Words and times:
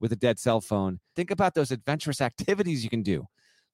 with 0.00 0.12
a 0.12 0.16
dead 0.16 0.38
cell 0.38 0.60
phone. 0.60 1.00
Think 1.14 1.30
about 1.30 1.54
those 1.54 1.70
adventurous 1.70 2.20
activities 2.30 2.84
you 2.84 2.90
can 2.90 3.02
do, 3.02 3.26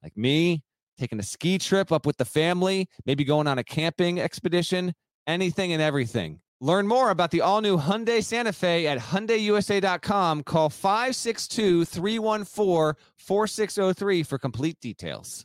like 0.02 0.16
me 0.16 0.62
taking 0.98 1.18
a 1.18 1.22
ski 1.22 1.58
trip 1.58 1.90
up 1.90 2.06
with 2.06 2.16
the 2.16 2.24
family, 2.24 2.88
maybe 3.06 3.24
going 3.24 3.46
on 3.46 3.58
a 3.58 3.64
camping 3.64 4.20
expedition, 4.20 4.94
anything 5.26 5.72
and 5.72 5.82
everything. 5.82 6.40
Learn 6.60 6.86
more 6.86 7.10
about 7.10 7.32
the 7.32 7.40
all 7.40 7.60
new 7.60 7.76
Hyundai 7.76 8.22
Santa 8.22 8.52
Fe 8.52 8.86
at 8.86 8.98
HyundaiUSA.com. 8.98 10.44
Call 10.44 10.70
562 10.70 11.84
314 11.84 12.94
4603 13.16 14.22
for 14.22 14.38
complete 14.38 14.78
details. 14.78 15.44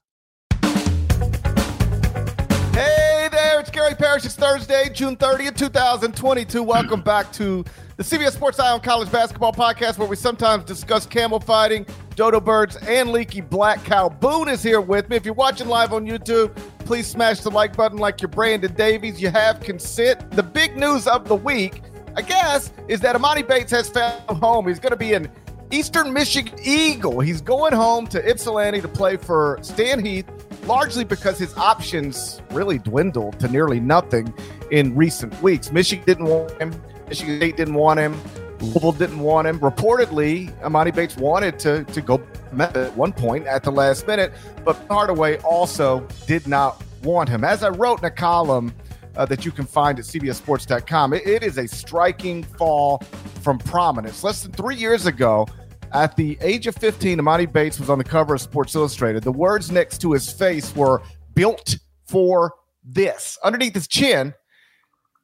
Hey 2.71 3.29
there, 3.31 3.59
it's 3.59 3.71
Gary 3.71 3.95
Parrish. 3.95 4.25
It's 4.25 4.35
Thursday, 4.35 4.89
June 4.93 5.17
30th, 5.17 5.57
2022. 5.57 6.61
Welcome 6.61 7.01
back 7.01 7.33
to 7.33 7.65
the 7.97 8.03
CBS 8.03 8.33
Sports 8.33 8.59
on 8.59 8.79
College 8.79 9.11
Basketball 9.11 9.51
Podcast, 9.51 9.97
where 9.97 10.07
we 10.07 10.15
sometimes 10.15 10.63
discuss 10.63 11.07
camel 11.07 11.39
fighting, 11.39 11.83
dodo 12.15 12.39
birds, 12.39 12.75
and 12.87 13.09
leaky 13.11 13.41
black 13.41 13.83
cow. 13.83 14.07
Boone 14.07 14.47
is 14.49 14.61
here 14.61 14.79
with 14.79 15.09
me. 15.09 15.15
If 15.15 15.25
you're 15.25 15.33
watching 15.33 15.67
live 15.67 15.93
on 15.93 16.05
YouTube, 16.05 16.55
please 16.85 17.07
smash 17.07 17.39
the 17.41 17.49
like 17.49 17.75
button 17.75 17.97
like 17.97 18.21
you're 18.21 18.29
Brandon 18.29 18.71
Davies. 18.75 19.19
You 19.19 19.31
have 19.31 19.59
consent. 19.61 20.29
The 20.29 20.43
big 20.43 20.77
news 20.77 21.07
of 21.07 21.27
the 21.27 21.35
week, 21.35 21.81
I 22.15 22.21
guess, 22.21 22.71
is 22.87 22.99
that 22.99 23.15
Emoni 23.15 23.45
Bates 23.45 23.71
has 23.71 23.89
found 23.89 24.21
home. 24.29 24.67
He's 24.67 24.79
going 24.79 24.91
to 24.91 24.95
be 24.95 25.13
an 25.15 25.31
Eastern 25.71 26.13
Michigan 26.13 26.53
Eagle. 26.63 27.19
He's 27.19 27.41
going 27.41 27.73
home 27.73 28.05
to 28.07 28.29
Ypsilanti 28.29 28.79
to 28.81 28.87
play 28.87 29.17
for 29.17 29.57
Stan 29.63 30.05
Heath 30.05 30.29
largely 30.67 31.03
because 31.03 31.39
his 31.39 31.55
options 31.57 32.41
really 32.51 32.77
dwindled 32.77 33.39
to 33.39 33.47
nearly 33.47 33.79
nothing 33.79 34.31
in 34.69 34.95
recent 34.95 35.41
weeks. 35.41 35.71
Michigan 35.71 36.05
didn't 36.05 36.25
want 36.25 36.51
him. 36.61 36.71
Michigan 37.07 37.37
State 37.37 37.57
didn't 37.57 37.73
want 37.73 37.99
him. 37.99 38.19
Louisville 38.59 38.91
didn't 38.91 39.19
want 39.19 39.47
him. 39.47 39.59
Reportedly, 39.59 40.51
Emoni 40.61 40.93
Bates 40.93 41.15
wanted 41.15 41.59
to, 41.59 41.83
to 41.85 42.01
go 42.01 42.21
at 42.59 42.95
one 42.95 43.13
point 43.13 43.45
at 43.45 43.63
the 43.63 43.71
last 43.71 44.07
minute, 44.07 44.33
but 44.65 44.75
Hardaway 44.89 45.37
also 45.39 46.07
did 46.25 46.47
not 46.47 46.81
want 47.03 47.29
him. 47.29 47.43
As 47.43 47.63
I 47.63 47.69
wrote 47.69 47.99
in 47.99 48.05
a 48.05 48.11
column 48.11 48.73
uh, 49.15 49.25
that 49.25 49.45
you 49.45 49.51
can 49.51 49.65
find 49.65 49.99
at 49.99 50.05
CBSSports.com, 50.05 51.13
it, 51.13 51.27
it 51.27 51.43
is 51.43 51.57
a 51.57 51.67
striking 51.67 52.43
fall 52.43 52.99
from 53.41 53.59
prominence. 53.59 54.23
Less 54.23 54.43
than 54.43 54.51
three 54.51 54.75
years 54.75 55.05
ago, 55.05 55.47
at 55.93 56.15
the 56.15 56.37
age 56.41 56.67
of 56.67 56.75
15, 56.75 57.19
Emoni 57.19 57.51
Bates 57.51 57.79
was 57.79 57.89
on 57.89 57.97
the 57.97 58.03
cover 58.03 58.35
of 58.35 58.41
Sports 58.41 58.75
Illustrated. 58.75 59.23
The 59.23 59.31
words 59.31 59.71
next 59.71 59.99
to 60.01 60.11
his 60.11 60.31
face 60.31 60.75
were 60.75 61.01
built 61.33 61.77
for 62.05 62.53
this. 62.83 63.37
Underneath 63.43 63.73
his 63.73 63.87
chin, 63.87 64.33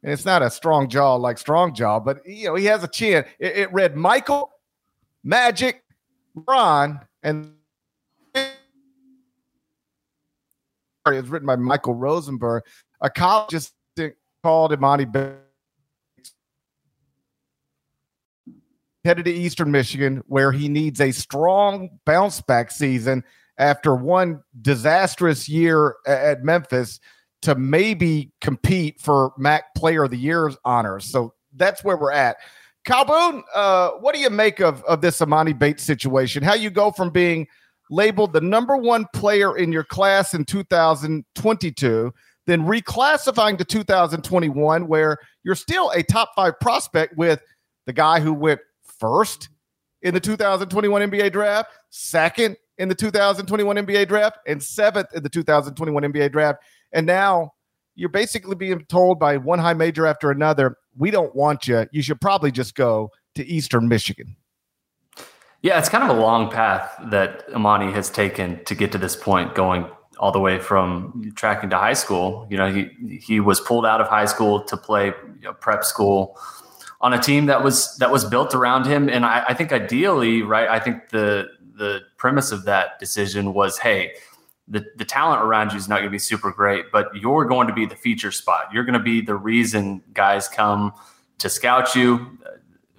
and 0.03 0.11
it's 0.11 0.25
not 0.25 0.41
a 0.41 0.51
strong 0.51 0.89
jaw 0.89 1.15
like 1.15 1.37
strong 1.37 1.73
jaw, 1.73 1.99
but 1.99 2.27
you 2.27 2.47
know, 2.47 2.55
he 2.55 2.65
has 2.65 2.83
a 2.83 2.87
chin. 2.87 3.23
It, 3.39 3.57
it 3.57 3.73
read 3.73 3.95
Michael, 3.95 4.51
Magic, 5.23 5.83
Ron, 6.35 6.99
and 7.23 7.53
it's 8.35 8.51
written 11.29 11.47
by 11.47 11.55
Michael 11.55 11.95
Rosenberg. 11.95 12.63
A 13.01 13.09
college 13.09 13.53
assistant 13.53 14.15
called 14.43 14.77
Bates 15.11 15.37
headed 19.05 19.25
to 19.25 19.31
Eastern 19.31 19.71
Michigan, 19.71 20.23
where 20.27 20.51
he 20.51 20.67
needs 20.67 21.01
a 21.01 21.11
strong 21.11 21.89
bounce 22.05 22.41
back 22.41 22.71
season 22.71 23.23
after 23.57 23.95
one 23.95 24.41
disastrous 24.61 25.47
year 25.47 25.95
at 26.05 26.43
Memphis 26.43 26.99
to 27.43 27.55
maybe 27.55 28.31
compete 28.41 28.99
for 28.99 29.33
MAC 29.37 29.63
Player 29.75 30.03
of 30.03 30.11
the 30.11 30.17
Year 30.17 30.51
honors. 30.65 31.05
So 31.05 31.33
that's 31.55 31.83
where 31.83 31.97
we're 31.97 32.11
at. 32.11 32.37
Kyle 32.85 33.05
Boone, 33.05 33.43
uh, 33.53 33.91
what 33.91 34.13
do 34.13 34.19
you 34.19 34.29
make 34.29 34.59
of, 34.59 34.83
of 34.83 35.01
this 35.01 35.19
Emoni 35.19 35.57
Bates 35.57 35.83
situation? 35.83 36.43
How 36.43 36.53
you 36.53 36.69
go 36.69 36.91
from 36.91 37.11
being 37.11 37.47
labeled 37.89 38.33
the 38.33 38.41
number 38.41 38.75
one 38.75 39.05
player 39.13 39.57
in 39.57 39.71
your 39.71 39.83
class 39.83 40.33
in 40.33 40.45
2022, 40.45 42.13
then 42.45 42.61
reclassifying 42.63 43.57
to 43.57 43.63
2021, 43.63 44.87
where 44.87 45.17
you're 45.43 45.55
still 45.55 45.91
a 45.91 46.03
top 46.03 46.31
five 46.35 46.59
prospect 46.59 47.15
with 47.17 47.41
the 47.85 47.93
guy 47.93 48.19
who 48.19 48.33
went 48.33 48.59
first 48.99 49.49
in 50.01 50.13
the 50.13 50.19
2021 50.19 51.09
NBA 51.09 51.31
draft, 51.31 51.71
second 51.89 52.57
in 52.77 52.89
the 52.89 52.95
2021 52.95 53.75
NBA 53.77 54.07
draft, 54.07 54.39
and 54.47 54.61
seventh 54.61 55.07
in 55.13 55.23
the 55.23 55.29
2021 55.29 56.03
NBA 56.03 56.31
draft. 56.31 56.63
And 56.93 57.05
now 57.05 57.53
you're 57.95 58.09
basically 58.09 58.55
being 58.55 58.85
told 58.85 59.19
by 59.19 59.37
one 59.37 59.59
high 59.59 59.73
major 59.73 60.05
after 60.05 60.31
another, 60.31 60.77
we 60.97 61.11
don't 61.11 61.35
want 61.35 61.67
you. 61.67 61.87
You 61.91 62.01
should 62.01 62.21
probably 62.21 62.51
just 62.51 62.75
go 62.75 63.11
to 63.35 63.45
Eastern 63.45 63.87
Michigan. 63.87 64.35
Yeah, 65.61 65.79
it's 65.79 65.89
kind 65.89 66.03
of 66.03 66.15
a 66.15 66.19
long 66.19 66.51
path 66.51 66.93
that 67.05 67.47
Emoni 67.49 67.93
has 67.93 68.09
taken 68.09 68.63
to 68.65 68.75
get 68.75 68.91
to 68.91 68.97
this 68.97 69.15
point, 69.15 69.55
going 69.55 69.89
all 70.19 70.31
the 70.31 70.39
way 70.39 70.59
from 70.59 71.31
tracking 71.35 71.69
to 71.69 71.77
high 71.77 71.93
school. 71.93 72.45
You 72.49 72.57
know, 72.57 72.71
he 72.71 72.89
he 73.17 73.39
was 73.39 73.61
pulled 73.61 73.85
out 73.85 74.01
of 74.01 74.07
high 74.07 74.25
school 74.25 74.63
to 74.65 74.77
play 74.77 75.07
you 75.07 75.41
know, 75.41 75.53
prep 75.53 75.83
school 75.83 76.37
on 76.99 77.13
a 77.13 77.19
team 77.19 77.45
that 77.47 77.63
was 77.63 77.95
that 77.97 78.11
was 78.11 78.25
built 78.25 78.53
around 78.53 78.85
him. 78.85 79.09
And 79.09 79.25
I, 79.25 79.45
I 79.49 79.53
think 79.53 79.71
ideally, 79.71 80.41
right, 80.41 80.67
I 80.67 80.79
think 80.79 81.09
the 81.09 81.47
the 81.75 82.01
premise 82.17 82.51
of 82.51 82.65
that 82.65 82.99
decision 82.99 83.53
was, 83.53 83.77
hey, 83.77 84.13
the, 84.67 84.85
the 84.95 85.05
talent 85.05 85.41
around 85.41 85.71
you 85.71 85.77
is 85.77 85.89
not 85.89 85.95
going 85.95 86.07
to 86.07 86.11
be 86.11 86.19
super 86.19 86.51
great, 86.51 86.91
but 86.91 87.09
you're 87.15 87.45
going 87.45 87.67
to 87.67 87.73
be 87.73 87.85
the 87.85 87.95
feature 87.95 88.31
spot. 88.31 88.69
You're 88.73 88.85
going 88.85 88.93
to 88.93 88.99
be 88.99 89.21
the 89.21 89.35
reason 89.35 90.01
guys 90.13 90.47
come 90.47 90.93
to 91.39 91.49
scout 91.49 91.95
you. 91.95 92.37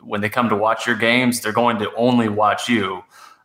When 0.00 0.20
they 0.20 0.28
come 0.28 0.48
to 0.50 0.56
watch 0.56 0.86
your 0.86 0.96
games, 0.96 1.40
they're 1.40 1.52
going 1.52 1.78
to 1.78 1.92
only 1.94 2.28
watch 2.28 2.68
you. 2.68 3.02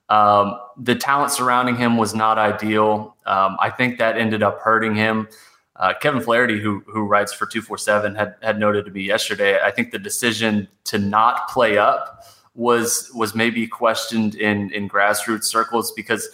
Um, 0.09 0.59
the 0.75 0.95
talent 0.95 1.31
surrounding 1.31 1.77
him 1.77 1.95
was 1.95 2.13
not 2.13 2.37
ideal. 2.37 3.15
Um, 3.25 3.57
I 3.59 3.69
think 3.69 3.99
that 3.99 4.17
ended 4.17 4.43
up 4.43 4.59
hurting 4.59 4.95
him. 4.95 5.27
Uh, 5.75 5.93
Kevin 6.01 6.19
Flaherty, 6.19 6.59
who 6.59 6.83
who 6.87 7.03
writes 7.05 7.31
for 7.31 7.45
two 7.45 7.61
four 7.61 7.77
seven, 7.77 8.13
had 8.15 8.35
had 8.41 8.59
noted 8.59 8.83
to 8.85 8.91
me 8.91 9.03
yesterday. 9.03 9.61
I 9.63 9.71
think 9.71 9.91
the 9.91 9.99
decision 9.99 10.67
to 10.85 10.97
not 10.97 11.47
play 11.47 11.77
up 11.77 12.25
was 12.55 13.09
was 13.15 13.33
maybe 13.33 13.65
questioned 13.65 14.35
in 14.35 14.71
in 14.73 14.89
grassroots 14.89 15.45
circles 15.45 15.93
because, 15.93 16.27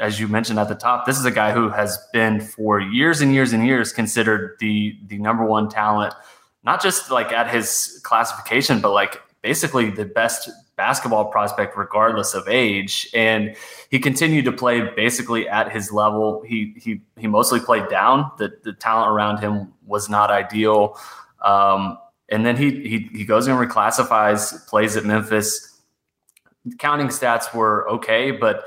as 0.00 0.20
you 0.20 0.28
mentioned 0.28 0.58
at 0.58 0.68
the 0.68 0.74
top, 0.74 1.06
this 1.06 1.18
is 1.18 1.24
a 1.24 1.30
guy 1.30 1.52
who 1.52 1.68
has 1.68 1.98
been 2.12 2.40
for 2.40 2.80
years 2.80 3.20
and 3.20 3.32
years 3.32 3.52
and 3.52 3.66
years 3.66 3.92
considered 3.92 4.56
the 4.60 4.98
the 5.06 5.18
number 5.18 5.44
one 5.44 5.68
talent, 5.68 6.14
not 6.64 6.82
just 6.82 7.10
like 7.10 7.32
at 7.32 7.48
his 7.48 8.00
classification, 8.04 8.80
but 8.80 8.92
like 8.92 9.20
basically 9.42 9.90
the 9.90 10.04
best 10.04 10.50
basketball 10.76 11.26
prospect 11.26 11.76
regardless 11.76 12.34
of 12.34 12.48
age. 12.48 13.08
And 13.12 13.56
he 13.90 13.98
continued 13.98 14.44
to 14.46 14.52
play 14.52 14.80
basically 14.94 15.48
at 15.48 15.70
his 15.70 15.92
level. 15.92 16.42
He 16.46 16.74
he 16.76 17.00
he 17.18 17.26
mostly 17.26 17.60
played 17.60 17.88
down. 17.88 18.30
The 18.38 18.52
the 18.62 18.72
talent 18.72 19.10
around 19.10 19.40
him 19.40 19.72
was 19.86 20.08
not 20.08 20.30
ideal. 20.30 20.98
Um, 21.42 21.98
and 22.28 22.46
then 22.46 22.56
he 22.56 22.70
he 22.88 23.10
he 23.12 23.24
goes 23.24 23.46
and 23.46 23.58
reclassifies 23.58 24.66
plays 24.68 24.96
at 24.96 25.04
Memphis. 25.04 25.80
Counting 26.78 27.08
stats 27.08 27.54
were 27.54 27.88
okay 27.88 28.30
but 28.30 28.64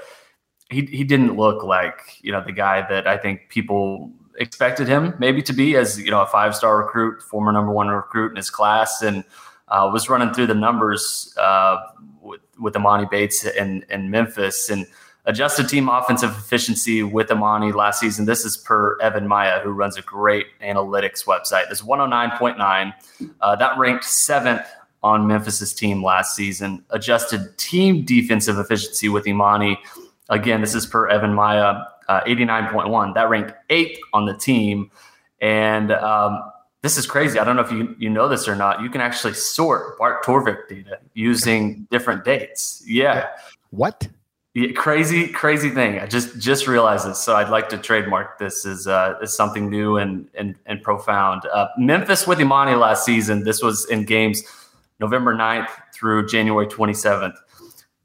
he 0.72 0.86
he 0.86 1.04
didn't 1.04 1.36
look 1.36 1.64
like 1.64 2.20
you 2.22 2.32
know 2.32 2.44
the 2.44 2.52
guy 2.52 2.88
that 2.90 3.08
I 3.08 3.18
think 3.18 3.50
people 3.50 4.12
expected 4.38 4.88
him 4.88 5.14
maybe 5.20 5.42
to 5.44 5.54
be 5.54 5.76
as 5.76 6.00
you 6.00 6.10
know 6.10 6.22
a 6.22 6.26
five 6.26 6.56
star 6.56 6.78
recruit 6.78 7.22
former 7.22 7.52
number 7.52 7.72
one 7.72 7.90
recruit 7.90 8.32
in 8.32 8.38
his 8.38 8.50
class 8.50 9.02
and 9.02 9.24
uh, 9.72 9.90
was 9.92 10.10
running 10.10 10.34
through 10.34 10.48
the 10.48 10.54
numbers 10.54 11.34
uh, 11.40 11.78
with, 12.22 12.42
with 12.60 12.74
Emoni 12.74 13.10
Bates 13.10 13.46
in, 13.46 13.86
in 13.90 14.12
Memphis 14.12 14.70
and 14.70 14.86
adjusted 15.26 15.70
team 15.70 15.88
offensive 15.88 16.32
efficiency 16.32 17.04
with 17.04 17.30
Emoni 17.30 17.74
last 17.74 18.00
season. 18.00 18.26
This 18.26 18.44
is 18.44 18.58
per 18.58 19.00
Evan 19.00 19.28
Miya, 19.28 19.62
who 19.64 19.72
runs 19.72 19.98
a 19.98 20.02
great 20.02 20.48
analytics 20.62 21.26
website. 21.26 21.70
This 21.70 21.82
109.9. 21.82 22.94
Uh, 23.40 23.56
that 23.56 23.78
ranked 23.78 24.04
seventh 24.04 24.66
on 25.04 25.26
Memphis's 25.26 25.74
team 25.74 26.04
last 26.04 26.36
season. 26.36 26.84
Adjusted 26.90 27.58
team 27.58 28.04
defensive 28.04 28.60
efficiency 28.60 29.10
with 29.10 29.26
Emoni. 29.26 29.78
Again, 30.32 30.62
this 30.62 30.74
is 30.74 30.86
per 30.86 31.08
Evan 31.08 31.36
Miya, 31.36 31.88
uh, 32.08 32.22
89.1. 32.22 33.14
That 33.14 33.30
ranked 33.30 33.54
eighth 33.70 34.00
on 34.14 34.26
the 34.26 34.34
team. 34.34 34.90
And 35.42 35.92
um, 35.92 36.42
this 36.82 36.98
is 36.98 37.06
crazy. 37.06 37.38
I 37.38 37.44
don't 37.44 37.56
know 37.56 37.62
if 37.62 37.72
you, 37.72 37.96
you 38.00 38.10
know 38.10 38.28
this 38.28 38.48
or 38.48 38.56
not. 38.56 38.82
You 38.82 38.90
can 38.90 39.02
actually 39.02 39.34
sort 39.34 39.98
Bart 39.98 40.24
Torvik 40.24 40.68
data 40.68 41.00
using 41.14 41.86
different 41.92 42.24
dates. 42.24 42.82
Yeah. 42.88 43.28
What? 43.70 44.08
Yeah, 44.54 44.72
crazy, 44.74 45.28
crazy 45.28 45.70
thing. 45.70 46.00
I 46.00 46.08
just 46.08 46.38
just 46.38 46.68
realized 46.68 47.08
this, 47.08 47.20
so 47.20 47.38
I'd 47.38 47.48
like 47.48 47.70
to 47.70 47.78
trademark 47.78 48.38
this 48.38 48.66
as 48.66 48.86
uh, 48.86 49.14
as 49.22 49.34
something 49.34 49.70
new 49.70 49.96
and 49.96 50.28
and 50.34 50.56
and 50.66 50.84
profound. 50.84 51.44
Uh, 51.46 51.70
Memphis 51.78 52.28
with 52.28 52.40
Emoni 52.40 52.78
last 52.78 53.06
season. 53.06 53.46
This 53.46 53.64
was 53.64 53.90
in 53.90 54.04
games 54.04 54.44
November 55.00 55.34
9th 55.34 55.70
through 55.94 56.28
January 56.28 56.68
27th. 56.68 57.36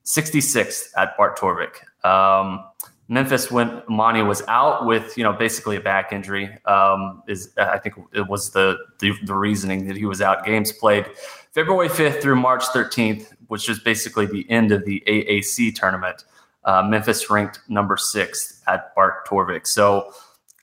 66th 0.05 0.84
at 0.96 1.17
Bart 1.17 1.37
Torvik. 1.37 1.82
Um, 2.06 2.64
Memphis 3.08 3.50
when 3.50 3.81
Emoni 3.82 4.26
was 4.26 4.43
out 4.49 4.85
with 4.85 5.17
you 5.17 5.23
know 5.23 5.32
basically 5.32 5.76
a 5.76 5.81
back 5.81 6.12
injury 6.12 6.50
um, 6.64 7.23
is 7.29 7.53
I 7.56 7.79
think 7.79 7.94
it 8.12 8.26
was 8.29 8.50
the, 8.50 8.76
the, 8.99 9.12
the 9.25 9.35
reasoning 9.35 9.87
that 9.87 9.97
he 9.97 10.06
was 10.06 10.20
out. 10.20 10.44
Games 10.44 10.73
played 10.73 11.06
February 11.53 11.88
5th 11.88 12.20
through 12.20 12.37
March 12.37 12.64
13th, 12.64 13.32
which 13.47 13.69
is 13.69 13.79
basically 13.79 14.26
the 14.26 14.49
end 14.50 14.73
of 14.73 14.85
the 14.85 15.03
AAC 15.06 15.75
tournament. 15.75 16.25
Uh, 16.64 16.82
Memphis 16.82 17.31
ranked 17.31 17.61
number 17.69 17.97
six 17.97 18.61
at 18.67 18.93
Bart 18.97 19.26
Torvik. 19.29 19.69
So 19.69 20.12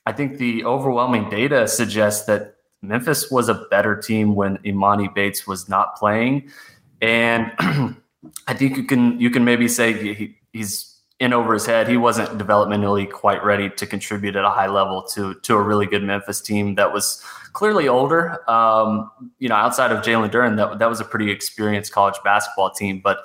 I 0.04 0.12
think 0.12 0.36
the 0.36 0.64
overwhelming 0.64 1.30
data 1.30 1.66
suggests 1.66 2.26
that 2.26 2.56
Memphis 2.82 3.30
was 3.30 3.48
a 3.48 3.54
better 3.70 3.96
team 3.96 4.34
when 4.34 4.58
Emoni 4.58 5.12
Bates 5.14 5.46
was 5.46 5.66
not 5.66 5.96
playing, 5.96 6.50
and 7.00 7.50
I 8.46 8.52
think 8.54 8.76
you 8.76 8.84
can 8.84 9.18
you 9.18 9.30
can 9.30 9.46
maybe 9.46 9.66
say 9.66 10.14
he, 10.14 10.36
he's 10.52 10.93
in 11.20 11.32
over 11.32 11.54
his 11.54 11.66
head. 11.66 11.88
He 11.88 11.96
wasn't 11.96 12.38
developmentally 12.38 13.10
quite 13.10 13.44
ready 13.44 13.70
to 13.70 13.86
contribute 13.86 14.36
at 14.36 14.44
a 14.44 14.50
high 14.50 14.66
level 14.66 15.02
to 15.14 15.34
to 15.34 15.54
a 15.54 15.62
really 15.62 15.86
good 15.86 16.02
Memphis 16.02 16.40
team 16.40 16.74
that 16.74 16.92
was 16.92 17.22
clearly 17.52 17.88
older. 17.88 18.48
Um, 18.50 19.10
you 19.38 19.48
know, 19.48 19.54
outside 19.54 19.92
of 19.92 20.04
Jalen 20.04 20.30
Duren, 20.30 20.56
that 20.56 20.78
that 20.78 20.88
was 20.88 21.00
a 21.00 21.04
pretty 21.04 21.30
experienced 21.30 21.92
college 21.92 22.16
basketball 22.24 22.70
team. 22.70 23.00
But 23.02 23.18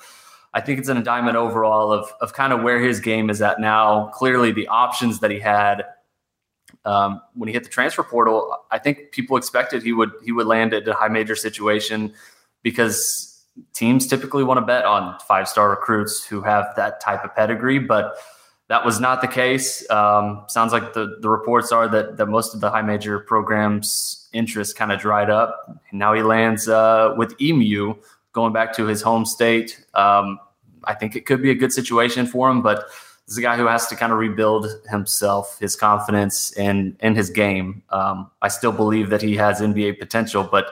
I 0.53 0.61
think 0.61 0.79
it's 0.79 0.89
an 0.89 0.97
indictment 0.97 1.35
overall 1.35 1.91
of 1.91 2.11
of 2.21 2.33
kind 2.33 2.53
of 2.53 2.61
where 2.61 2.79
his 2.79 2.99
game 2.99 3.29
is 3.29 3.41
at 3.41 3.59
now. 3.59 4.07
Clearly, 4.13 4.51
the 4.51 4.67
options 4.67 5.19
that 5.19 5.31
he 5.31 5.39
had 5.39 5.85
um, 6.85 7.21
when 7.33 7.47
he 7.47 7.53
hit 7.53 7.63
the 7.63 7.69
transfer 7.69 8.03
portal, 8.03 8.55
I 8.71 8.79
think 8.79 9.11
people 9.11 9.37
expected 9.37 9.83
he 9.83 9.93
would 9.93 10.11
he 10.23 10.31
would 10.31 10.47
land 10.47 10.73
at 10.73 10.87
a 10.87 10.93
high 10.93 11.07
major 11.07 11.35
situation 11.35 12.13
because 12.63 13.28
teams 13.73 14.07
typically 14.07 14.43
want 14.43 14.57
to 14.57 14.65
bet 14.65 14.85
on 14.85 15.17
five 15.27 15.47
star 15.47 15.69
recruits 15.69 16.25
who 16.25 16.41
have 16.41 16.67
that 16.75 17.01
type 17.01 17.23
of 17.23 17.35
pedigree, 17.35 17.79
but 17.79 18.17
that 18.69 18.85
was 18.85 18.99
not 18.99 19.21
the 19.21 19.27
case. 19.27 19.89
Um, 19.89 20.45
sounds 20.47 20.71
like 20.71 20.93
the, 20.93 21.17
the 21.21 21.29
reports 21.29 21.71
are 21.71 21.87
that, 21.87 22.17
that 22.17 22.27
most 22.27 22.53
of 22.53 22.61
the 22.61 22.69
high 22.69 22.83
major 22.83 23.19
programs' 23.19 24.29
interest 24.31 24.77
kind 24.77 24.91
of 24.91 24.99
dried 24.99 25.29
up. 25.29 25.79
And 25.89 25.99
now 25.99 26.13
he 26.13 26.21
lands 26.21 26.69
uh, 26.69 27.13
with 27.17 27.35
EMU, 27.41 27.95
going 28.31 28.53
back 28.53 28.73
to 28.75 28.85
his 28.85 29.01
home 29.01 29.25
state. 29.25 29.83
Um, 29.95 30.39
I 30.83 30.93
think 30.93 31.15
it 31.15 31.25
could 31.25 31.41
be 31.41 31.49
a 31.49 31.55
good 31.55 31.73
situation 31.73 32.27
for 32.27 32.49
him, 32.49 32.61
but 32.61 32.85
this 33.25 33.33
is 33.33 33.37
a 33.39 33.41
guy 33.41 33.57
who 33.57 33.65
has 33.65 33.87
to 33.87 33.95
kind 33.95 34.11
of 34.11 34.19
rebuild 34.19 34.67
himself, 34.89 35.59
his 35.59 35.75
confidence, 35.75 36.51
and 36.53 36.95
in 36.99 37.15
his 37.15 37.31
game. 37.31 37.83
Um, 37.89 38.29
I 38.41 38.47
still 38.49 38.71
believe 38.71 39.09
that 39.09 39.21
he 39.21 39.35
has 39.35 39.61
NBA 39.61 39.99
potential, 39.99 40.47
but 40.49 40.67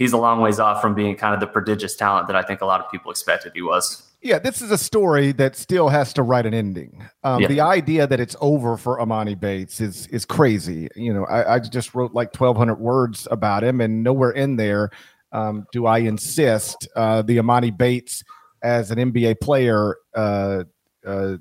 he's 0.00 0.14
a 0.14 0.16
long 0.16 0.40
ways 0.40 0.58
off 0.58 0.80
from 0.80 0.94
being 0.94 1.14
kind 1.14 1.34
of 1.34 1.40
the 1.40 1.46
prodigious 1.46 1.94
talent 1.94 2.26
that 2.26 2.34
I 2.34 2.42
think 2.42 2.62
a 2.62 2.66
lot 2.66 2.80
of 2.80 2.90
people 2.90 3.10
expected 3.12 3.52
he 3.54 3.62
was. 3.62 4.02
Yeah, 4.22 4.38
this 4.38 4.60
is 4.60 4.70
a 4.70 4.78
story 4.78 5.32
that 5.32 5.56
still 5.56 5.88
has 5.88 6.12
to 6.14 6.22
write 6.22 6.46
an 6.46 6.54
ending. 6.54 7.06
Um, 7.22 7.42
yeah. 7.42 7.48
The 7.48 7.60
idea 7.60 8.06
that 8.06 8.18
it's 8.18 8.34
over 8.40 8.76
for 8.76 8.98
Emoni 8.98 9.38
Bates 9.38 9.80
is 9.80 10.06
is 10.08 10.24
crazy. 10.24 10.88
You 10.96 11.14
know, 11.14 11.24
I, 11.26 11.54
I 11.54 11.58
just 11.60 11.94
wrote 11.94 12.12
like 12.12 12.32
twelve 12.32 12.56
hundred 12.56 12.80
words 12.80 13.28
about 13.30 13.62
him, 13.62 13.80
and 13.80 14.02
nowhere 14.02 14.32
in 14.32 14.56
there 14.56 14.90
um, 15.32 15.66
do 15.72 15.86
I 15.86 15.98
insist 15.98 16.88
uh, 16.96 17.22
the 17.22 17.38
Emoni 17.38 17.76
Bates 17.76 18.24
as 18.62 18.90
an 18.90 18.98
NBA 18.98 19.40
player 19.40 19.96
uh, 20.14 20.64
uh, 21.06 21.36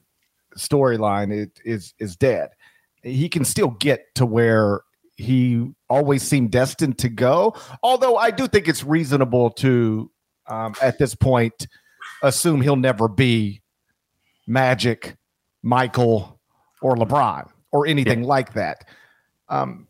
storyline 0.58 1.50
is 1.66 1.94
is 2.00 2.16
dead. 2.16 2.52
He 3.04 3.28
can 3.28 3.44
still 3.44 3.72
get 3.72 4.06
to 4.16 4.26
where 4.26 4.82
he 5.20 5.70
always 5.90 6.24
seemed 6.24 6.52
destined 6.52 6.98
to 7.00 7.10
go. 7.10 7.56
Although 7.84 8.16
I 8.16 8.32
do 8.32 8.48
think 8.48 8.68
it's 8.68 8.84
reasonable 8.84 9.52
to, 9.52 10.10
um, 10.48 10.74
at 10.82 10.98
this 10.98 11.14
point, 11.14 11.68
assume 12.24 12.62
he'll 12.62 12.76
never 12.76 13.08
be 13.08 13.62
Magic, 14.48 15.18
Michael, 15.62 16.40
or 16.82 16.96
LeBron 16.96 17.50
or 17.72 17.86
anything 17.86 18.22
yeah. 18.22 18.28
like 18.28 18.54
that. 18.54 18.88
Um, 19.50 19.88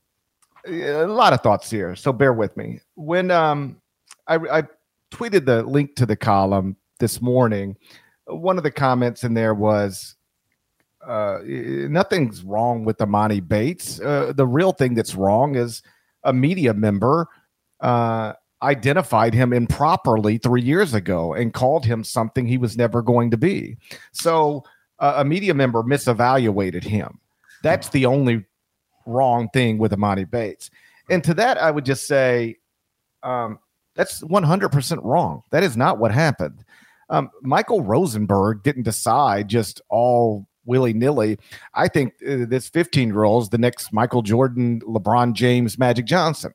a 0.66 1.06
lot 1.06 1.34
of 1.34 1.42
thoughts 1.42 1.70
here, 1.70 1.96
so 1.96 2.12
bear 2.12 2.34
with 2.34 2.58
me. 2.58 2.82
When 2.96 3.32
um, 3.32 3.80
I, 4.28 4.36
I 4.36 4.64
tweeted 5.12 5.46
the 5.46 5.64
link 5.64 5.96
to 5.96 6.06
the 6.06 6.16
column 6.16 6.76
this 7.00 7.22
morning, 7.22 7.78
one 8.26 8.58
of 8.58 8.64
the 8.64 8.72
comments 8.72 9.24
in 9.24 9.34
there 9.34 9.54
was 9.54 10.16
uh, 11.06 11.40
nothing's 11.44 12.44
wrong 12.44 12.84
with 12.84 12.98
Emoni 12.98 13.46
Bates. 13.46 14.00
Uh, 14.00 14.34
the 14.36 14.48
real 14.48 14.72
thing 14.72 14.94
that's 14.94 15.16
wrong 15.16 15.56
is 15.56 15.82
a 16.24 16.34
media 16.34 16.74
member 16.74 17.28
uh, 17.80 18.34
identified 18.62 19.34
him 19.34 19.54
improperly 19.54 20.38
three 20.38 20.62
years 20.62 20.94
ago 20.94 21.34
and 21.34 21.54
called 21.54 21.86
him 21.86 22.04
something 22.04 22.46
he 22.46 22.58
was 22.58 22.78
never 22.78 23.02
going 23.02 23.32
to 23.32 23.38
be. 23.38 23.78
So 24.12 24.64
uh, 25.00 25.14
a 25.18 25.26
media 25.26 25.54
member 25.54 25.82
misevaluated 25.84 26.84
him. 26.84 27.20
That's 27.64 27.90
the 27.90 28.06
only 28.06 28.46
wrong 29.06 29.50
thing 29.54 29.78
with 29.78 29.92
Emoni 29.92 30.30
Bates. 30.30 30.70
And 31.10 31.24
to 31.24 31.34
that, 31.36 31.58
I 31.58 31.72
would 31.72 31.86
just 31.86 32.08
say 32.08 32.58
um, 33.24 33.60
that's 33.96 34.22
100% 34.22 35.00
wrong. 35.04 35.44
That 35.52 35.64
is 35.64 35.76
not 35.76 35.98
what 35.98 36.12
happened. 36.12 36.64
Um, 37.10 37.32
Michael 37.42 37.82
Rosenberg 37.82 38.62
didn't 38.64 38.84
decide 38.84 39.48
just 39.48 39.82
all 39.90 40.48
willy 40.66 40.94
nilly. 40.94 41.38
I 41.74 41.88
think 41.88 42.14
uh, 42.28 42.46
this 42.48 42.70
15 42.70 43.10
year 43.10 43.24
old 43.24 43.44
is 43.44 43.50
the 43.50 43.58
next 43.58 43.92
Michael 43.92 44.22
Jordan, 44.22 44.82
LeBron 44.82 45.34
James, 45.34 45.78
Magic 45.78 46.06
Johnson. 46.06 46.54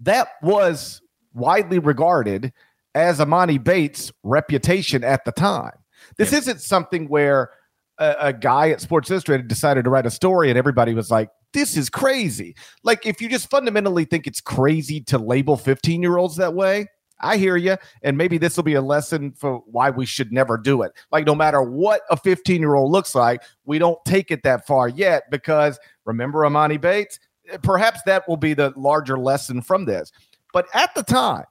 That 0.00 0.28
was 0.42 1.00
widely 1.34 1.78
regarded 1.78 2.52
as 2.94 3.18
Emoni 3.18 3.62
Bates' 3.62 4.12
reputation 4.22 5.04
at 5.04 5.24
the 5.24 5.32
time. 5.32 5.72
This 6.16 6.32
yeah. 6.32 6.38
isn't 6.38 6.60
something 6.60 7.08
where 7.08 7.50
a, 7.98 8.14
a, 8.20 8.32
guy 8.32 8.70
at 8.70 8.80
Sports 8.80 9.10
Illustrated 9.10 9.48
decided 9.48 9.84
to 9.84 9.90
write 9.90 10.06
a 10.06 10.10
story 10.10 10.48
and 10.48 10.58
everybody 10.58 10.94
was 10.94 11.10
like, 11.10 11.30
this 11.52 11.76
is 11.76 11.88
crazy. 11.90 12.54
Like, 12.82 13.06
if 13.06 13.20
you 13.20 13.28
just 13.28 13.50
fundamentally 13.50 14.04
think 14.04 14.26
it's 14.26 14.40
crazy 14.40 15.00
to 15.02 15.18
label 15.18 15.56
15 15.56 16.02
year 16.02 16.16
olds 16.16 16.36
that 16.36 16.54
way, 16.54 16.86
I 17.20 17.36
hear 17.36 17.56
you. 17.56 17.76
And 18.02 18.16
maybe 18.16 18.38
this 18.38 18.56
will 18.56 18.64
be 18.64 18.74
a 18.74 18.82
lesson 18.82 19.32
for 19.32 19.62
why 19.66 19.90
we 19.90 20.06
should 20.06 20.32
never 20.32 20.56
do 20.56 20.82
it. 20.82 20.92
Like, 21.10 21.26
no 21.26 21.34
matter 21.34 21.62
what 21.62 22.02
a 22.10 22.16
15 22.16 22.60
year 22.60 22.74
old 22.74 22.92
looks 22.92 23.14
like, 23.14 23.42
we 23.64 23.78
don't 23.78 23.98
take 24.04 24.30
it 24.30 24.42
that 24.44 24.66
far 24.66 24.88
yet 24.88 25.24
because 25.30 25.78
remember 26.04 26.40
Emoni 26.40 26.80
Bates? 26.80 27.18
Perhaps 27.62 28.02
that 28.06 28.28
will 28.28 28.36
be 28.36 28.54
the 28.54 28.72
larger 28.76 29.18
lesson 29.18 29.62
from 29.62 29.84
this. 29.86 30.12
But 30.52 30.66
at 30.74 30.94
the 30.94 31.02
time, 31.02 31.44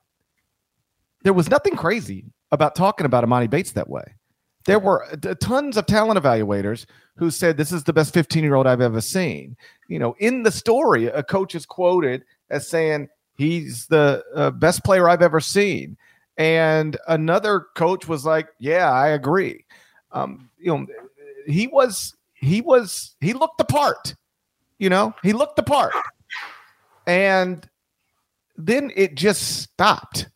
there 1.23 1.33
was 1.33 1.49
nothing 1.49 1.75
crazy 1.75 2.25
about 2.51 2.75
talking 2.75 3.05
about 3.05 3.23
Emoni 3.23 3.49
Bates 3.49 3.71
that 3.73 3.89
way. 3.89 4.03
There 4.65 4.79
were 4.79 5.05
uh, 5.05 5.33
tons 5.39 5.77
of 5.77 5.85
talent 5.85 6.21
evaluators 6.21 6.85
who 7.15 7.31
said 7.31 7.57
this 7.57 7.71
is 7.71 7.83
the 7.83 7.93
best 7.93 8.13
15 8.13 8.43
year 8.43 8.55
old 8.55 8.67
I've 8.67 8.81
ever 8.81 9.01
seen. 9.01 9.55
You 9.87 9.99
know, 9.99 10.15
in 10.19 10.43
the 10.43 10.51
story, 10.51 11.07
a 11.07 11.23
coach 11.23 11.55
is 11.55 11.65
quoted 11.65 12.23
as 12.49 12.67
saying, 12.67 13.07
He's 13.37 13.85
the 13.87 14.23
uh, 14.35 14.51
best 14.51 14.83
player 14.83 15.07
I've 15.07 15.21
ever 15.21 15.39
seen. 15.39 15.97
And 16.37 16.97
another 17.07 17.67
coach 17.75 18.07
was 18.07 18.25
like, 18.25 18.47
"Yeah, 18.59 18.91
I 18.91 19.09
agree." 19.09 19.65
Um, 20.11 20.49
you 20.59 20.75
know, 20.75 20.87
he 21.47 21.67
was 21.67 22.15
he 22.33 22.61
was 22.61 23.15
he 23.21 23.33
looked 23.33 23.57
the 23.57 23.65
part. 23.65 24.15
You 24.79 24.89
know, 24.89 25.13
he 25.23 25.33
looked 25.33 25.55
the 25.55 25.63
part, 25.63 25.93
and 27.07 27.67
then 28.55 28.91
it 28.95 29.15
just 29.15 29.61
stopped. 29.61 30.29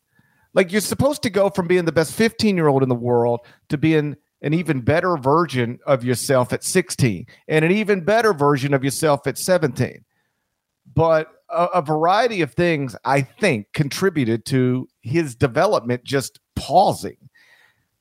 Like 0.53 0.71
you're 0.71 0.81
supposed 0.81 1.23
to 1.23 1.29
go 1.29 1.49
from 1.49 1.67
being 1.67 1.85
the 1.85 1.91
best 1.91 2.13
15 2.13 2.55
year 2.55 2.67
old 2.67 2.83
in 2.83 2.89
the 2.89 2.95
world 2.95 3.41
to 3.69 3.77
being 3.77 4.15
an 4.41 4.53
even 4.53 4.81
better 4.81 5.17
version 5.17 5.79
of 5.85 6.03
yourself 6.03 6.51
at 6.51 6.63
16 6.63 7.25
and 7.47 7.65
an 7.65 7.71
even 7.71 8.01
better 8.01 8.33
version 8.33 8.73
of 8.73 8.83
yourself 8.83 9.27
at 9.27 9.37
17. 9.37 10.03
But 10.93 11.27
a, 11.51 11.65
a 11.65 11.81
variety 11.81 12.41
of 12.41 12.53
things, 12.53 12.95
I 13.05 13.21
think, 13.21 13.73
contributed 13.73 14.45
to 14.47 14.87
his 15.01 15.35
development 15.35 16.03
just 16.03 16.39
pausing. 16.55 17.17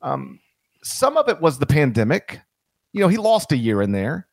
Um, 0.03 0.41
some 0.83 1.17
of 1.17 1.29
it 1.29 1.41
was 1.41 1.59
the 1.59 1.67
pandemic. 1.67 2.41
You 2.93 3.01
know, 3.01 3.09
he 3.09 3.17
lost 3.17 3.53
a 3.53 3.57
year 3.57 3.83
in 3.83 3.93
there, 3.93 4.27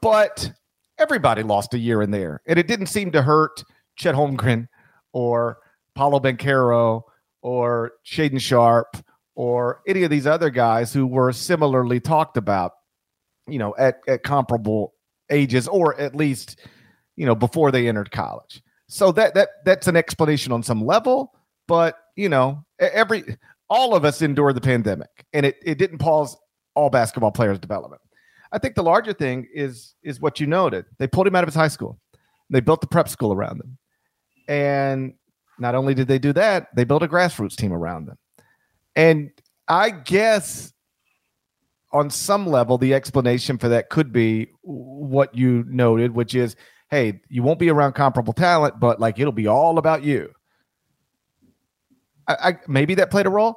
but 0.00 0.52
everybody 0.98 1.42
lost 1.42 1.74
a 1.74 1.78
year 1.78 2.02
in 2.02 2.10
there. 2.10 2.40
And 2.46 2.58
it 2.58 2.66
didn't 2.66 2.86
seem 2.86 3.10
to 3.12 3.22
hurt 3.22 3.64
Chet 3.96 4.14
Holmgren 4.14 4.68
or 5.12 5.58
Paolo 5.94 6.20
Banchero 6.20 7.02
or 7.42 7.92
Shaedon 8.06 8.40
Sharpe 8.40 8.96
or 9.34 9.82
any 9.86 10.02
of 10.04 10.10
these 10.10 10.26
other 10.26 10.50
guys 10.50 10.92
who 10.92 11.06
were 11.06 11.32
similarly 11.32 12.00
talked 12.00 12.36
about, 12.36 12.72
you 13.46 13.58
know, 13.58 13.74
at, 13.78 14.00
at 14.06 14.22
comparable 14.22 14.94
ages 15.30 15.66
or 15.68 15.98
at 16.00 16.14
least– 16.14 16.60
you 17.18 17.26
know, 17.26 17.34
before 17.34 17.72
they 17.72 17.88
entered 17.88 18.12
college. 18.12 18.62
So 18.86 19.10
that 19.12 19.34
that 19.34 19.48
that's 19.64 19.88
an 19.88 19.96
explanation 19.96 20.52
on 20.52 20.62
some 20.62 20.84
level, 20.84 21.34
but 21.66 21.96
you 22.16 22.28
know, 22.28 22.64
every 22.78 23.24
all 23.68 23.94
of 23.94 24.04
us 24.04 24.22
endured 24.22 24.54
the 24.54 24.60
pandemic 24.60 25.10
and 25.32 25.44
it, 25.44 25.56
it 25.62 25.76
didn't 25.78 25.98
pause 25.98 26.36
all 26.74 26.88
basketball 26.88 27.32
players' 27.32 27.58
development. 27.58 28.00
I 28.52 28.58
think 28.58 28.76
the 28.76 28.84
larger 28.84 29.12
thing 29.12 29.48
is 29.52 29.96
is 30.04 30.20
what 30.20 30.38
you 30.38 30.46
noted. 30.46 30.86
They 30.98 31.08
pulled 31.08 31.26
him 31.26 31.34
out 31.34 31.42
of 31.42 31.48
his 31.48 31.56
high 31.56 31.68
school. 31.68 31.98
They 32.50 32.60
built 32.60 32.80
the 32.80 32.86
prep 32.86 33.08
school 33.08 33.32
around 33.32 33.60
him. 33.60 33.76
And 34.46 35.14
not 35.58 35.74
only 35.74 35.94
did 35.94 36.06
they 36.06 36.20
do 36.20 36.32
that, 36.34 36.68
they 36.74 36.84
built 36.84 37.02
a 37.02 37.08
grassroots 37.08 37.56
team 37.56 37.72
around 37.72 38.06
them. 38.06 38.16
And 38.94 39.32
I 39.66 39.90
guess 39.90 40.72
on 41.92 42.10
some 42.10 42.46
level, 42.46 42.78
the 42.78 42.94
explanation 42.94 43.58
for 43.58 43.68
that 43.70 43.90
could 43.90 44.12
be 44.12 44.52
what 44.62 45.34
you 45.34 45.64
noted, 45.66 46.14
which 46.14 46.34
is, 46.34 46.54
hey, 46.90 47.20
you 47.28 47.42
won't 47.42 47.58
be 47.58 47.70
around 47.70 47.92
comparable 47.92 48.32
talent, 48.32 48.80
but 48.80 49.00
like 49.00 49.18
it'll 49.18 49.32
be 49.32 49.46
all 49.46 49.78
about 49.78 50.02
you. 50.02 50.30
I, 52.26 52.36
I 52.50 52.58
maybe 52.66 52.94
that 52.96 53.10
played 53.10 53.26
a 53.26 53.30
role. 53.30 53.56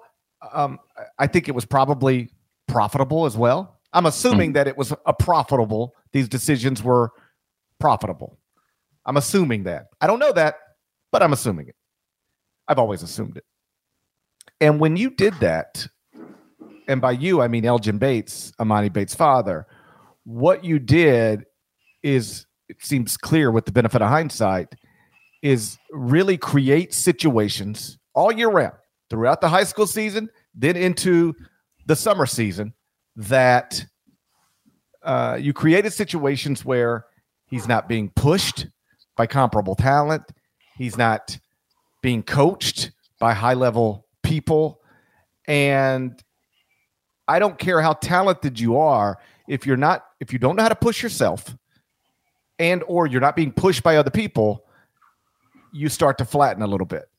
Um, 0.53 0.79
I 1.19 1.27
think 1.27 1.47
it 1.47 1.55
was 1.55 1.65
probably 1.65 2.29
profitable 2.67 3.25
as 3.25 3.37
well. 3.37 3.79
I'm 3.93 4.05
assuming 4.05 4.51
mm. 4.51 4.53
that 4.55 4.67
it 4.67 4.77
was 4.77 4.93
a 5.05 5.13
profitable. 5.13 5.93
These 6.13 6.29
decisions 6.29 6.81
were 6.81 7.11
profitable. 7.79 8.39
I'm 9.05 9.17
assuming 9.17 9.63
that. 9.63 9.87
I 9.99 10.07
don't 10.07 10.19
know 10.19 10.31
that, 10.33 10.55
but 11.11 11.21
I'm 11.21 11.33
assuming 11.33 11.67
it. 11.67 11.75
I've 12.67 12.79
always 12.79 13.03
assumed 13.03 13.37
it. 13.37 13.45
And 14.59 14.79
when 14.79 14.95
you 14.95 15.09
did 15.09 15.33
that, 15.41 15.87
and 16.87 17.01
by 17.01 17.11
you 17.11 17.41
I 17.41 17.47
mean 17.47 17.65
Elgin 17.65 17.97
Bates, 17.97 18.51
Emoni 18.59 18.91
Bates' 18.91 19.15
father, 19.15 19.67
what 20.23 20.63
you 20.63 20.79
did 20.79 21.45
is 22.03 22.45
it 22.71 22.77
seems 22.79 23.17
clear 23.17 23.51
with 23.51 23.65
the 23.65 23.71
benefit 23.71 24.01
of 24.01 24.07
hindsight 24.07 24.75
is 25.41 25.77
really 25.91 26.37
create 26.37 26.93
situations 26.93 27.97
all 28.13 28.31
year 28.31 28.49
round 28.49 28.75
throughout 29.09 29.41
the 29.41 29.49
high 29.49 29.65
school 29.65 29.85
season, 29.85 30.29
then 30.55 30.77
into 30.77 31.35
the 31.85 31.97
summer 31.97 32.25
season 32.25 32.73
that 33.17 33.85
uh, 35.03 35.37
you 35.39 35.51
created 35.51 35.91
situations 35.91 36.63
where 36.63 37.05
he's 37.47 37.67
not 37.67 37.89
being 37.89 38.09
pushed 38.15 38.67
by 39.17 39.27
comparable 39.27 39.75
talent. 39.75 40.23
He's 40.77 40.97
not 40.97 41.37
being 42.01 42.23
coached 42.23 42.91
by 43.19 43.33
high 43.33 43.55
level 43.55 44.07
people. 44.23 44.79
And 45.45 46.23
I 47.27 47.39
don't 47.39 47.59
care 47.59 47.81
how 47.81 47.93
talented 47.93 48.61
you 48.61 48.77
are, 48.77 49.19
if 49.49 49.65
you're 49.65 49.75
not, 49.75 50.05
if 50.21 50.31
you 50.31 50.39
don't 50.39 50.55
know 50.55 50.63
how 50.63 50.69
to 50.69 50.75
push 50.75 51.03
yourself 51.03 51.53
and 52.61 52.83
or 52.87 53.07
you're 53.07 53.19
not 53.19 53.35
being 53.35 53.51
pushed 53.51 53.81
by 53.81 53.97
other 53.97 54.11
people, 54.11 54.63
you 55.73 55.89
start 55.89 56.19
to 56.19 56.25
flatten 56.25 56.61
a 56.61 56.67
little 56.67 56.85
bit. 56.85 57.09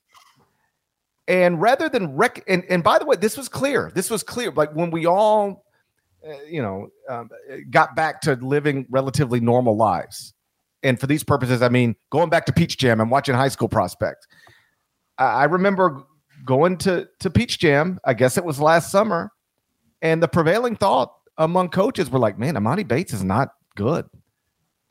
And 1.27 1.61
rather 1.61 1.89
than 1.89 2.15
rec, 2.15 2.45
and, 2.47 2.65
and 2.71 2.83
by 2.85 2.99
the 2.99 3.05
way, 3.05 3.17
this 3.17 3.37
was 3.37 3.49
clear. 3.49 3.91
This 3.95 4.09
was 4.09 4.23
clear. 4.23 4.53
Like 4.53 4.73
when 4.73 4.91
we 4.93 5.05
all, 5.07 5.65
uh, 6.27 6.35
you 6.49 6.63
know, 6.63 6.89
um, 7.09 7.29
got 7.71 7.97
back 7.97 8.21
to 8.23 8.37
living 8.37 8.87
relatively 8.89 9.41
normal 9.41 9.77
lives. 9.77 10.33
And 10.85 11.01
for 11.01 11.09
these 11.09 11.25
purposes, 11.25 11.61
I 11.61 11.69
mean, 11.69 11.97
going 12.11 12.31
back 12.31 12.47
to 12.47 12.53
Peach 12.53 12.79
Jam 12.79 13.01
and 13.01 13.11
watching 13.11 13.35
high 13.35 13.49
school 13.49 13.69
prospects. 13.69 14.27
I, 15.19 15.25
I 15.25 15.45
remember 15.45 16.05
going 16.45 16.77
to, 16.79 17.09
to 17.19 17.31
Peach 17.31 17.59
Jam, 17.59 17.99
I 18.05 18.15
guess 18.15 18.37
it 18.37 18.45
was 18.45 18.61
last 18.61 18.93
summer, 18.93 19.33
and 20.03 20.23
the 20.23 20.29
prevailing 20.29 20.77
thought 20.77 21.13
among 21.37 21.71
coaches 21.71 22.11
were 22.11 22.19
like, 22.21 22.39
man, 22.39 22.55
Emoni 22.55 22.87
Bates 22.87 23.13
is 23.13 23.25
not 23.25 23.55
good. 23.75 24.09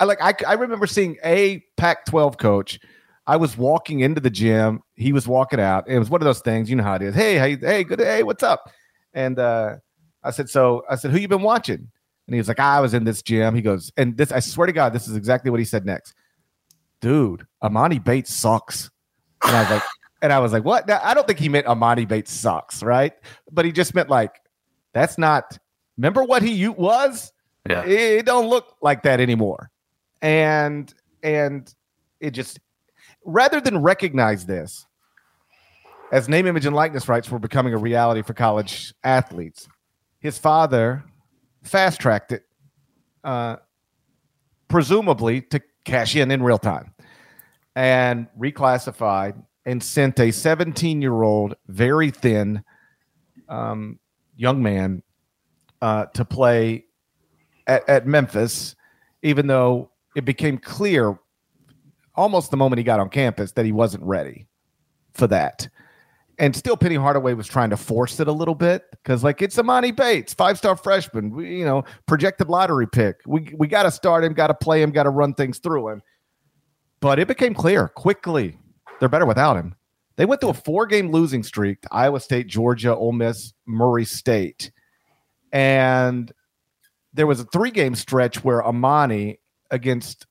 I 0.02 0.04
like 0.04 0.22
I, 0.22 0.34
I 0.46 0.54
remember 0.54 0.88
seeing 0.88 1.18
a 1.24 1.64
Pac 1.78 2.06
12 2.06 2.38
coach 2.38 2.80
I 3.28 3.38
was 3.38 3.58
walking 3.58 4.00
into 4.02 4.20
the 4.20 4.30
gym. 4.30 4.82
He 4.96 5.14
was 5.14 5.28
walking 5.28 5.60
out. 5.60 5.88
It 5.88 6.00
was 6.00 6.10
one 6.10 6.22
of 6.22 6.26
those 6.26 6.42
things. 6.42 6.70
You 6.70 6.76
know 6.76 6.84
how 6.84 6.96
it 6.96 7.02
is. 7.02 7.16
Hey, 7.16 7.38
hey, 7.38 7.56
hey, 7.56 7.84
good. 7.84 8.00
Hey, 8.00 8.24
what's 8.24 8.44
up? 8.44 8.70
And 9.14 9.38
uh, 9.38 9.78
I 10.24 10.32
said, 10.32 10.50
so 10.50 10.84
I 10.90 10.96
said, 10.96 11.12
who 11.12 11.20
you 11.20 11.28
been 11.28 11.42
watching? 11.42 11.90
And 12.28 12.34
he 12.34 12.38
was 12.38 12.48
like, 12.48 12.60
I 12.60 12.80
was 12.80 12.94
in 12.94 13.04
this 13.04 13.22
gym. 13.22 13.56
He 13.56 13.62
goes, 13.62 13.92
and 13.96 14.18
this, 14.18 14.32
I 14.32 14.40
swear 14.40 14.68
to 14.68 14.74
God, 14.74 14.94
this 14.94 15.08
is 15.08 15.16
exactly 15.16 15.52
what 15.52 15.60
he 15.60 15.66
said 15.66 15.86
next. 15.86 16.14
Dude, 17.00 17.46
Emoni 17.64 18.04
Bates 18.04 18.34
sucks. 18.34 18.90
And 19.44 19.56
I 19.56 19.62
was 19.62 19.72
like, 19.72 19.84
and 20.22 20.34
I 20.34 20.40
was 20.40 20.52
like, 20.52 20.64
what? 20.64 20.88
Now, 20.88 21.00
I 21.04 21.14
don't 21.14 21.28
think 21.28 21.40
he 21.40 21.50
meant 21.50 21.68
Emoni 21.68 22.08
Bates 22.08 22.32
sucks, 22.32 22.82
right? 22.82 23.14
But 23.52 23.66
he 23.66 23.72
just 23.72 23.94
meant 23.94 24.10
like, 24.10 24.34
that's 24.94 25.18
not. 25.18 25.58
Remember 25.98 26.24
what 26.24 26.42
he 26.42 26.68
was? 26.68 27.32
Yeah. 27.70 27.84
It, 27.84 28.20
it 28.20 28.26
don't 28.26 28.50
look 28.50 28.76
like 28.82 29.04
that 29.04 29.20
anymore. 29.20 29.70
And 30.22 30.94
and 31.24 31.74
it 32.20 32.32
just 32.32 32.60
rather 33.26 33.62
than 33.62 33.82
recognize 33.82 34.46
this 34.46 34.86
as 36.12 36.28
name, 36.28 36.46
image, 36.46 36.66
and 36.66 36.76
likeness 36.76 37.08
rights 37.08 37.32
were 37.32 37.40
becoming 37.40 37.74
a 37.74 37.78
reality 37.78 38.22
for 38.22 38.34
college 38.34 38.94
athletes, 39.04 39.70
his 40.20 40.38
father 40.38 41.06
fast 41.64 42.02
tracked 42.02 42.34
it, 42.34 42.44
uh, 43.24 43.56
presumably 44.68 45.42
to 45.42 45.62
cash 45.86 46.16
in 46.16 46.30
in 46.30 46.44
real 46.44 46.58
time, 46.58 46.94
and 47.76 48.28
reclassified 48.38 49.42
and 49.66 49.82
sent 49.82 50.20
a 50.20 50.32
17 50.32 51.02
year 51.02 51.22
old, 51.22 51.56
very 51.68 52.12
thin 52.12 52.64
um, 53.48 53.98
young 54.36 54.62
man 54.62 55.04
uh, 55.82 56.06
to 56.08 56.26
play 56.26 56.86
at, 57.68 57.88
at 57.88 58.06
Memphis, 58.06 58.76
even 59.24 59.48
though 59.48 59.91
it 60.16 60.26
became 60.26 60.58
clear 60.58 61.18
almost 62.16 62.52
the 62.52 62.58
moment 62.58 62.78
he 62.78 62.84
got 62.84 63.00
on 63.00 63.10
campus 63.10 63.54
that 63.54 63.66
he 63.66 63.72
wasn't 63.72 64.04
ready 64.04 64.48
for 65.14 65.28
that. 65.28 65.68
And 66.40 66.56
still, 66.56 66.76
Penny 66.76 66.96
Hardaway 66.96 67.34
was 67.34 67.48
trying 67.48 67.70
to 67.70 67.78
force 67.78 68.20
it 68.20 68.28
a 68.28 68.32
little 68.32 68.56
bit 68.56 68.86
because, 68.92 69.24
like, 69.24 69.42
it's 69.42 69.58
Emoni 69.58 69.96
Bates, 69.96 70.34
five 70.34 70.58
star 70.58 70.76
freshman, 70.76 71.30
we, 71.30 71.60
you 71.60 71.66
know, 71.66 71.84
projected 72.08 72.50
lottery 72.50 72.88
pick. 72.88 73.18
We 73.28 73.54
we 73.58 73.68
got 73.68 73.84
to 73.84 73.92
start 73.92 74.24
him, 74.24 74.34
got 74.34 74.48
to 74.48 74.56
play 74.56 74.82
him, 74.82 74.92
got 74.92 75.04
to 75.04 75.12
run 75.12 75.36
things 75.36 75.60
through 75.60 75.90
him. 75.90 76.02
But 77.00 77.20
it 77.20 77.28
became 77.28 77.54
clear 77.54 77.88
quickly 77.88 78.58
they're 79.00 79.10
better 79.10 79.26
without 79.26 79.58
him. 79.58 79.76
They 80.16 80.26
went 80.26 80.42
through 80.42 80.52
a 80.52 80.56
four 80.56 80.88
game 80.88 81.12
losing 81.12 81.44
streak 81.44 81.82
to 81.82 81.90
Iowa 81.92 82.20
State, 82.20 82.48
Georgia, 82.48 82.96
Ole 82.96 83.12
Miss, 83.12 83.54
Murray 83.66 84.06
State. 84.06 84.72
And 85.52 86.32
there 87.14 87.28
was 87.28 87.40
a 87.40 87.46
three 87.46 87.72
game 87.72 87.94
stretch 87.94 88.44
where 88.44 88.62
Emoni 88.62 89.38
against 89.72 90.28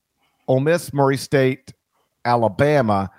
Ole 0.46 0.60
Miss, 0.60 0.92
Murray 0.92 1.16
State, 1.16 1.72
Alabama 2.24 3.10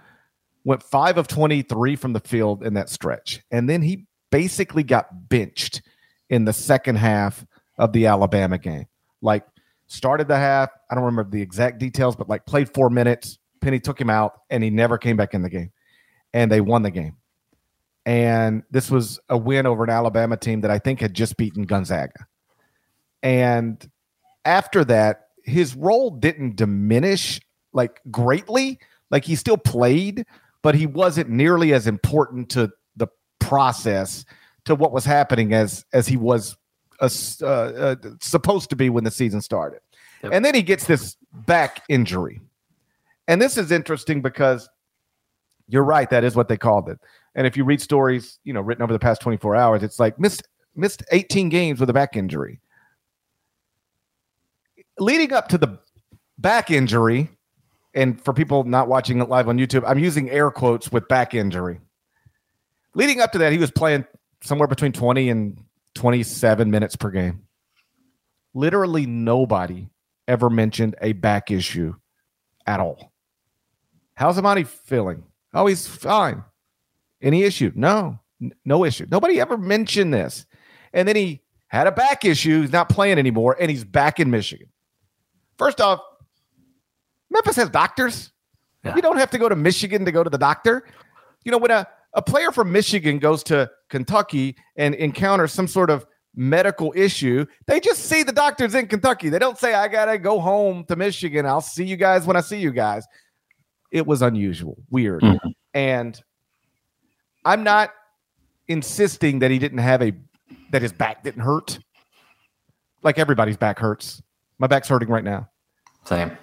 went 0.64 0.84
five 0.84 1.18
of 1.18 1.28
23 1.28 1.96
from 1.96 2.14
the 2.14 2.20
field 2.20 2.64
in 2.64 2.76
that 2.76 2.90
stretch. 2.90 3.42
And 3.52 3.70
then 3.70 3.82
he 3.82 4.06
basically 4.30 4.84
got 4.84 5.30
benched 5.30 5.82
in 6.30 6.46
the 6.46 6.54
second 6.54 6.98
half 6.98 7.46
of 7.78 7.94
the 7.94 8.06
Alabama 8.06 8.58
game. 8.58 8.86
Like, 9.22 9.46
started 9.92 10.28
the 10.28 10.38
half. 10.38 10.70
I 10.90 10.96
don't 10.96 11.04
remember 11.04 11.30
the 11.30 11.42
exact 11.42 11.78
details, 11.78 12.16
but 12.16 12.30
like 12.30 12.46
played 12.46 12.74
four 12.74 12.90
minutes. 12.90 13.38
Penny 13.60 13.80
took 13.80 14.00
him 14.00 14.10
out 14.10 14.34
and 14.50 14.64
he 14.64 14.70
never 14.70 14.98
came 14.98 15.18
back 15.18 15.34
in 15.34 15.42
the 15.42 15.50
game. 15.50 15.72
And 16.34 16.50
they 16.52 16.62
won 16.62 16.82
the 16.82 16.92
game. 16.92 17.18
And 18.06 18.64
this 18.72 18.90
was 18.90 19.20
a 19.30 19.38
win 19.38 19.66
over 19.66 19.84
an 19.84 19.90
Alabama 19.90 20.38
team 20.38 20.62
that 20.62 20.72
I 20.72 20.80
think 20.80 21.02
had 21.02 21.14
just 21.14 21.38
beaten 21.38 21.64
Gonzaga. 21.64 22.26
And 23.22 23.86
after 24.46 24.84
that, 24.86 25.28
his 25.44 25.76
role 25.76 26.12
didn't 26.12 26.56
diminish 26.56 27.42
like 27.74 28.02
greatly. 28.10 28.80
Like 29.10 29.26
he 29.26 29.36
still 29.36 29.58
played, 29.58 30.26
but 30.62 30.76
he 30.76 30.88
wasn't 30.88 31.30
nearly 31.30 31.74
as 31.74 31.88
important 31.88 32.50
to 32.52 32.72
the 32.96 33.08
process 33.40 34.26
to 34.66 34.76
what 34.76 34.92
was 34.92 35.06
happening 35.06 35.54
as 35.54 35.86
as 35.94 36.08
he 36.08 36.18
was 36.18 36.56
uh, 37.02 37.10
uh, 37.44 37.96
supposed 38.22 38.70
to 38.70 38.76
be 38.76 38.90
when 38.90 39.04
the 39.04 39.12
season 39.12 39.42
started. 39.42 39.80
Yep. 40.24 40.34
And 40.34 40.46
then 40.46 40.54
he 40.54 40.62
gets 40.62 40.86
this 40.86 41.18
back 41.34 41.84
injury. 41.90 42.42
And 43.28 43.42
this 43.42 43.58
is 43.58 43.72
interesting 43.72 44.22
because 44.22 44.70
you're 45.68 45.84
right, 45.84 46.10
that 46.10 46.24
is 46.24 46.36
what 46.36 46.48
they 46.48 46.58
called 46.58 46.90
it. 46.90 47.00
And 47.34 47.48
if 47.48 47.56
you 47.58 47.64
read 47.64 47.82
stories, 47.82 48.40
you 48.44 48.54
know, 48.54 48.62
written 48.62 48.84
over 48.84 48.94
the 48.94 49.00
past 49.00 49.22
24 49.22 49.56
hours, 49.56 49.84
it's 49.84 50.00
like 50.00 50.20
missed 50.20 50.48
missed 50.76 51.04
18 51.12 51.50
games 51.50 51.80
with 51.80 51.90
a 51.90 51.94
back 51.94 52.16
injury. 52.16 52.60
Leading 55.00 55.34
up 55.34 55.48
to 55.50 55.58
the 55.58 55.80
back 56.38 56.72
injury, 56.72 57.30
and 57.94 58.22
for 58.24 58.34
people 58.34 58.64
not 58.64 58.88
watching 58.88 59.20
it 59.20 59.30
live 59.30 59.48
on 59.48 59.58
YouTube, 59.58 59.84
I'm 59.86 60.00
using 60.00 60.30
air 60.30 60.52
quotes 60.52 60.92
with 60.92 61.08
back 61.08 61.34
injury. 61.34 61.80
Leading 62.94 63.22
up 63.22 63.32
to 63.34 63.38
that, 63.40 63.52
he 63.52 63.58
was 63.58 63.72
playing 63.72 64.06
somewhere 64.44 64.68
between 64.68 64.92
20 64.92 65.30
and 65.30 65.64
27 65.96 66.70
minutes 66.72 66.96
per 66.96 67.10
game. 67.10 67.44
Literally 68.54 69.06
nobody 69.06 69.90
ever 70.28 70.50
mentioned 70.50 70.96
a 71.02 71.14
back 71.14 71.52
issue 71.52 71.96
at 72.68 72.80
all. 72.80 73.12
How's 74.16 74.38
Emoni 74.38 74.68
feeling? 74.68 75.24
Oh, 75.54 75.68
he's 75.68 75.88
fine. 75.88 76.44
Any 77.22 77.44
issue? 77.44 77.72
No, 77.76 78.20
n- 78.42 78.54
no 78.66 78.84
issue. 78.86 79.08
Nobody 79.10 79.40
ever 79.40 79.58
mentioned 79.58 80.14
this. 80.14 80.46
And 80.94 81.08
then 81.08 81.16
he 81.16 81.42
had 81.68 81.88
a 81.88 81.92
back 81.92 82.26
issue. 82.26 82.62
He's 82.62 82.72
not 82.72 82.90
playing 82.90 83.18
anymore, 83.20 83.56
and 83.60 83.70
he's 83.72 83.84
back 83.84 84.20
in 84.20 84.30
Michigan. 84.30 84.68
First 85.62 85.80
off, 85.80 86.02
Memphis 87.30 87.56
has 87.58 87.70
doctors. 87.70 88.32
Yeah. 88.84 88.96
You 88.96 89.04
don't 89.04 89.18
have 89.18 89.30
to 89.30 89.38
go 89.38 89.48
to 89.48 89.56
Michigan 89.56 90.06
to 90.06 90.12
go 90.12 90.24
to 90.24 90.30
the 90.32 90.40
doctor. 90.40 90.88
You 91.46 91.52
know, 91.52 91.60
when 91.60 91.70
a, 91.70 91.88
a 92.16 92.22
player 92.24 92.52
from 92.52 92.72
Michigan 92.72 93.20
goes 93.20 93.44
to 93.44 93.70
Kentucky 93.88 94.56
and 94.76 94.96
encounters 94.96 95.52
some 95.52 95.68
sort 95.68 95.92
of 95.92 96.04
medical 96.36 96.92
issue, 96.96 97.46
they 97.68 97.80
just 97.80 98.06
see 98.06 98.24
the 98.24 98.32
doctors 98.32 98.74
in 98.74 98.88
Kentucky. 98.88 99.30
They 99.30 99.38
don't 99.38 99.56
say, 99.56 99.76
I 99.76 99.88
got 99.88 100.06
to 100.06 100.18
go 100.18 100.40
home 100.40 100.84
to 100.86 100.96
Michigan. 100.96 101.46
I'll 101.46 101.62
see 101.62 101.86
you 101.86 101.96
guys 101.96 102.26
when 102.26 102.36
I 102.36 102.42
see 102.42 102.58
you 102.58 102.72
guys. 102.72 103.06
It 103.92 104.08
was 104.08 104.24
unusual, 104.24 104.78
weird. 104.90 105.22
Mm-hmm. 105.22 105.50
And 105.76 106.20
I'm 107.46 107.64
not 107.64 107.92
insisting 108.68 109.38
that 109.40 109.52
he 109.52 109.60
didn't 109.60 109.78
have 109.78 110.02
a, 110.02 110.12
that 110.72 110.82
his 110.82 110.92
back 110.92 111.22
didn't 111.22 111.44
hurt. 111.44 111.78
Like 113.04 113.20
everybody's 113.20 113.58
back 113.58 113.78
hurts. 113.78 114.24
My 114.62 114.68
back's 114.68 114.88
hurting 114.88 115.10
right 115.10 115.24
now. 115.24 115.50
Same. 116.06 116.38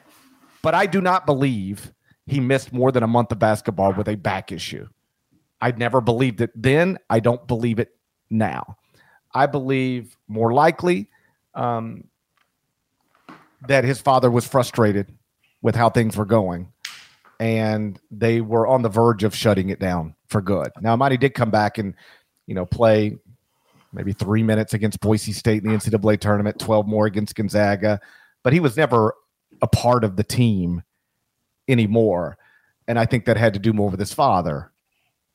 But 0.61 0.75
I 0.75 0.87
do 0.87 1.01
not 1.01 1.25
believe 1.25 1.93
he 2.27 2.41
missed 2.41 2.73
more 2.73 2.91
than 2.91 3.05
a 3.05 3.07
month 3.07 3.31
of 3.31 3.39
basketball 3.39 3.93
with 3.93 4.09
a 4.09 4.17
back 4.17 4.51
issue. 4.51 4.89
I 5.61 5.71
never 5.71 6.01
believed 6.01 6.41
it 6.41 6.51
then. 6.61 6.99
I 7.09 7.21
don't 7.21 7.47
believe 7.47 7.79
it 7.79 7.95
now. 8.29 8.77
I 9.33 9.47
believe 9.47 10.17
more 10.27 10.53
likely 10.53 11.09
um, 11.55 12.09
that 13.69 13.85
his 13.85 14.01
father 14.01 14.33
was 14.33 14.45
frustrated 14.45 15.17
with 15.63 15.77
how 15.77 15.89
things 15.89 16.17
were 16.17 16.25
going 16.25 16.73
and 17.39 18.01
they 18.11 18.41
were 18.41 18.67
on 18.67 18.83
the 18.83 18.89
verge 18.89 19.23
of 19.23 19.33
shutting 19.33 19.71
it 19.71 19.79
down 19.79 20.17
for 20.27 20.43
good. 20.43 20.73
Now, 20.81 20.97
Emoni 20.97 21.21
did 21.21 21.35
come 21.35 21.53
back 21.53 21.79
and, 21.79 21.95
you 22.49 22.57
know, 22.57 22.67
play 22.67 23.17
maybe 23.93 24.13
three 24.13 24.43
minutes 24.43 24.75
against 24.75 25.01
Boise 25.01 25.33
State 25.33 25.65
in 25.65 25.71
the 25.71 25.77
NCAA 25.77 26.21
tournament, 26.21 26.59
12 26.59 26.87
more 26.87 27.07
against 27.07 27.35
Gonzaga, 27.35 28.01
but 28.43 28.53
he 28.53 28.61
was 28.61 28.77
never 28.77 29.15
a 29.63 29.67
part 29.67 30.05
of 30.05 30.17
the 30.17 30.25
team 30.25 30.83
anymore. 31.69 32.39
And 32.87 32.99
I 32.99 33.07
think 33.07 33.25
that 33.25 33.37
had 33.37 33.55
to 33.55 33.61
do 33.61 33.73
more 33.73 33.91
with 33.91 34.01
his 34.01 34.13
father 34.13 34.73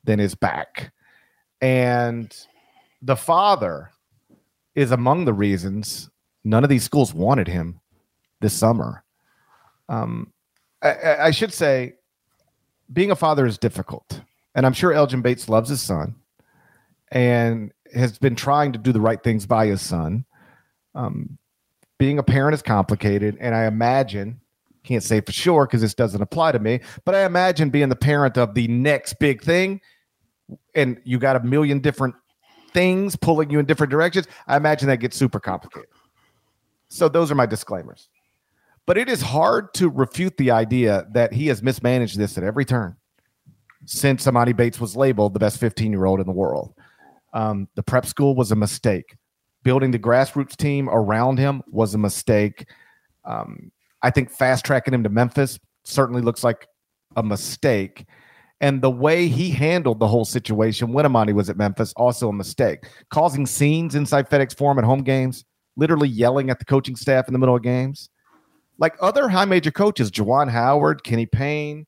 than 0.04 0.20
his 0.20 0.36
back. 0.36 0.92
And 1.62 2.36
the 3.02 3.16
father 3.16 3.92
is 4.76 4.92
among 4.92 5.26
the 5.26 5.34
reasons 5.34 6.10
none 6.44 6.64
of 6.64 6.70
these 6.70 6.84
schools 6.84 7.14
wanted 7.14 7.48
him 7.48 7.80
this 8.42 8.54
summer. 8.54 9.04
Um, 9.88 10.34
I, 10.82 11.16
I 11.20 11.32
should 11.32 11.54
say, 11.54 11.94
being 12.92 13.12
a 13.12 13.16
father 13.16 13.46
is 13.46 13.58
difficult. 13.58 14.22
And 14.56 14.66
I'm 14.66 14.74
sure 14.74 14.94
Elgin 14.94 15.22
Bates 15.22 15.50
loves 15.50 15.70
his 15.70 15.82
son 15.82 16.16
and 17.14 17.72
has 17.94 18.18
been 18.18 18.36
trying 18.36 18.74
to 18.74 18.80
do 18.80 18.92
the 18.92 19.00
right 19.00 19.24
things 19.24 19.46
by 19.46 19.68
his 19.68 19.82
son. 19.82 20.26
Um, 20.96 21.38
being 22.00 22.18
a 22.18 22.24
parent 22.24 22.56
is 22.56 22.62
complicated. 22.62 23.38
And 23.40 23.56
I 23.56 23.66
imagine, 23.66 24.42
can't 24.84 25.04
say 25.04 25.22
for 25.22 25.32
sure 25.32 25.66
because 25.66 25.80
this 25.80 25.94
doesn't 25.94 26.22
apply 26.22 26.52
to 26.52 26.60
me, 26.60 26.82
but 27.06 27.16
I 27.16 27.24
imagine 27.26 27.70
being 27.70 27.88
the 27.88 27.96
parent 27.96 28.38
of 28.38 28.56
the 28.56 28.68
next 28.68 29.20
big 29.20 29.42
thing 29.42 29.80
and 30.76 31.00
you 31.06 31.20
got 31.20 31.36
a 31.36 31.40
million 31.42 31.80
different 31.80 32.16
things 32.74 33.16
pulling 33.16 33.50
you 33.50 33.60
in 33.60 33.66
different 33.66 33.92
directions. 33.92 34.28
I 34.48 34.58
imagine 34.58 34.88
that 34.90 34.98
gets 34.98 35.16
super 35.16 35.40
complicated. 35.40 35.90
So 36.90 37.08
those 37.08 37.32
are 37.32 37.36
my 37.36 37.46
disclaimers. 37.46 38.10
But 38.86 38.98
it 38.98 39.08
is 39.08 39.22
hard 39.22 39.74
to 39.76 39.88
refute 39.88 40.36
the 40.38 40.52
idea 40.52 41.08
that 41.12 41.32
he 41.32 41.48
has 41.48 41.64
mismanaged 41.64 42.18
this 42.18 42.38
at 42.38 42.44
every 42.44 42.66
turn 42.66 42.98
since 43.86 44.26
Emoni 44.26 44.56
Bates 44.56 44.80
was 44.80 44.96
labeled 44.96 45.34
the 45.34 45.40
best 45.40 45.60
15 45.60 45.92
year 45.92 46.06
old 46.06 46.20
in 46.20 46.26
the 46.26 46.34
world. 46.34 46.74
Um, 47.34 47.68
the 47.76 47.84
prep 47.84 48.06
school 48.06 48.36
was 48.36 48.52
a 48.52 48.56
mistake. 48.56 49.16
Building 49.64 49.92
the 49.92 50.00
grassroots 50.00 50.56
team 50.56 50.90
around 50.90 51.40
him 51.40 51.62
was 51.68 51.94
a 51.94 51.98
mistake. 51.98 52.70
Um, 53.26 53.72
I 54.02 54.10
think 54.10 54.30
fast 54.30 54.66
tracking 54.66 54.94
him 54.94 55.04
to 55.04 55.10
Memphis 55.10 55.60
certainly 55.86 56.22
looks 56.22 56.44
like 56.44 56.68
a 57.16 57.24
mistake. 57.24 58.06
And 58.62 58.82
the 58.82 58.92
way 58.92 59.28
he 59.28 59.50
handled 59.50 60.00
the 60.00 60.08
whole 60.08 60.26
situation 60.26 60.94
when 60.94 61.06
Emoni 61.06 61.34
was 61.34 61.50
at 61.50 61.58
Memphis, 61.58 61.94
also 61.96 62.30
a 62.30 62.34
mistake. 62.34 62.86
Causing 63.10 63.46
scenes 63.46 63.96
inside 63.96 64.30
FedEx 64.30 64.56
Forum 64.58 64.80
at 64.80 64.86
home 64.86 65.04
games, 65.04 65.44
literally 65.76 66.08
yelling 66.08 66.50
at 66.50 66.60
the 66.60 66.66
coaching 66.66 66.96
staff 66.96 67.28
in 67.28 67.34
the 67.34 67.40
middle 67.40 67.56
of 67.56 67.64
games 67.64 68.10
like 68.78 68.96
other 69.02 69.30
high 69.30 69.46
major 69.46 69.72
coaches, 69.72 70.12
Juwan 70.12 70.50
Howard, 70.50 71.04
Kenny 71.04 71.26
Payne, 71.26 71.86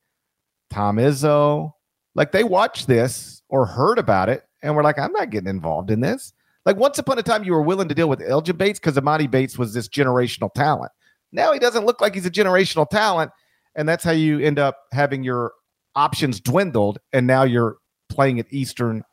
Tom 0.69 0.97
Izzo, 0.97 1.71
like 2.13 2.31
they 2.31 2.43
watched 2.43 2.87
this 2.87 3.41
or 3.49 3.65
heard 3.65 3.99
about 3.99 4.29
it 4.29 4.43
and 4.65 4.75
were 4.75 4.83
like, 4.83 4.99
I'm 4.99 5.11
not 5.13 5.29
getting 5.29 5.49
involved 5.49 5.91
in 5.91 6.01
this. 6.01 6.33
Like 6.65 6.77
once 6.77 6.97
upon 6.97 7.19
a 7.19 7.23
time, 7.23 7.43
you 7.43 7.53
were 7.53 7.61
willing 7.61 7.87
to 7.87 7.95
deal 7.95 8.09
with 8.09 8.21
Elgin 8.21 8.57
Bates 8.57 8.79
because 8.79 8.95
Emoni 8.95 9.29
Bates 9.29 9.57
was 9.57 9.73
this 9.73 9.87
generational 9.87 10.51
talent. 10.53 10.91
Now 11.31 11.53
he 11.53 11.59
doesn't 11.59 11.85
look 11.85 12.01
like 12.01 12.15
he's 12.15 12.25
a 12.25 12.31
generational 12.31 12.89
talent. 12.89 13.31
And 13.75 13.87
that's 13.87 14.03
how 14.03 14.11
you 14.11 14.39
end 14.39 14.57
up 14.57 14.77
having 14.91 15.23
your 15.23 15.53
options 15.95 16.39
dwindled. 16.39 16.97
And 17.13 17.27
now 17.27 17.43
you're 17.43 17.77
playing 18.09 18.39
at 18.39 18.47
Eastern 18.51 19.03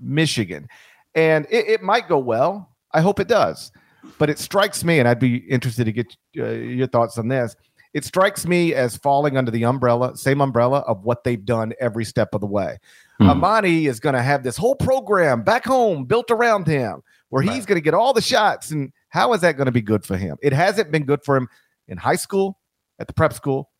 Michigan. 0.00 0.66
And 1.14 1.46
it, 1.50 1.68
it 1.68 1.82
might 1.82 2.08
go 2.08 2.18
well. 2.18 2.70
I 2.92 3.00
hope 3.00 3.20
it 3.20 3.28
does. 3.28 3.70
But 4.18 4.30
it 4.30 4.38
strikes 4.38 4.84
me, 4.84 5.00
and 5.00 5.08
I'd 5.08 5.18
be 5.18 5.36
interested 5.36 5.84
to 5.84 5.92
get 5.92 6.16
uh, 6.38 6.46
your 6.46 6.86
thoughts 6.86 7.18
on 7.18 7.28
this. 7.28 7.54
It 7.94 8.04
strikes 8.04 8.46
me 8.46 8.74
as 8.74 8.96
falling 8.96 9.36
under 9.36 9.50
the 9.50 9.64
umbrella, 9.64 10.16
same 10.16 10.40
umbrella 10.40 10.80
of 10.80 11.04
what 11.04 11.24
they've 11.24 11.44
done 11.44 11.72
every 11.80 12.04
step 12.04 12.34
of 12.34 12.40
the 12.40 12.46
way. 12.46 12.78
Mm. 13.20 13.40
Emoni 13.40 13.88
is 13.88 13.98
going 13.98 14.14
to 14.14 14.22
have 14.22 14.42
this 14.42 14.56
whole 14.56 14.74
program 14.74 15.42
back 15.42 15.64
home 15.64 16.04
built 16.04 16.30
around 16.30 16.66
him 16.66 17.02
where 17.30 17.42
right. 17.44 17.54
he's 17.54 17.66
going 17.66 17.76
to 17.76 17.84
get 17.84 17.94
all 17.94 18.12
the 18.12 18.20
shots. 18.20 18.70
And 18.70 18.92
how 19.08 19.32
is 19.32 19.40
that 19.40 19.56
going 19.56 19.66
to 19.66 19.72
be 19.72 19.82
good 19.82 20.04
for 20.04 20.16
him? 20.16 20.36
It 20.42 20.52
hasn't 20.52 20.90
been 20.90 21.04
good 21.04 21.24
for 21.24 21.36
him 21.36 21.48
in 21.88 21.98
high 21.98 22.16
school, 22.16 22.58
at 22.98 23.06
the 23.06 23.14
prep 23.14 23.32
school, 23.32 23.70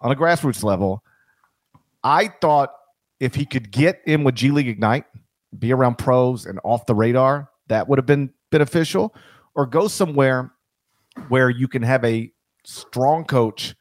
on 0.00 0.10
a 0.10 0.16
grassroots 0.16 0.62
level. 0.62 1.02
I 2.02 2.28
thought 2.40 2.72
if 3.20 3.34
he 3.34 3.46
could 3.46 3.70
get 3.70 4.00
in 4.06 4.24
with 4.24 4.34
G 4.34 4.50
League 4.50 4.68
Ignite, 4.68 5.04
be 5.58 5.72
around 5.72 5.96
pros 5.98 6.46
and 6.46 6.58
off 6.64 6.86
the 6.86 6.94
radar, 6.94 7.48
that 7.68 7.88
would 7.88 7.98
have 7.98 8.06
been 8.06 8.30
beneficial 8.50 9.14
or 9.54 9.66
go 9.66 9.88
somewhere 9.88 10.52
where 11.28 11.48
you 11.48 11.68
can 11.68 11.82
have 11.82 12.04
a 12.04 12.30
strong 12.64 13.24
coach. 13.24 13.74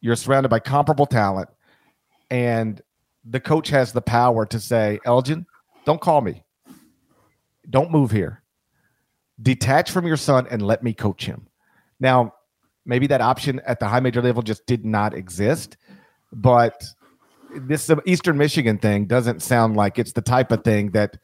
You're 0.00 0.16
surrounded 0.16 0.48
by 0.48 0.60
comparable 0.60 1.06
talent, 1.06 1.48
and 2.30 2.80
the 3.24 3.40
coach 3.40 3.68
has 3.68 3.92
the 3.92 4.00
power 4.00 4.46
to 4.46 4.58
say, 4.58 4.98
Elgin, 5.04 5.46
don't 5.84 6.00
call 6.00 6.20
me. 6.20 6.42
Don't 7.68 7.90
move 7.90 8.10
here. 8.10 8.42
Detach 9.42 9.90
from 9.90 10.06
your 10.06 10.16
son 10.16 10.46
and 10.50 10.62
let 10.62 10.82
me 10.82 10.92
coach 10.92 11.26
him. 11.26 11.46
Now, 11.98 12.34
maybe 12.86 13.06
that 13.08 13.20
option 13.20 13.60
at 13.66 13.80
the 13.80 13.88
high 13.88 14.00
major 14.00 14.22
level 14.22 14.42
just 14.42 14.66
did 14.66 14.84
not 14.84 15.14
exist, 15.14 15.76
but 16.32 16.82
this 17.54 17.90
Eastern 18.06 18.38
Michigan 18.38 18.78
thing 18.78 19.06
doesn't 19.06 19.42
sound 19.42 19.76
like 19.76 19.98
it's 19.98 20.12
the 20.12 20.22
type 20.22 20.52
of 20.52 20.64
thing 20.64 20.90
that 20.92 21.16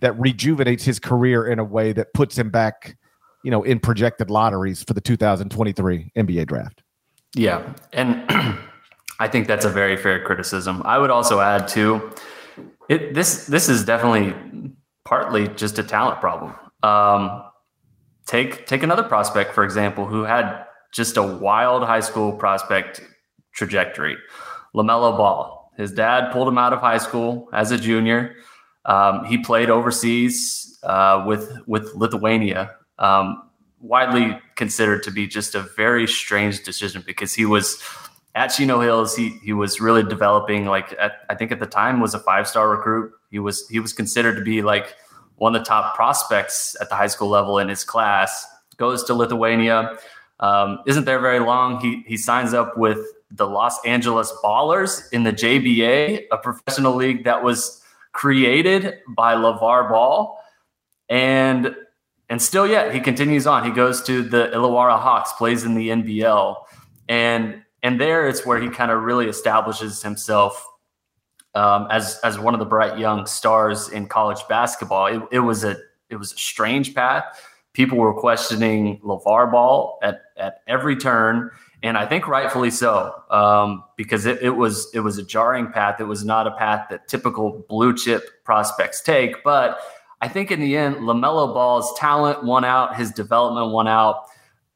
that 0.00 0.18
rejuvenates 0.18 0.84
his 0.84 0.98
career 0.98 1.46
in 1.46 1.58
a 1.58 1.64
way 1.64 1.92
that 1.92 2.12
puts 2.12 2.36
him 2.36 2.50
back, 2.50 2.96
you 3.44 3.50
know, 3.50 3.62
in 3.62 3.78
projected 3.78 4.30
lotteries 4.30 4.82
for 4.82 4.94
the 4.94 5.00
2023 5.00 6.10
NBA 6.16 6.46
draft. 6.46 6.82
Yeah, 7.36 7.74
and 7.92 8.24
I 9.20 9.28
think 9.28 9.46
that's 9.46 9.64
a 9.64 9.70
very 9.70 9.96
fair 9.96 10.24
criticism. 10.24 10.82
I 10.84 10.98
would 10.98 11.10
also 11.10 11.40
add 11.40 11.68
too, 11.68 12.10
it 12.88 13.14
this 13.14 13.46
this 13.46 13.68
is 13.68 13.84
definitely 13.84 14.34
partly 15.04 15.48
just 15.48 15.78
a 15.78 15.82
talent 15.82 16.20
problem. 16.20 16.54
Um, 16.82 17.44
take 18.26 18.66
take 18.66 18.82
another 18.82 19.02
prospect 19.02 19.54
for 19.54 19.62
example 19.64 20.06
who 20.06 20.22
had 20.22 20.64
just 20.92 21.16
a 21.16 21.22
wild 21.22 21.82
high 21.84 22.00
school 22.00 22.32
prospect 22.32 23.00
trajectory, 23.52 24.16
LaMelo 24.74 25.16
Ball. 25.16 25.72
His 25.76 25.92
dad 25.92 26.32
pulled 26.32 26.48
him 26.48 26.56
out 26.56 26.72
of 26.72 26.80
high 26.80 26.98
school 26.98 27.48
as 27.52 27.72
a 27.72 27.78
junior. 27.78 28.36
Um, 28.84 29.24
he 29.24 29.38
played 29.38 29.70
overseas 29.70 30.78
uh, 30.84 31.24
with 31.26 31.52
with 31.66 31.94
Lithuania, 31.94 32.70
um, 32.98 33.42
widely 33.80 34.38
considered 34.56 35.02
to 35.04 35.10
be 35.10 35.26
just 35.26 35.54
a 35.54 35.62
very 35.76 36.06
strange 36.06 36.62
decision 36.62 37.02
because 37.06 37.34
he 37.34 37.44
was 37.44 37.82
at 38.34 38.48
Chino 38.48 38.80
Hills. 38.80 39.14
He 39.14 39.38
he 39.42 39.52
was 39.52 39.80
really 39.80 40.02
developing. 40.02 40.66
Like 40.66 40.94
at, 40.98 41.24
I 41.28 41.34
think 41.34 41.52
at 41.52 41.60
the 41.60 41.66
time 41.66 42.00
was 42.00 42.14
a 42.14 42.18
five 42.18 42.48
star 42.48 42.68
recruit. 42.68 43.12
He 43.30 43.38
was 43.38 43.68
he 43.68 43.80
was 43.80 43.92
considered 43.92 44.36
to 44.36 44.42
be 44.42 44.62
like 44.62 44.94
one 45.36 45.54
of 45.54 45.62
the 45.62 45.66
top 45.66 45.94
prospects 45.94 46.76
at 46.80 46.88
the 46.88 46.94
high 46.94 47.08
school 47.08 47.28
level 47.28 47.58
in 47.58 47.68
his 47.68 47.84
class. 47.84 48.46
Goes 48.76 49.04
to 49.04 49.14
Lithuania. 49.14 49.98
Um, 50.40 50.80
isn't 50.86 51.04
there 51.04 51.20
very 51.20 51.40
long. 51.40 51.80
He 51.80 52.04
he 52.06 52.16
signs 52.16 52.54
up 52.54 52.76
with 52.76 52.98
the 53.30 53.46
Los 53.46 53.84
Angeles 53.84 54.32
Ballers 54.42 55.12
in 55.12 55.24
the 55.24 55.32
JBA, 55.32 56.24
a 56.30 56.38
professional 56.38 56.94
league 56.94 57.24
that 57.24 57.42
was 57.42 57.82
created 58.12 58.94
by 59.08 59.34
LaVar 59.34 59.90
Ball. 59.90 60.40
And 61.08 61.74
and 62.28 62.40
still 62.40 62.66
yet 62.66 62.94
he 62.94 63.00
continues 63.00 63.46
on. 63.46 63.64
He 63.64 63.70
goes 63.70 64.02
to 64.04 64.22
the 64.22 64.50
Illawarra 64.54 64.98
Hawks, 64.98 65.32
plays 65.32 65.64
in 65.64 65.74
the 65.74 65.88
NBL. 65.88 66.56
And 67.08 67.62
and 67.82 68.00
there 68.00 68.28
it's 68.28 68.46
where 68.46 68.60
he 68.60 68.68
kind 68.68 68.90
of 68.90 69.02
really 69.02 69.26
establishes 69.26 70.02
himself 70.02 70.66
um, 71.54 71.86
as 71.90 72.18
as 72.24 72.38
one 72.38 72.54
of 72.54 72.60
the 72.60 72.66
bright 72.66 72.98
young 72.98 73.26
stars 73.26 73.88
in 73.88 74.06
college 74.06 74.40
basketball. 74.48 75.06
It, 75.06 75.22
it 75.32 75.40
was 75.40 75.64
a 75.64 75.76
it 76.08 76.16
was 76.16 76.32
a 76.32 76.36
strange 76.36 76.94
path. 76.94 77.24
People 77.74 77.98
were 77.98 78.14
questioning 78.14 79.00
LaVar 79.00 79.50
Ball 79.50 79.98
at, 80.02 80.22
at 80.36 80.60
every 80.68 80.96
turn. 80.96 81.50
and 81.82 81.98
I 81.98 82.06
think 82.06 82.28
rightfully 82.28 82.70
so, 82.70 83.12
um, 83.30 83.82
because 83.96 84.26
it, 84.26 84.40
it, 84.40 84.50
was 84.50 84.88
it 84.94 85.00
was 85.00 85.18
a 85.18 85.24
jarring 85.24 85.72
path. 85.72 86.00
It 86.00 86.04
was 86.04 86.24
not 86.24 86.46
a 86.46 86.52
path 86.52 86.86
that 86.90 87.08
typical 87.08 87.64
blue 87.68 87.94
chip 87.96 88.44
prospects 88.44 89.02
take. 89.02 89.42
But 89.42 89.80
I 90.24 90.28
think 90.28 90.50
in 90.50 90.58
the 90.58 90.74
end, 90.74 90.96
Lamelo 90.96 91.52
Ball's 91.52 91.92
talent 91.98 92.44
won 92.44 92.64
out, 92.64 92.96
his 92.96 93.10
development 93.10 93.72
won 93.72 93.86
out. 93.86 94.22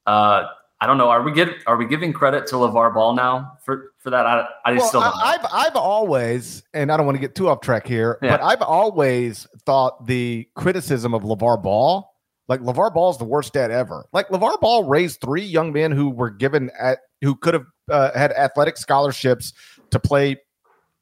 Uh, 0.06 0.44
I 0.78 0.86
don't 0.86 0.98
know. 0.98 1.08
Are 1.08 1.22
we 1.22 1.32
get 1.32 1.48
are 1.66 1.78
we 1.78 1.86
giving 1.86 2.12
credit 2.12 2.46
to 2.48 2.56
LaVar 2.56 2.92
Ball 2.92 3.14
now 3.14 3.54
for 3.64 3.94
for 3.96 4.10
that? 4.10 4.26
I, 4.26 4.46
I 4.66 4.72
well, 4.74 4.86
still 4.86 5.00
don't 5.00 5.16
know. 5.16 5.24
I've 5.24 5.46
I've 5.50 5.76
always, 5.76 6.62
and 6.74 6.92
I 6.92 6.98
don't 6.98 7.06
want 7.06 7.16
to 7.16 7.20
get 7.20 7.34
too 7.34 7.48
off 7.48 7.62
track 7.62 7.86
here, 7.86 8.18
yeah. 8.22 8.36
but 8.36 8.44
I've 8.44 8.60
always 8.60 9.46
thought 9.64 10.06
the 10.06 10.46
criticism 10.54 11.14
of 11.14 11.22
LaVar 11.22 11.62
Ball 11.62 12.12
like 12.48 12.60
LaVar 12.60 12.92
Ball 12.92 13.10
is 13.10 13.16
the 13.16 13.24
worst 13.24 13.54
dad 13.54 13.70
ever. 13.70 14.06
Like 14.12 14.28
LaVar 14.28 14.60
Ball 14.60 14.84
raised 14.84 15.22
three 15.22 15.44
young 15.44 15.72
men 15.72 15.92
who 15.92 16.10
were 16.10 16.30
given 16.30 16.70
at 16.78 16.98
who 17.22 17.36
could 17.36 17.54
have 17.54 17.64
uh, 17.90 18.12
had 18.12 18.32
athletic 18.32 18.76
scholarships 18.76 19.54
to 19.90 19.98
play 19.98 20.36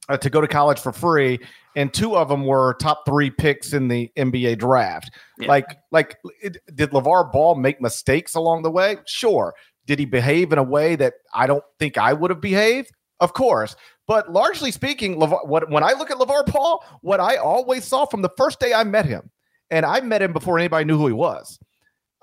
uh, 0.09 0.17
to 0.17 0.31
go 0.31 0.41
to 0.41 0.49
college 0.49 0.79
for 0.79 0.93
free, 0.93 1.39
and 1.75 1.93
two 1.93 2.17
of 2.17 2.29
them 2.29 2.45
were 2.45 2.75
top 2.81 3.05
three 3.07 3.31
picks 3.31 3.73
in 3.73 3.89
the 3.89 4.11
NBA 4.17 4.59
draft. 4.59 5.11
Yeah. 5.39 5.49
Like, 5.49 5.79
like 5.91 6.17
it, 6.43 6.59
did 6.75 6.91
LaVar 6.91 7.33
Ball 7.33 7.55
make 7.55 7.81
mistakes 7.81 8.35
along 8.35 8.63
the 8.63 8.71
way? 8.71 8.97
Sure. 9.07 9.55
Did 9.87 9.99
he 9.99 10.05
behave 10.05 10.53
in 10.53 10.59
a 10.59 10.63
way 10.63 10.97
that 10.97 11.15
I 11.35 11.47
don't 11.47 11.65
think 11.79 11.99
I 11.99 12.13
would 12.13 12.31
have 12.31 12.41
behaved? 12.41 12.91
Of 13.21 13.33
course. 13.33 13.77
But 14.07 14.33
largely 14.33 14.71
speaking, 14.71 15.17
LaVar, 15.17 15.47
what, 15.47 15.71
when 15.71 15.83
I 15.83 15.93
look 15.93 16.11
at 16.11 16.19
LaVar 16.19 16.53
Ball, 16.53 16.85
what 17.03 17.21
I 17.21 17.37
always 17.37 17.85
saw 17.85 18.07
from 18.07 18.23
the 18.23 18.31
first 18.37 18.61
day 18.61 18.73
I 18.73 18.85
met 18.85 19.07
him 19.07 19.31
and 19.71 19.85
I 19.85 20.01
met 20.01 20.23
him 20.23 20.33
before 20.33 20.59
anybody 20.59 20.85
knew 20.85 20.99
who 20.99 21.07
he 21.07 21.13
was. 21.13 21.59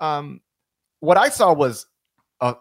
Um, 0.00 0.40
what 1.00 1.18
I 1.18 1.28
saw 1.28 1.52
was 1.52 1.86
a 2.40 2.56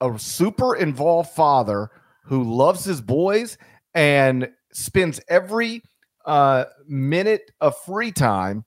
a 0.00 0.18
super 0.18 0.74
involved 0.74 1.30
father 1.30 1.90
who 2.24 2.42
loves 2.42 2.84
his 2.84 3.00
boys 3.00 3.58
and 3.94 4.48
spends 4.72 5.20
every 5.28 5.82
uh, 6.26 6.64
minute 6.86 7.50
of 7.60 7.76
free 7.78 8.12
time 8.12 8.64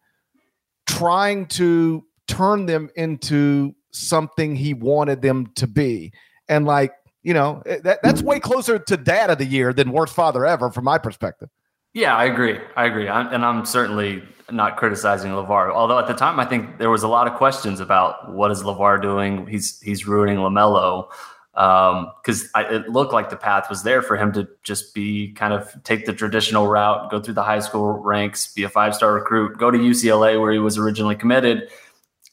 trying 0.88 1.46
to 1.48 2.06
turn 2.28 2.66
them 2.66 2.90
into 2.96 3.76
something 3.92 4.56
he 4.56 4.74
wanted 4.74 5.22
them 5.22 5.48
to 5.56 5.68
be. 5.68 6.12
And 6.50 6.66
like, 6.66 6.94
you 7.22 7.34
know, 7.34 7.62
eh, 7.66 7.80
that, 7.84 8.00
that's 8.04 8.22
way 8.22 8.40
closer 8.40 8.80
to 8.80 8.98
dad 8.98 9.30
of 9.30 9.38
the 9.38 9.46
year 9.46 9.72
than 9.72 9.92
worst 9.92 10.14
father 10.14 10.46
ever 10.46 10.72
from 10.72 10.84
my 10.86 10.98
perspective. 10.98 11.50
Yeah, 11.94 12.16
I 12.16 12.26
agree. 12.26 12.60
I 12.76 12.86
agree. 12.86 13.08
I'm, 13.08 13.28
and 13.28 13.46
I'm 13.46 13.66
certainly 13.66 14.24
not 14.52 14.78
criticizing 14.78 15.32
LaVar. 15.32 15.72
Although 15.72 16.00
at 16.00 16.08
the 16.08 16.14
time, 16.14 16.40
I 16.40 16.46
think 16.46 16.80
there 16.80 16.90
was 16.90 17.04
a 17.04 17.08
lot 17.08 17.28
of 17.28 17.36
questions 17.36 17.80
about 17.80 18.34
what 18.34 18.52
is 18.52 18.64
LaVar 18.64 19.02
doing. 19.02 19.46
He's 19.48 19.80
he's 19.80 20.08
ruining 20.08 20.38
Lamelo 20.38 21.10
because 21.54 22.50
um, 22.56 22.66
it 22.70 22.90
looked 22.90 23.14
like 23.14 23.30
the 23.30 23.38
path 23.38 23.70
was 23.70 23.84
there 23.84 24.02
for 24.02 24.18
him 24.18 24.32
to 24.34 24.48
just 24.64 24.94
be 24.96 25.32
kind 25.34 25.54
of 25.54 25.72
take 25.84 26.06
the 26.06 26.14
traditional 26.14 26.68
route, 26.68 27.12
go 27.12 27.22
through 27.22 27.36
the 27.36 27.44
high 27.44 27.60
school 27.60 27.92
ranks, 27.92 28.52
be 28.54 28.64
a 28.64 28.70
five 28.70 28.96
star 28.96 29.14
recruit, 29.14 29.58
go 29.58 29.70
to 29.70 29.78
UCLA 29.78 30.40
where 30.42 30.52
he 30.52 30.60
was 30.60 30.78
originally 30.78 31.16
committed, 31.16 31.70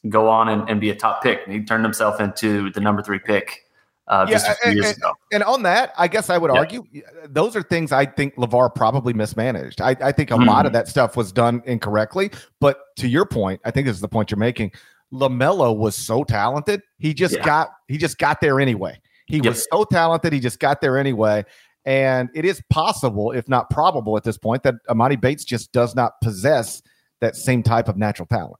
go 0.09 0.27
on 0.27 0.49
and, 0.49 0.67
and 0.69 0.81
be 0.81 0.89
a 0.89 0.95
top 0.95 1.21
pick. 1.21 1.41
And 1.45 1.53
he 1.53 1.63
turned 1.63 1.83
himself 1.83 2.19
into 2.19 2.71
the 2.71 2.79
number 2.79 3.03
three 3.03 3.19
pick 3.19 3.65
uh, 4.07 4.25
yeah, 4.27 4.33
just 4.33 4.47
a 4.47 4.55
few 4.55 4.71
and, 4.71 4.75
years 4.75 4.89
and, 4.89 4.97
ago. 4.97 5.13
And 5.31 5.43
on 5.43 5.63
that, 5.63 5.93
I 5.97 6.07
guess 6.07 6.29
I 6.29 6.37
would 6.37 6.51
yeah. 6.51 6.59
argue 6.59 6.83
those 7.29 7.55
are 7.55 7.63
things 7.63 7.93
I 7.93 8.05
think 8.05 8.35
LaVar 8.35 8.75
probably 8.75 9.13
mismanaged. 9.13 9.79
I, 9.79 9.95
I 10.01 10.11
think 10.11 10.31
a 10.31 10.35
mm. 10.35 10.47
lot 10.47 10.65
of 10.65 10.73
that 10.73 10.89
stuff 10.89 11.15
was 11.15 11.31
done 11.31 11.61
incorrectly. 11.65 12.31
But 12.59 12.79
to 12.97 13.07
your 13.07 13.25
point, 13.25 13.61
I 13.63 13.71
think 13.71 13.87
this 13.87 13.95
is 13.95 14.01
the 14.01 14.09
point 14.09 14.29
you're 14.29 14.37
making. 14.37 14.71
LaMelo 15.13 15.75
was 15.75 15.95
so 15.95 16.25
talented. 16.25 16.81
He 16.97 17.13
just 17.13 17.35
yeah. 17.35 17.45
got 17.45 17.69
he 17.87 17.97
just 17.97 18.17
got 18.17 18.41
there 18.41 18.59
anyway. 18.59 18.99
He 19.31 19.37
yep. 19.37 19.45
was 19.45 19.67
so 19.71 19.83
talented. 19.85 20.33
He 20.33 20.39
just 20.39 20.59
got 20.59 20.81
there 20.81 20.97
anyway. 20.97 21.45
And 21.85 22.29
it 22.35 22.45
is 22.45 22.61
possible, 22.69 23.31
if 23.31 23.49
not 23.49 23.69
probable 23.69 24.15
at 24.17 24.23
this 24.23 24.37
point, 24.37 24.63
that 24.63 24.75
Emoni 24.87 25.19
Bates 25.19 25.43
just 25.43 25.71
does 25.71 25.95
not 25.95 26.13
possess 26.21 26.81
that 27.21 27.35
same 27.35 27.63
type 27.63 27.87
of 27.87 27.97
natural 27.97 28.27
talent. 28.27 28.57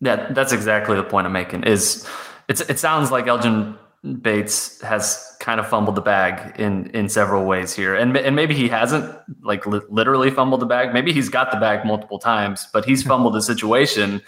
Yeah, 0.00 0.32
that's 0.32 0.52
exactly 0.52 0.96
the 0.96 1.04
point 1.04 1.26
I'm 1.26 1.32
making. 1.32 1.64
Is 1.64 2.06
it's 2.48 2.60
it 2.62 2.78
sounds 2.78 3.10
like 3.10 3.26
Elgin 3.26 3.78
Bates 4.20 4.80
has 4.82 5.36
kind 5.40 5.60
of 5.60 5.68
fumbled 5.68 5.94
the 5.94 6.02
bag 6.02 6.58
in 6.58 6.88
in 6.90 7.08
several 7.08 7.44
ways 7.44 7.72
here, 7.72 7.94
and 7.94 8.16
and 8.16 8.34
maybe 8.34 8.54
he 8.54 8.68
hasn't 8.68 9.14
like 9.42 9.66
li- 9.66 9.80
literally 9.88 10.30
fumbled 10.30 10.60
the 10.60 10.66
bag. 10.66 10.92
Maybe 10.92 11.12
he's 11.12 11.28
got 11.28 11.50
the 11.50 11.58
bag 11.58 11.86
multiple 11.86 12.18
times, 12.18 12.66
but 12.72 12.84
he's 12.84 13.02
fumbled 13.06 13.34
the 13.34 13.42
situation 13.42 14.20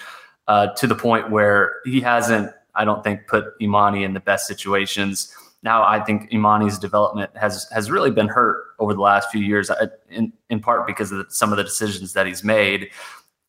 uh, 0.46 0.68
to 0.74 0.86
the 0.86 0.94
point 0.94 1.30
where 1.30 1.76
he 1.84 2.00
hasn't. 2.00 2.52
I 2.74 2.84
don't 2.84 3.02
think 3.02 3.26
put 3.26 3.58
Emoni 3.60 4.04
in 4.04 4.14
the 4.14 4.20
best 4.20 4.46
situations. 4.46 5.34
Now 5.66 5.84
I 5.84 5.98
think 5.98 6.30
Emoni's 6.30 6.78
development 6.78 7.36
has 7.36 7.66
has 7.72 7.90
really 7.90 8.12
been 8.12 8.28
hurt 8.28 8.64
over 8.78 8.94
the 8.94 9.00
last 9.00 9.30
few 9.32 9.40
years, 9.42 9.68
uh, 9.68 9.88
in 10.08 10.32
in 10.48 10.60
part 10.60 10.86
because 10.86 11.10
of 11.10 11.26
some 11.28 11.52
of 11.52 11.56
the 11.56 11.64
decisions 11.64 12.12
that 12.12 12.24
he's 12.24 12.44
made, 12.44 12.88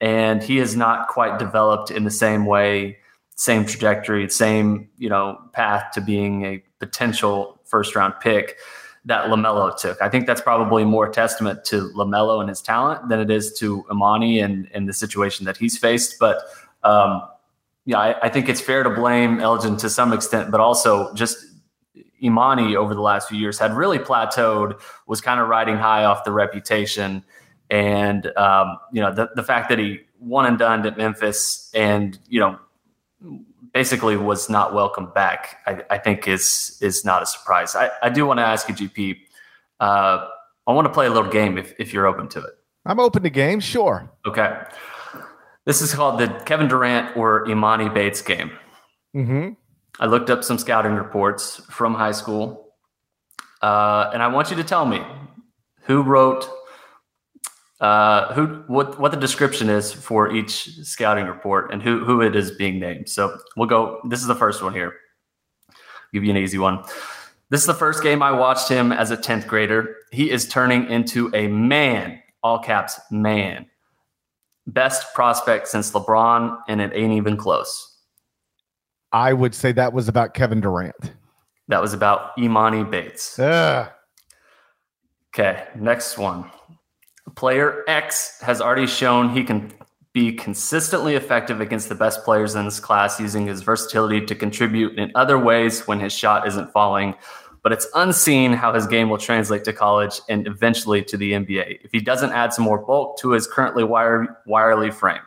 and 0.02 0.42
he 0.42 0.58
has 0.58 0.76
not 0.76 1.10
quite 1.10 1.38
developed 1.38 1.92
in 1.92 2.06
the 2.06 2.12
same 2.12 2.48
way 2.48 2.98
same 3.36 3.66
trajectory, 3.66 4.28
same 4.30 4.90
you 4.98 5.08
know 5.08 5.40
path 5.54 5.92
to 5.94 6.02
being 6.02 6.44
a 6.44 6.64
potential 6.80 7.60
first 7.66 7.96
round 7.96 8.16
pick 8.20 8.58
that 9.06 9.30
Lamelo 9.30 9.78
took. 9.78 10.02
I 10.02 10.10
think 10.10 10.26
that's 10.26 10.42
probably 10.42 10.84
more 10.84 11.08
testament 11.08 11.64
to 11.66 11.92
Lamelo 11.96 12.42
and 12.42 12.50
his 12.50 12.62
talent 12.62 13.08
than 13.10 13.20
it 13.20 13.30
is 13.30 13.54
to 13.60 13.84
Emoni 13.92 14.44
and, 14.44 14.68
and 14.74 14.90
the 14.90 14.94
situation 14.94 15.46
that 15.46 15.56
he's 15.56 15.78
faced. 15.78 16.18
But 16.20 16.42
um, 16.84 17.22
yeah, 17.86 18.00
I, 18.00 18.26
I, 18.26 18.30
think 18.30 18.50
it's 18.50 18.60
fair 18.60 18.84
to 18.84 18.90
blame 18.90 19.40
Elgin 19.40 19.78
to 19.78 19.90
some 19.90 20.12
extent, 20.12 20.52
but 20.52 20.60
also 20.60 21.14
just 21.14 21.38
Emoni 22.24 22.76
over 22.76 22.94
the 22.94 23.02
last 23.02 23.30
few 23.30 23.38
years 23.38 23.60
had 23.60 23.76
really 23.76 24.00
plateaued, 24.00 24.80
was 25.08 25.22
kind 25.22 25.40
of 25.40 25.48
riding 25.48 25.78
high 25.78 26.04
off 26.04 26.24
the 26.24 26.32
reputation. 26.32 27.24
And, 27.70 28.36
um, 28.38 28.78
you 28.92 29.02
know, 29.02 29.14
the, 29.14 29.30
the 29.36 29.44
fact 29.44 29.70
that 29.70 29.80
he 29.80 30.00
won 30.20 30.46
and 30.46 30.58
done 30.58 30.86
at 30.86 30.98
Memphis 30.98 31.72
and, 31.74 32.18
you 32.28 32.40
know, 32.40 32.60
basically 33.74 34.18
was 34.18 34.50
not 34.50 34.74
welcome 34.74 35.12
back, 35.14 35.58
I, 35.68 35.84
I, 35.90 35.98
think 35.98 36.28
is 36.28 36.78
is 36.82 37.06
not 37.06 37.22
a 37.22 37.26
surprise. 37.26 37.76
I, 37.76 37.92
I 38.02 38.10
do 38.10 38.26
want 38.26 38.40
to 38.40 38.44
ask 38.44 38.68
you, 38.70 38.76
GP. 38.76 39.18
Uh, 39.80 40.28
I 40.66 40.74
want 40.74 40.86
to 40.88 40.94
play 40.94 41.06
a 41.06 41.12
little 41.12 41.30
game 41.30 41.58
if, 41.58 41.74
if 41.78 41.94
you're 41.94 42.08
open 42.08 42.28
to 42.30 42.40
it. 42.40 42.58
I'm 42.86 43.00
open 43.00 43.24
to 43.24 43.30
games, 43.30 43.64
sure. 43.64 44.10
Okay. 44.26 44.58
This 45.66 45.82
is 45.82 45.94
called 45.94 46.20
the 46.20 46.30
Kevin 46.46 46.68
Durant 46.68 47.16
or 47.18 47.46
Emoni 47.46 47.94
Bates 47.94 48.22
game. 48.22 48.52
Mm-hmm. 49.16 49.50
I 50.00 50.06
looked 50.06 50.30
up 50.30 50.44
some 50.44 50.58
scouting 50.58 50.94
reports 50.94 51.62
from 51.70 51.94
high 51.94 52.12
school, 52.12 52.74
uh, 53.62 54.12
and 54.14 54.22
I 54.22 54.28
want 54.28 54.50
you 54.50 54.56
to 54.58 54.64
tell 54.64 54.86
me 54.86 55.02
who 55.82 56.04
wrote 56.04 56.48
uh, 57.80 58.34
who 58.34 58.64
what 58.68 59.00
what 59.00 59.12
the 59.12 59.18
description 59.18 59.70
is 59.70 59.94
for 59.94 60.32
each 60.32 60.70
scouting 60.84 61.26
report 61.26 61.72
and 61.72 61.82
who 61.82 62.04
who 62.04 62.22
it 62.22 62.36
is 62.36 62.52
being 62.52 62.80
named. 62.80 63.10
So 63.10 63.38
we'll 63.56 63.68
go. 63.68 64.02
This 64.10 64.22
is 64.22 64.28
the 64.28 64.36
first 64.36 64.64
one 64.64 64.74
here. 64.74 64.94
I'll 65.70 65.76
give 66.14 66.24
you 66.24 66.32
an 66.32 66.38
easy 66.38 66.58
one. 66.58 66.84
This 67.50 67.62
is 67.62 67.68
the 67.68 67.74
first 67.74 68.04
game 68.04 68.22
I 68.22 68.32
watched 68.32 68.68
him 68.68 68.92
as 68.92 69.12
a 69.12 69.18
tenth 69.18 69.48
grader. 69.48 69.96
He 70.12 70.32
is 70.32 70.48
turning 70.48 70.90
into 70.90 71.32
a 71.34 71.48
man. 71.48 72.22
All 72.44 72.60
caps, 72.60 73.00
man. 73.10 73.68
Best 74.66 75.14
prospect 75.14 75.68
since 75.68 75.92
LeBron, 75.92 76.58
and 76.68 76.82
it 76.82 76.92
ain't 76.94 77.14
even 77.14 77.38
close. 77.38 77.97
I 79.12 79.34
would 79.34 79.56
say 79.56 79.72
that 79.72 79.94
was 79.94 80.08
about 80.08 80.34
Kevin 80.34 80.62
Durant. 80.62 81.14
That 81.68 81.82
was 81.82 81.94
about 81.94 82.36
Emoni 82.38 82.90
Bates. 82.90 83.38
Ugh. 83.40 83.90
Okay, 85.34 85.66
next 85.76 86.18
one. 86.18 86.50
Player 87.36 87.84
X 87.88 88.40
has 88.42 88.62
already 88.62 88.88
shown 88.88 89.30
he 89.30 89.44
can 89.44 89.72
be 90.14 90.32
consistently 90.34 91.14
effective 91.14 91.62
against 91.62 91.90
the 91.90 91.96
best 91.96 92.24
players 92.24 92.56
in 92.56 92.66
this 92.66 92.80
class 92.80 93.20
using 93.20 93.46
his 93.46 93.62
versatility 93.62 94.26
to 94.26 94.34
contribute 94.34 94.98
in 94.98 95.12
other 95.14 95.38
ways 95.38 95.86
when 95.86 96.00
his 96.00 96.12
shot 96.12 96.48
isn't 96.48 96.72
falling. 96.72 97.14
But 97.62 97.74
it's 97.74 97.88
unseen 97.94 98.54
how 98.54 98.74
his 98.74 98.88
game 98.88 99.10
will 99.10 99.20
translate 99.20 99.64
to 99.66 99.74
college 99.74 100.20
and 100.28 100.48
eventually 100.48 101.04
to 101.04 101.18
the 101.18 101.34
NBA 101.34 101.84
if 101.84 101.92
he 101.92 102.00
doesn't 102.00 102.32
add 102.32 102.54
some 102.54 102.66
more 102.66 102.80
bulk 102.80 103.20
to 103.20 103.32
his 103.32 103.46
currently 103.46 103.84
wire, 103.84 104.42
wirely 104.48 104.90
frame. 104.90 105.22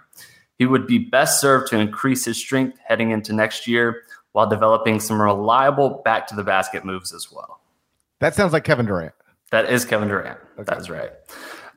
He 0.61 0.67
would 0.67 0.87
be 0.87 0.99
best 0.99 1.41
served 1.41 1.69
to 1.69 1.79
increase 1.79 2.27
his 2.27 2.37
strength 2.37 2.77
heading 2.87 3.13
into 3.13 3.33
next 3.33 3.67
year 3.67 4.03
while 4.33 4.47
developing 4.47 5.01
some 5.01 5.21
reliable 5.21 6.03
back 6.05 6.27
to 6.27 6.37
the 6.37 6.45
basket 6.45 6.85
moves 6.85 7.15
as 7.15 7.33
well. 7.33 7.63
That 8.19 8.35
sounds 8.35 8.53
like 8.53 8.63
Kevin 8.63 8.85
Durant. 8.85 9.15
That 9.53 9.73
is 9.73 9.87
Kevin 9.87 10.09
Durant. 10.09 10.39
Okay. 10.59 10.65
That's 10.67 10.91
right. 10.91 11.13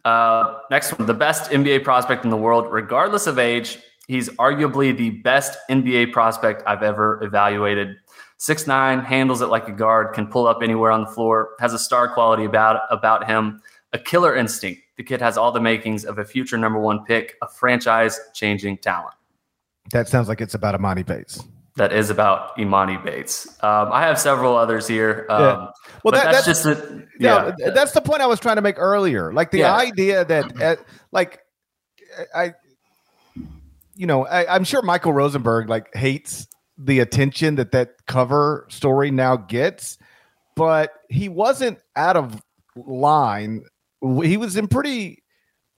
Uh, 0.04 0.60
next 0.70 1.00
one, 1.00 1.08
the 1.08 1.14
best 1.14 1.50
NBA 1.50 1.86
prospect 1.86 2.26
in 2.26 2.30
the 2.30 2.36
world, 2.36 2.74
regardless 2.74 3.26
of 3.26 3.40
age. 3.40 3.80
He's 4.10 4.28
arguably 4.32 4.96
the 4.96 5.12
best 5.12 5.58
NBA 5.70 6.12
prospect 6.12 6.62
I've 6.68 6.84
ever 6.84 7.24
evaluated. 7.24 7.96
Six 8.36 8.68
nine, 8.68 9.00
handles 9.00 9.42
it 9.42 9.48
like 9.48 9.70
a 9.70 9.72
guard, 9.72 10.14
can 10.14 10.28
pull 10.28 10.46
up 10.46 10.62
anywhere 10.62 10.92
on 10.92 11.06
the 11.06 11.10
floor, 11.10 11.52
has 11.62 11.74
a 11.74 11.80
star 11.80 12.14
quality 12.14 12.44
about 12.44 12.82
about 12.92 13.28
him, 13.28 13.62
a 13.94 13.98
killer 13.98 14.36
instinct. 14.36 14.82
The 14.98 15.04
kid 15.04 15.22
has 15.22 15.38
all 15.38 15.52
the 15.52 15.60
makings 15.60 16.06
of 16.06 16.20
a 16.20 16.26
future 16.26 16.58
number 16.58 16.80
one 16.80 17.04
pick, 17.06 17.36
a 17.42 17.48
franchise 17.48 18.20
changing 18.34 18.78
talent. 18.78 19.16
That 19.92 20.08
sounds 20.08 20.28
like 20.28 20.40
it's 20.40 20.54
about 20.54 20.80
Emoni 20.80 21.06
Bates. 21.06 21.44
that 21.76 21.92
is 21.92 22.10
about 22.10 22.56
Emoni 22.58 23.04
Bates. 23.04 23.48
Um, 23.64 23.92
I 23.92 24.02
have 24.02 24.20
several 24.20 24.56
others 24.56 24.88
here. 24.88 25.26
Um, 25.30 25.42
yeah. 25.42 25.68
Well, 26.04 26.12
that, 26.12 26.32
that's, 26.32 26.46
that's, 26.46 26.64
just 26.64 26.66
a, 26.66 27.08
yeah. 27.20 27.52
That's 27.74 27.94
the 27.94 28.02
point 28.02 28.22
I 28.22 28.28
was 28.28 28.40
trying 28.40 28.58
to 28.58 28.62
make 28.62 28.78
earlier. 28.78 29.34
Like 29.34 29.52
the 29.52 29.60
yeah. 29.60 29.76
idea 29.76 30.26
that, 30.26 30.62
uh, 30.62 30.76
like, 31.12 31.40
I, 32.36 32.54
you 33.96 34.06
know, 34.06 34.26
I, 34.28 34.54
I'm 34.54 34.64
sure 34.64 34.82
Michael 34.84 35.14
Rosenberg 35.14 35.68
like 35.68 35.94
hates 35.96 36.48
the 36.78 37.00
attention 37.00 37.56
that 37.56 37.72
that 37.72 38.06
cover 38.06 38.68
story 38.70 39.10
now 39.10 39.36
gets, 39.36 39.98
but 40.56 40.94
he 41.10 41.28
wasn't 41.28 41.80
out 41.96 42.18
of 42.18 42.40
line. 42.76 43.64
He 44.24 44.38
was 44.38 44.58
in 44.58 44.68
pretty 44.68 45.24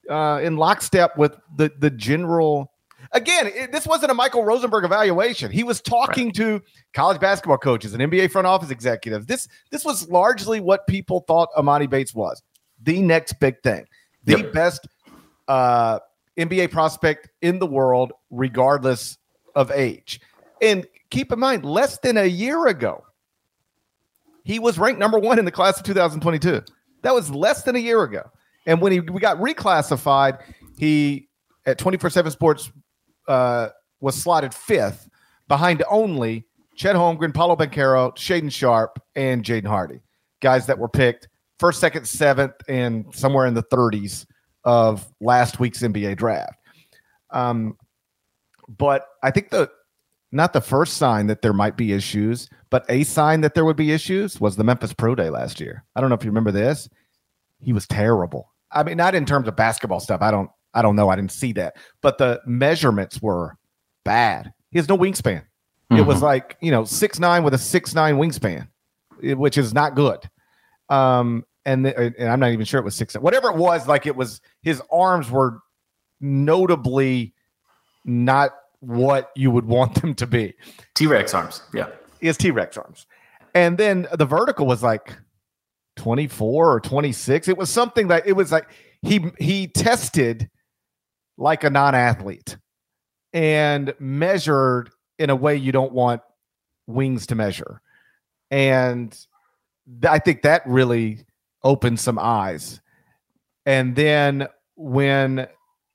uh, 0.10 0.40
in 0.42 0.58
lockstep 0.58 1.18
with 1.18 1.36
the 1.56 1.72
the 1.78 1.90
general 1.90 2.72
again, 3.12 3.48
it, 3.48 3.72
this 3.72 3.86
wasn't 3.86 4.12
a 4.12 4.14
Michael 4.14 4.44
Rosenberg 4.44 4.86
evaluation. 4.86 5.52
He 5.52 5.64
was 5.64 5.82
talking 5.82 6.28
right. 6.28 6.36
to 6.36 6.62
college 6.94 7.20
basketball 7.20 7.58
coaches 7.58 7.94
and 7.94 8.02
NBA 8.02 8.32
front 8.32 8.48
office 8.48 8.70
executives. 8.70 9.26
This 9.26 9.48
this 9.72 9.84
was 9.84 10.10
largely 10.10 10.60
what 10.60 10.88
people 10.88 11.22
thought 11.22 11.50
Emoni 11.58 11.90
Bates 11.90 12.14
was. 12.14 12.42
The 12.82 13.02
next 13.02 13.34
big 13.40 13.62
thing. 13.64 13.86
The 14.26 14.40
yep. 14.40 14.54
best 14.54 14.88
uh, 15.48 16.00
NBA 16.38 16.72
prospect 16.72 17.30
in 17.42 17.60
the 17.60 17.68
world, 17.68 18.12
regardless 18.30 19.18
of 19.56 19.72
age. 19.72 20.20
And 20.62 20.86
keep 21.10 21.32
in 21.32 21.40
mind, 21.40 21.66
less 21.66 22.00
than 22.00 22.18
a 22.18 22.26
year 22.26 22.68
ago, 22.68 23.06
he 24.44 24.60
was 24.60 24.78
ranked 24.78 25.00
number 25.00 25.20
one 25.20 25.40
in 25.40 25.46
the 25.46 25.52
class 25.52 25.78
of 25.78 25.84
2022. 25.84 26.62
That 27.06 27.14
was 27.14 27.30
less 27.30 27.62
than 27.62 27.76
a 27.76 27.80
year 27.80 28.02
ago. 28.02 28.32
And 28.66 28.82
when 28.82 28.92
he 28.92 29.00
we 29.00 29.22
got 29.22 29.38
reclassified, 29.38 30.40
he 30.76 31.30
at 31.68 31.78
24 31.78 32.10
7 32.10 32.32
Sports 32.32 32.72
uh, 33.28 33.70
was 34.02 34.20
slotted 34.20 34.56
fifth 34.56 35.08
behind 35.48 35.84
only 35.88 36.48
Chet 36.76 36.96
Holmgren, 36.96 37.32
Paolo 37.32 37.56
Banchero, 37.56 38.12
Shaedon 38.16 38.52
Sharpe, 38.52 39.00
and 39.16 39.44
Jaden 39.44 39.68
Hardy. 39.68 40.02
Guys 40.42 40.66
that 40.66 40.80
were 40.80 40.90
picked 40.90 41.30
first, 41.60 41.80
second, 41.80 42.08
seventh, 42.08 42.56
and 42.68 43.06
somewhere 43.14 43.46
in 43.46 43.54
the 43.54 43.64
30s 43.64 44.26
of 44.64 45.08
last 45.22 45.60
week's 45.60 45.84
NBA 45.84 46.18
draft. 46.18 46.58
Um, 47.30 47.78
but 48.68 49.06
I 49.22 49.30
think 49.30 49.52
the 49.52 49.70
not 50.36 50.54
the 50.54 50.62
first 50.62 50.98
sign 50.98 51.28
that 51.28 51.42
there 51.42 51.54
might 51.54 51.78
be 51.78 51.94
issues, 51.94 52.50
but 52.70 52.86
a 52.90 53.04
sign 53.06 53.42
that 53.42 53.54
there 53.54 53.64
would 53.64 53.78
be 53.78 53.92
issues 53.92 54.40
was 54.40 54.58
the 54.58 54.64
Memphis 54.64 54.94
Pro 54.94 55.16
Day 55.16 55.30
last 55.30 55.60
year. 55.60 55.86
I 55.96 56.02
don't 56.02 56.10
know 56.10 56.16
if 56.16 56.24
you 56.24 56.30
remember 56.30 56.52
this. 56.52 56.90
He 57.60 57.72
was 57.72 57.88
terrible. 57.88 58.52
I 58.72 58.84
mean, 58.84 58.98
not 58.98 59.16
in 59.16 59.26
terms 59.26 59.48
of 59.48 59.56
basketball 59.56 60.02
stuff. 60.02 60.22
I 60.22 60.32
don't 60.32 60.50
I 60.74 60.82
don't 60.82 60.98
know. 60.98 61.08
I 61.08 61.16
didn't 61.16 61.32
see 61.32 61.54
that, 61.54 61.78
but 62.02 62.18
the 62.18 62.42
measurements 62.46 63.22
were 63.22 63.58
bad. 64.04 64.52
He 64.72 64.78
has 64.78 64.90
no 64.90 64.98
wingspan. 64.98 65.44
Mm-hmm. 65.44 65.98
It 65.98 66.06
was 66.06 66.18
mm-hmm. 66.18 66.26
like 66.26 66.58
you 66.62 66.72
know 66.72 66.84
six 66.84 67.18
nine 67.18 67.44
with 67.44 67.54
a 67.54 67.58
six 67.58 67.96
nine 67.96 68.18
wingspan, 68.18 68.68
which 69.22 69.58
is 69.58 69.74
not 69.74 69.96
good. 69.96 70.20
Um, 70.90 71.46
and, 71.64 71.86
the, 71.86 72.14
and 72.20 72.30
I'm 72.30 72.40
not 72.40 72.52
even 72.52 72.66
sure 72.66 72.80
it 72.80 72.84
was 72.84 72.96
six. 72.96 73.16
Whatever 73.16 73.50
it 73.50 73.56
was, 73.56 73.88
like 73.88 74.06
it 74.06 74.16
was 74.16 74.42
his 74.62 74.82
arms 74.92 75.32
were 75.32 75.60
notably 76.20 77.34
not 78.04 78.52
what 78.80 79.32
you 79.36 79.52
would 79.52 79.66
want 79.66 80.02
them 80.02 80.14
to 80.16 80.28
be. 80.28 80.54
T 80.94 81.08
Rex 81.08 81.34
arms, 81.34 81.62
yeah, 81.74 81.88
he 82.20 82.28
has 82.28 82.38
T 82.38 82.52
Rex 82.52 82.78
arms, 82.78 83.08
and 83.54 83.78
then 83.78 84.08
the 84.14 84.26
vertical 84.26 84.66
was 84.66 84.84
like 84.84 85.14
24 85.98 86.74
or 86.74 86.80
26. 86.80 87.48
It 87.48 87.58
was 87.58 87.70
something 87.70 88.10
that 88.10 88.28
it 88.28 88.34
was 88.34 88.52
like 88.52 88.70
he 89.02 89.32
he 89.40 89.68
tested 89.68 90.50
like 91.38 91.64
a 91.64 91.70
non-athlete 91.70 92.58
and 93.34 93.94
measured 94.00 94.90
in 95.20 95.30
a 95.30 95.36
way 95.36 95.56
you 95.56 95.72
don't 95.72 95.92
want 95.92 96.22
wings 96.88 97.28
to 97.28 97.36
measure. 97.36 97.82
And 98.52 99.12
th- 100.02 100.12
I 100.12 100.20
think 100.20 100.44
that 100.44 100.66
really 100.66 101.26
opened 101.64 102.00
some 102.00 102.20
eyes. 102.20 102.80
And 103.66 103.96
then 103.96 104.48
when 104.76 105.48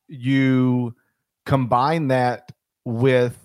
you 0.09 0.95
combine 1.47 2.09
that 2.09 2.53
with 2.91 3.39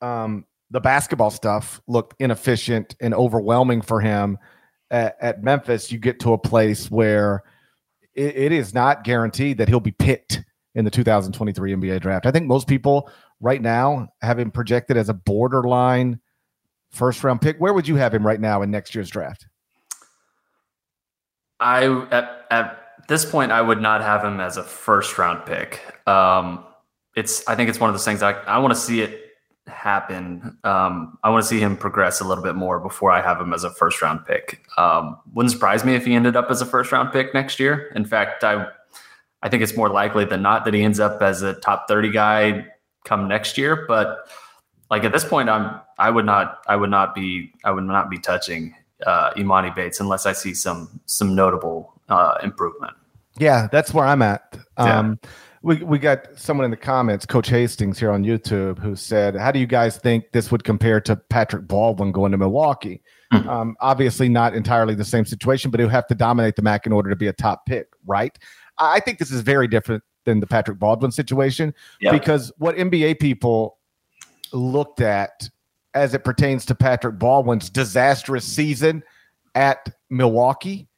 um, 0.00 0.44
the 0.70 0.80
basketball 0.80 1.30
stuff 1.30 1.80
looked 1.86 2.14
inefficient 2.18 2.94
and 3.00 3.14
overwhelming 3.14 3.82
for 3.82 4.00
him 4.00 4.38
at, 4.90 5.16
at 5.20 5.42
Memphis, 5.42 5.90
you 5.90 5.98
get 5.98 6.20
to 6.20 6.32
a 6.32 6.38
place 6.38 6.90
where– 6.90 7.42
it, 8.18 8.36
it 8.36 8.52
is 8.52 8.74
not 8.74 9.04
guaranteed 9.04 9.58
that 9.58 9.68
he'll 9.68 9.80
be 9.80 9.92
picked 9.92 10.44
in 10.74 10.84
the 10.84 10.90
2023 10.90 11.74
NBA 11.74 12.00
draft. 12.00 12.26
I 12.26 12.30
think 12.30 12.46
most 12.46 12.68
people 12.68 13.10
right 13.40 13.62
now 13.62 14.08
have 14.20 14.38
him 14.38 14.50
projected 14.50 14.96
as 14.96 15.08
a 15.08 15.14
borderline 15.14 16.20
first 16.90 17.22
round 17.22 17.40
pick. 17.40 17.58
Where 17.58 17.72
would 17.72 17.86
you 17.86 17.96
have 17.96 18.12
him 18.12 18.26
right 18.26 18.40
now 18.40 18.62
in 18.62 18.70
next 18.70 18.94
year's 18.94 19.08
draft? 19.08 19.46
I 21.60 21.86
at, 22.10 22.46
at 22.50 22.84
this 23.08 23.24
point 23.24 23.52
I 23.52 23.62
would 23.62 23.80
not 23.80 24.00
have 24.02 24.24
him 24.24 24.40
as 24.40 24.56
a 24.56 24.64
first 24.64 25.16
round 25.16 25.46
pick. 25.46 25.80
Um, 26.06 26.64
it's 27.18 27.46
I 27.48 27.56
think 27.56 27.68
it's 27.68 27.80
one 27.80 27.90
of 27.90 27.94
those 27.94 28.04
things 28.04 28.22
I, 28.22 28.32
I 28.44 28.58
want 28.58 28.72
to 28.72 28.80
see 28.80 29.00
it 29.00 29.24
happen. 29.66 30.56
Um, 30.64 31.18
I 31.24 31.30
want 31.30 31.42
to 31.42 31.48
see 31.48 31.58
him 31.58 31.76
progress 31.76 32.20
a 32.20 32.24
little 32.24 32.44
bit 32.44 32.54
more 32.54 32.78
before 32.78 33.10
I 33.10 33.20
have 33.20 33.40
him 33.40 33.52
as 33.52 33.64
a 33.64 33.70
first 33.70 34.00
round 34.00 34.24
pick. 34.24 34.62
Um, 34.78 35.18
wouldn't 35.34 35.52
surprise 35.52 35.84
me 35.84 35.94
if 35.94 36.06
he 36.06 36.14
ended 36.14 36.36
up 36.36 36.50
as 36.50 36.62
a 36.62 36.66
first 36.66 36.92
round 36.92 37.12
pick 37.12 37.34
next 37.34 37.58
year. 37.58 37.92
In 37.96 38.04
fact, 38.04 38.44
I 38.44 38.68
I 39.42 39.48
think 39.48 39.62
it's 39.62 39.76
more 39.76 39.88
likely 39.88 40.24
than 40.24 40.42
not 40.42 40.64
that 40.64 40.74
he 40.74 40.82
ends 40.82 41.00
up 41.00 41.20
as 41.20 41.42
a 41.42 41.54
top 41.54 41.86
30 41.88 42.10
guy 42.10 42.66
come 43.04 43.28
next 43.28 43.58
year. 43.58 43.84
But 43.86 44.28
like 44.90 45.04
at 45.04 45.12
this 45.12 45.24
point, 45.24 45.48
I'm 45.48 45.80
I 45.98 46.10
would 46.10 46.24
not 46.24 46.60
I 46.68 46.76
would 46.76 46.90
not 46.90 47.14
be 47.14 47.52
I 47.64 47.72
would 47.72 47.84
not 47.84 48.10
be 48.10 48.18
touching 48.18 48.74
uh, 49.06 49.32
Emoni 49.34 49.74
Bates 49.74 49.98
unless 49.98 50.24
I 50.24 50.32
see 50.32 50.54
some 50.54 51.00
some 51.06 51.34
notable 51.34 52.00
uh, 52.08 52.38
improvement. 52.44 52.94
Yeah, 53.38 53.68
that's 53.70 53.92
where 53.92 54.06
I'm 54.06 54.22
at. 54.22 54.56
Um, 54.76 55.18
yeah 55.22 55.28
we 55.68 55.84
we 55.84 55.98
got 55.98 56.26
someone 56.34 56.64
in 56.64 56.70
the 56.70 56.78
comments, 56.78 57.26
Coach 57.26 57.50
Hastings 57.50 57.98
here 57.98 58.10
on 58.10 58.24
YouTube, 58.24 58.78
who 58.78 58.96
said, 58.96 59.36
"How 59.36 59.52
do 59.52 59.58
you 59.58 59.66
guys 59.66 59.98
think 59.98 60.32
this 60.32 60.50
would 60.50 60.64
compare 60.64 60.98
to 61.02 61.14
Patrick 61.14 61.68
Baldwin 61.68 62.10
going 62.10 62.32
to 62.32 62.38
Milwaukee?" 62.38 63.02
Mm-hmm. 63.32 63.48
Um, 63.48 63.76
obviously, 63.80 64.30
not 64.30 64.54
entirely 64.54 64.94
the 64.94 65.04
same 65.04 65.26
situation, 65.26 65.70
but 65.70 65.78
he'll 65.78 65.90
have 65.90 66.06
to 66.06 66.14
dominate 66.14 66.56
the 66.56 66.62
MAC 66.62 66.86
in 66.86 66.92
order 66.92 67.10
to 67.10 67.16
be 67.16 67.26
a 67.26 67.34
top 67.34 67.66
pick, 67.66 67.88
right? 68.06 68.36
I 68.78 69.00
think 69.00 69.18
this 69.18 69.30
is 69.30 69.42
very 69.42 69.68
different 69.68 70.02
than 70.24 70.40
the 70.40 70.46
Patrick 70.46 70.78
Baldwin 70.78 71.12
situation 71.12 71.74
because 72.10 72.50
what 72.56 72.74
NBA 72.76 73.20
people 73.20 73.76
looked 74.52 75.02
at 75.02 75.50
as 75.92 76.14
it 76.14 76.24
pertains 76.24 76.64
to 76.66 76.74
Patrick 76.74 77.18
Baldwin's 77.18 77.68
disastrous 77.68 78.44
season 78.44 79.02
at 79.54 79.90
Milwaukee 80.08 80.88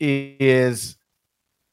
is 0.00 0.97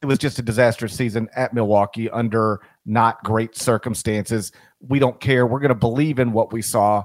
it 0.06 0.08
was 0.08 0.18
just 0.18 0.38
a 0.38 0.42
disastrous 0.42 0.94
season 0.94 1.28
at 1.34 1.52
Milwaukee 1.52 2.08
under 2.10 2.60
not 2.84 3.22
great 3.24 3.56
circumstances. 3.56 4.52
We 4.80 5.00
don't 5.00 5.20
care. 5.20 5.46
We're 5.46 5.58
going 5.58 5.70
to 5.70 5.74
believe 5.74 6.20
in 6.20 6.30
what 6.32 6.52
we 6.52 6.62
saw 6.62 7.02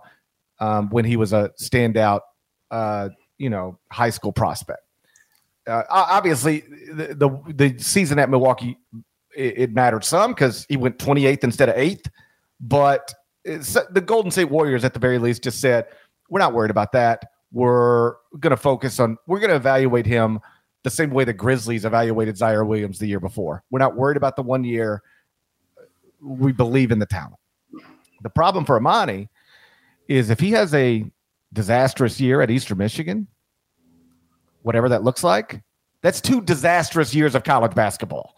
um, 0.59 0.89
when 0.89 1.03
he 1.03 1.15
was 1.17 1.33
a 1.33 1.49
standout, 1.59 2.21
uh, 2.69 3.09
you 3.39 3.49
know, 3.49 3.79
high 3.91 4.11
school 4.11 4.31
prospect. 4.31 4.81
Uh, 5.65 5.83
obviously, 5.89 6.63
the, 6.93 7.15
the, 7.15 7.53
the 7.53 7.83
season 7.83 8.19
at 8.19 8.29
Milwaukee 8.29 8.77
it, 9.35 9.57
it 9.57 9.73
mattered 9.73 10.03
some 10.03 10.31
because 10.31 10.65
he 10.69 10.77
went 10.77 10.99
28th 10.99 11.43
instead 11.43 11.69
of 11.69 11.77
eighth. 11.77 12.07
But 12.59 13.13
the 13.43 14.03
Golden 14.05 14.29
State 14.29 14.51
Warriors, 14.51 14.83
at 14.83 14.93
the 14.93 14.99
very 14.99 15.17
least, 15.17 15.43
just 15.43 15.59
said 15.59 15.87
we're 16.29 16.39
not 16.39 16.53
worried 16.53 16.71
about 16.71 16.91
that. 16.91 17.25
We're 17.51 18.13
going 18.39 18.51
to 18.51 18.57
focus 18.57 18.99
on. 18.99 19.17
We're 19.25 19.39
going 19.39 19.49
to 19.49 19.55
evaluate 19.55 20.05
him 20.05 20.39
the 20.83 20.89
same 20.89 21.11
way 21.11 21.23
the 21.23 21.33
Grizzlies 21.33 21.85
evaluated 21.85 22.35
Ziaire 22.35 22.65
Williams 22.65 22.97
the 22.99 23.07
year 23.07 23.19
before. 23.19 23.63
We're 23.69 23.79
not 23.79 23.95
worried 23.95 24.17
about 24.17 24.35
the 24.35 24.41
one 24.41 24.63
year. 24.63 25.03
We 26.19 26.51
believe 26.51 26.91
in 26.91 26.99
the 26.99 27.05
talent. 27.05 27.35
The 28.23 28.29
problem 28.29 28.65
for 28.65 28.79
Emoni 28.79 29.29
is 30.07 30.29
if 30.29 30.39
he 30.39 30.51
has 30.51 30.73
a 30.73 31.05
disastrous 31.53 32.19
year 32.19 32.41
at 32.41 32.49
Eastern 32.49 32.77
Michigan, 32.77 33.27
whatever 34.63 34.89
that 34.89 35.03
looks 35.03 35.23
like, 35.23 35.61
that's 36.01 36.21
two 36.21 36.41
disastrous 36.41 37.13
years 37.13 37.35
of 37.35 37.43
college 37.43 37.75
basketball. 37.75 38.35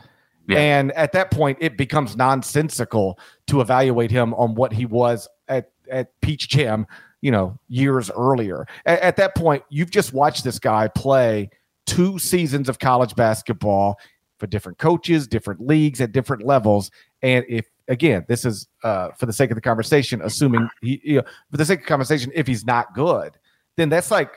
Yeah. 0.47 0.59
And 0.59 0.91
at 0.93 1.13
that 1.13 1.31
point, 1.31 1.57
it 1.61 1.77
becomes 1.77 2.17
nonsensical 2.17 3.17
to 3.47 3.61
evaluate 3.61 4.11
him 4.11 4.33
on 4.33 4.55
what 4.55 4.73
he 4.73 4.85
was 4.85 5.29
at, 5.47 5.71
at 5.89 6.09
Peach 6.19 6.49
Jam, 6.49 6.85
you 7.21 7.31
know, 7.31 7.57
years 7.69 8.11
earlier. 8.11 8.67
At, 8.85 8.99
at 8.99 9.15
that 9.17 9.35
point, 9.35 9.63
you've 9.69 9.91
just 9.91 10.11
watched 10.11 10.43
this 10.43 10.59
guy 10.59 10.89
play– 10.89 11.49
two 11.85 12.19
seasons 12.19 12.69
of 12.69 12.79
college 12.79 13.15
basketball 13.15 13.99
for 14.37 14.47
different 14.47 14.77
coaches, 14.77 15.27
different 15.27 15.65
leagues 15.65 16.01
at 16.01 16.11
different 16.11 16.45
levels. 16.45 16.91
And 17.21 17.45
if 17.47 17.65
again, 17.87 18.25
this 18.27 18.45
is 18.45 18.67
uh, 18.83 19.09
for 19.11 19.25
the 19.25 19.33
sake 19.33 19.51
of 19.51 19.55
the 19.55 19.61
conversation, 19.61 20.21
assuming 20.23 20.69
he, 20.81 21.01
you 21.03 21.15
know, 21.17 21.23
for 21.51 21.57
the 21.57 21.65
sake 21.65 21.81
of 21.81 21.85
conversation, 21.85 22.31
if 22.33 22.47
he's 22.47 22.65
not 22.65 22.93
good, 22.93 23.37
then 23.77 23.89
that's 23.89 24.11
like 24.11 24.31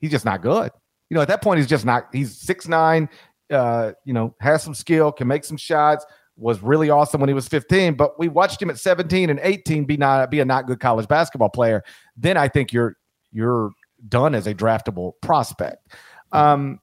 he's 0.00 0.10
just 0.10 0.24
not 0.24 0.42
good. 0.42 0.70
You 1.10 1.16
know, 1.16 1.22
at 1.22 1.28
that 1.28 1.42
point, 1.42 1.58
he's 1.58 1.68
just 1.68 1.84
not. 1.84 2.08
He's 2.12 2.38
six 2.38 2.68
nine. 2.68 3.08
Uh, 3.50 3.92
you 4.06 4.14
know, 4.14 4.34
has 4.40 4.62
some 4.62 4.74
skill, 4.74 5.12
can 5.12 5.28
make 5.28 5.44
some 5.44 5.58
shots, 5.58 6.06
was 6.36 6.62
really 6.62 6.88
awesome 6.88 7.20
when 7.20 7.28
he 7.28 7.34
was 7.34 7.46
15, 7.48 7.94
but 7.94 8.18
we 8.18 8.28
watched 8.28 8.62
him 8.62 8.70
at 8.70 8.78
17 8.78 9.28
and 9.28 9.38
18 9.42 9.84
be 9.84 9.98
not 9.98 10.30
be 10.30 10.40
a 10.40 10.44
not 10.44 10.66
good 10.66 10.80
college 10.80 11.06
basketball 11.06 11.50
player. 11.50 11.82
Then 12.16 12.38
I 12.38 12.48
think 12.48 12.72
you're 12.72 12.96
you're 13.30 13.70
done 14.08 14.34
as 14.34 14.46
a 14.46 14.54
draftable 14.54 15.12
prospect. 15.20 15.94
Um, 16.32 16.80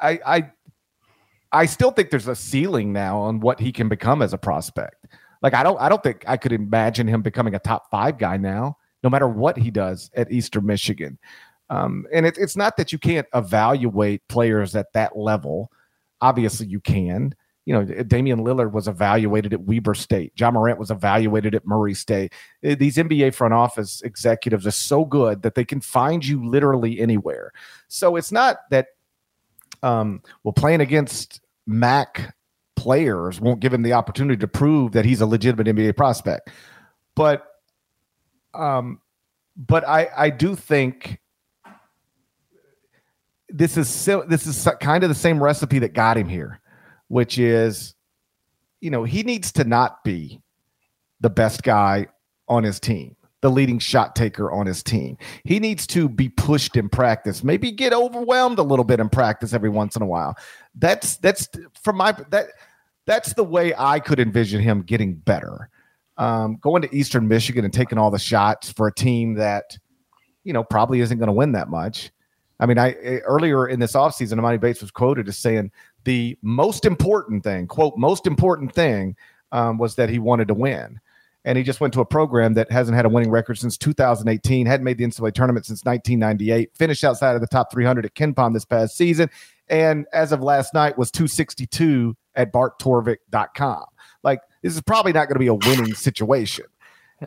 I 0.00 0.20
I 0.26 0.50
I 1.52 1.66
still 1.66 1.90
think 1.90 2.10
there's 2.10 2.28
a 2.28 2.36
ceiling 2.36 2.92
now 2.92 3.18
on 3.18 3.40
what 3.40 3.60
he 3.60 3.72
can 3.72 3.88
become 3.88 4.22
as 4.22 4.32
a 4.32 4.38
prospect. 4.38 5.06
Like 5.42 5.54
I 5.54 5.62
don't 5.62 5.80
I 5.80 5.88
don't 5.88 6.02
think 6.02 6.24
I 6.26 6.36
could 6.36 6.52
imagine 6.52 7.08
him 7.08 7.22
becoming 7.22 7.54
a 7.54 7.58
top 7.58 7.90
five 7.90 8.18
guy 8.18 8.36
now, 8.36 8.76
no 9.02 9.10
matter 9.10 9.28
what 9.28 9.56
he 9.56 9.70
does 9.70 10.10
at 10.14 10.30
Eastern 10.30 10.66
Michigan. 10.66 11.18
Um, 11.70 12.06
and 12.12 12.26
it, 12.26 12.36
it's 12.36 12.56
not 12.56 12.76
that 12.76 12.92
you 12.92 12.98
can't 12.98 13.28
evaluate 13.34 14.26
players 14.28 14.74
at 14.74 14.92
that 14.92 15.16
level. 15.16 15.70
Obviously, 16.20 16.66
you 16.66 16.80
can. 16.80 17.34
You 17.66 17.74
know, 17.74 17.84
Damian 17.84 18.40
Lillard 18.40 18.72
was 18.72 18.88
evaluated 18.88 19.52
at 19.52 19.60
Weber 19.60 19.94
State. 19.94 20.32
Ja 20.36 20.50
Morant 20.50 20.78
was 20.78 20.90
evaluated 20.90 21.54
at 21.54 21.66
Murray 21.66 21.94
State. 21.94 22.32
Uh, 22.64 22.74
these 22.74 22.96
NBA 22.96 23.34
front 23.34 23.54
office 23.54 24.00
executives 24.02 24.66
are 24.66 24.72
so 24.72 25.04
good 25.04 25.42
that 25.42 25.54
they 25.54 25.64
can 25.64 25.80
find 25.80 26.26
you 26.26 26.44
literally 26.44 26.98
anywhere. 26.98 27.52
So 27.88 28.16
it's 28.16 28.32
not 28.32 28.58
that 28.70 28.88
um, 29.82 30.22
well, 30.42 30.52
playing 30.52 30.80
against 30.80 31.40
MAC 31.66 32.34
players 32.76 33.40
won't 33.40 33.60
give 33.60 33.74
him 33.74 33.82
the 33.82 33.92
opportunity 33.92 34.38
to 34.38 34.48
prove 34.48 34.92
that 34.92 35.04
he's 35.04 35.20
a 35.20 35.26
legitimate 35.26 35.66
NBA 35.66 35.96
prospect. 35.96 36.50
But, 37.14 37.46
um, 38.54 39.00
but 39.56 39.86
I 39.86 40.08
I 40.16 40.30
do 40.30 40.56
think 40.56 41.20
this 43.48 43.76
is 43.76 44.04
this 44.26 44.46
is 44.46 44.68
kind 44.80 45.02
of 45.04 45.10
the 45.10 45.14
same 45.14 45.42
recipe 45.42 45.78
that 45.80 45.92
got 45.92 46.16
him 46.16 46.28
here, 46.28 46.60
which 47.10 47.38
is, 47.38 47.94
you 48.80 48.90
know, 48.90 49.02
he 49.02 49.24
needs 49.24 49.50
to 49.52 49.64
not 49.64 50.04
be 50.04 50.40
the 51.20 51.28
best 51.28 51.64
guy 51.64 52.06
on 52.48 52.62
his 52.62 52.78
team 52.78 53.16
the 53.40 53.50
leading 53.50 53.78
shot 53.78 54.14
taker 54.14 54.52
on 54.52 54.66
his 54.66 54.82
team. 54.82 55.16
He 55.44 55.60
needs 55.60 55.86
to 55.88 56.08
be 56.08 56.28
pushed 56.28 56.76
in 56.76 56.88
practice, 56.88 57.42
maybe 57.42 57.72
get 57.72 57.92
overwhelmed 57.92 58.58
a 58.58 58.62
little 58.62 58.84
bit 58.84 59.00
in 59.00 59.08
practice 59.08 59.52
every 59.52 59.70
once 59.70 59.96
in 59.96 60.02
a 60.02 60.06
while. 60.06 60.36
That's 60.74 61.16
that's 61.16 61.48
from 61.82 61.96
my 61.96 62.12
that 62.30 62.48
that's 63.06 63.32
the 63.34 63.44
way 63.44 63.72
I 63.76 63.98
could 63.98 64.20
envision 64.20 64.60
him 64.60 64.82
getting 64.82 65.14
better. 65.14 65.70
Um, 66.18 66.58
going 66.60 66.82
to 66.82 66.94
Eastern 66.94 67.28
Michigan 67.28 67.64
and 67.64 67.72
taking 67.72 67.96
all 67.96 68.10
the 68.10 68.18
shots 68.18 68.70
for 68.70 68.86
a 68.86 68.92
team 68.92 69.34
that 69.34 69.78
you 70.44 70.52
know 70.52 70.62
probably 70.62 71.00
isn't 71.00 71.18
going 71.18 71.28
to 71.28 71.32
win 71.32 71.52
that 71.52 71.70
much. 71.70 72.10
I 72.58 72.66
mean, 72.66 72.78
I 72.78 72.92
earlier 73.24 73.66
in 73.68 73.80
this 73.80 73.94
offseason, 73.94 74.38
Emoni 74.38 74.60
Bates 74.60 74.82
was 74.82 74.90
quoted 74.90 75.28
as 75.28 75.38
saying 75.38 75.72
the 76.04 76.36
most 76.42 76.84
important 76.84 77.44
thing, 77.44 77.66
quote, 77.66 77.96
most 77.96 78.26
important 78.26 78.74
thing 78.74 79.16
um, 79.52 79.78
was 79.78 79.96
that 79.96 80.08
he 80.08 80.18
wanted 80.18 80.48
to 80.48 80.54
win 80.54 81.00
and 81.44 81.56
he 81.56 81.64
just 81.64 81.80
went 81.80 81.94
to 81.94 82.00
a 82.00 82.04
program 82.04 82.54
that 82.54 82.70
hasn't 82.70 82.94
had 82.94 83.06
a 83.06 83.08
winning 83.08 83.30
record 83.30 83.58
since 83.58 83.76
2018, 83.78 84.66
hadn't 84.66 84.84
made 84.84 84.98
the 84.98 85.04
NCAA 85.04 85.32
tournament 85.32 85.64
since 85.66 85.84
1998, 85.84 86.76
finished 86.76 87.02
outside 87.02 87.34
of 87.34 87.40
the 87.40 87.46
top 87.46 87.72
300 87.72 88.04
at 88.04 88.14
KenPom 88.14 88.52
this 88.52 88.64
past 88.64 88.96
season, 88.96 89.30
and 89.68 90.06
as 90.12 90.32
of 90.32 90.42
last 90.42 90.74
night 90.74 90.98
was 90.98 91.10
262 91.10 92.14
at 92.34 92.52
barttorvik.com. 92.52 93.84
Like 94.22 94.40
this 94.62 94.74
is 94.74 94.82
probably 94.82 95.12
not 95.12 95.28
going 95.28 95.36
to 95.36 95.40
be 95.40 95.46
a 95.46 95.54
winning 95.54 95.94
situation. 95.94 96.66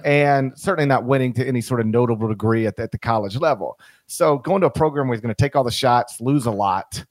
And 0.04 0.54
certainly 0.58 0.88
not 0.88 1.06
winning 1.06 1.34
to 1.34 1.48
any 1.48 1.62
sort 1.62 1.80
of 1.80 1.86
notable 1.86 2.28
degree 2.28 2.66
at 2.66 2.78
the, 2.78 2.84
at 2.84 2.92
the 2.92 2.98
college 2.98 3.38
level. 3.38 3.80
So 4.08 4.40
going 4.40 4.62
to 4.62 4.68
a 4.68 4.72
program 4.72 5.08
where 5.08 5.16
he's 5.16 5.22
going 5.22 5.34
to 5.34 5.40
take 5.40 5.56
all 5.56 5.64
the 5.64 5.70
shots, 5.70 6.20
lose 6.20 6.48
a 6.48 6.52
lot. 6.52 7.06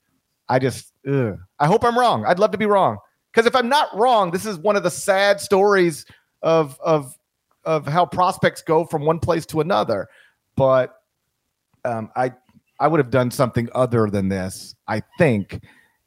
I 0.48 0.58
just, 0.58 0.91
ugh. 1.08 1.38
I 1.58 1.66
hope 1.66 1.84
I'm 1.84 1.98
wrong. 1.98 2.24
I'd 2.26 2.38
love 2.38 2.52
to 2.52 2.58
be 2.58 2.66
wrong. 2.66 2.98
Because 3.32 3.46
if 3.46 3.56
I'm 3.56 3.68
not 3.68 3.88
wrong, 3.96 4.30
this 4.30 4.44
is 4.44 4.58
one 4.58 4.76
of 4.76 4.82
the 4.82 4.90
sad 4.90 5.40
stories 5.40 6.04
of 6.42 6.78
of 6.80 7.16
of 7.64 7.86
how 7.86 8.04
prospects 8.04 8.62
go 8.62 8.84
from 8.84 9.04
one 9.04 9.18
place 9.18 9.46
to 9.46 9.60
another. 9.60 10.08
But 10.56 10.94
um, 11.84 12.10
I 12.14 12.32
I 12.78 12.88
would 12.88 12.98
have 12.98 13.10
done 13.10 13.30
something 13.30 13.68
other 13.74 14.08
than 14.10 14.28
this. 14.28 14.74
I 14.88 15.02
think, 15.18 15.62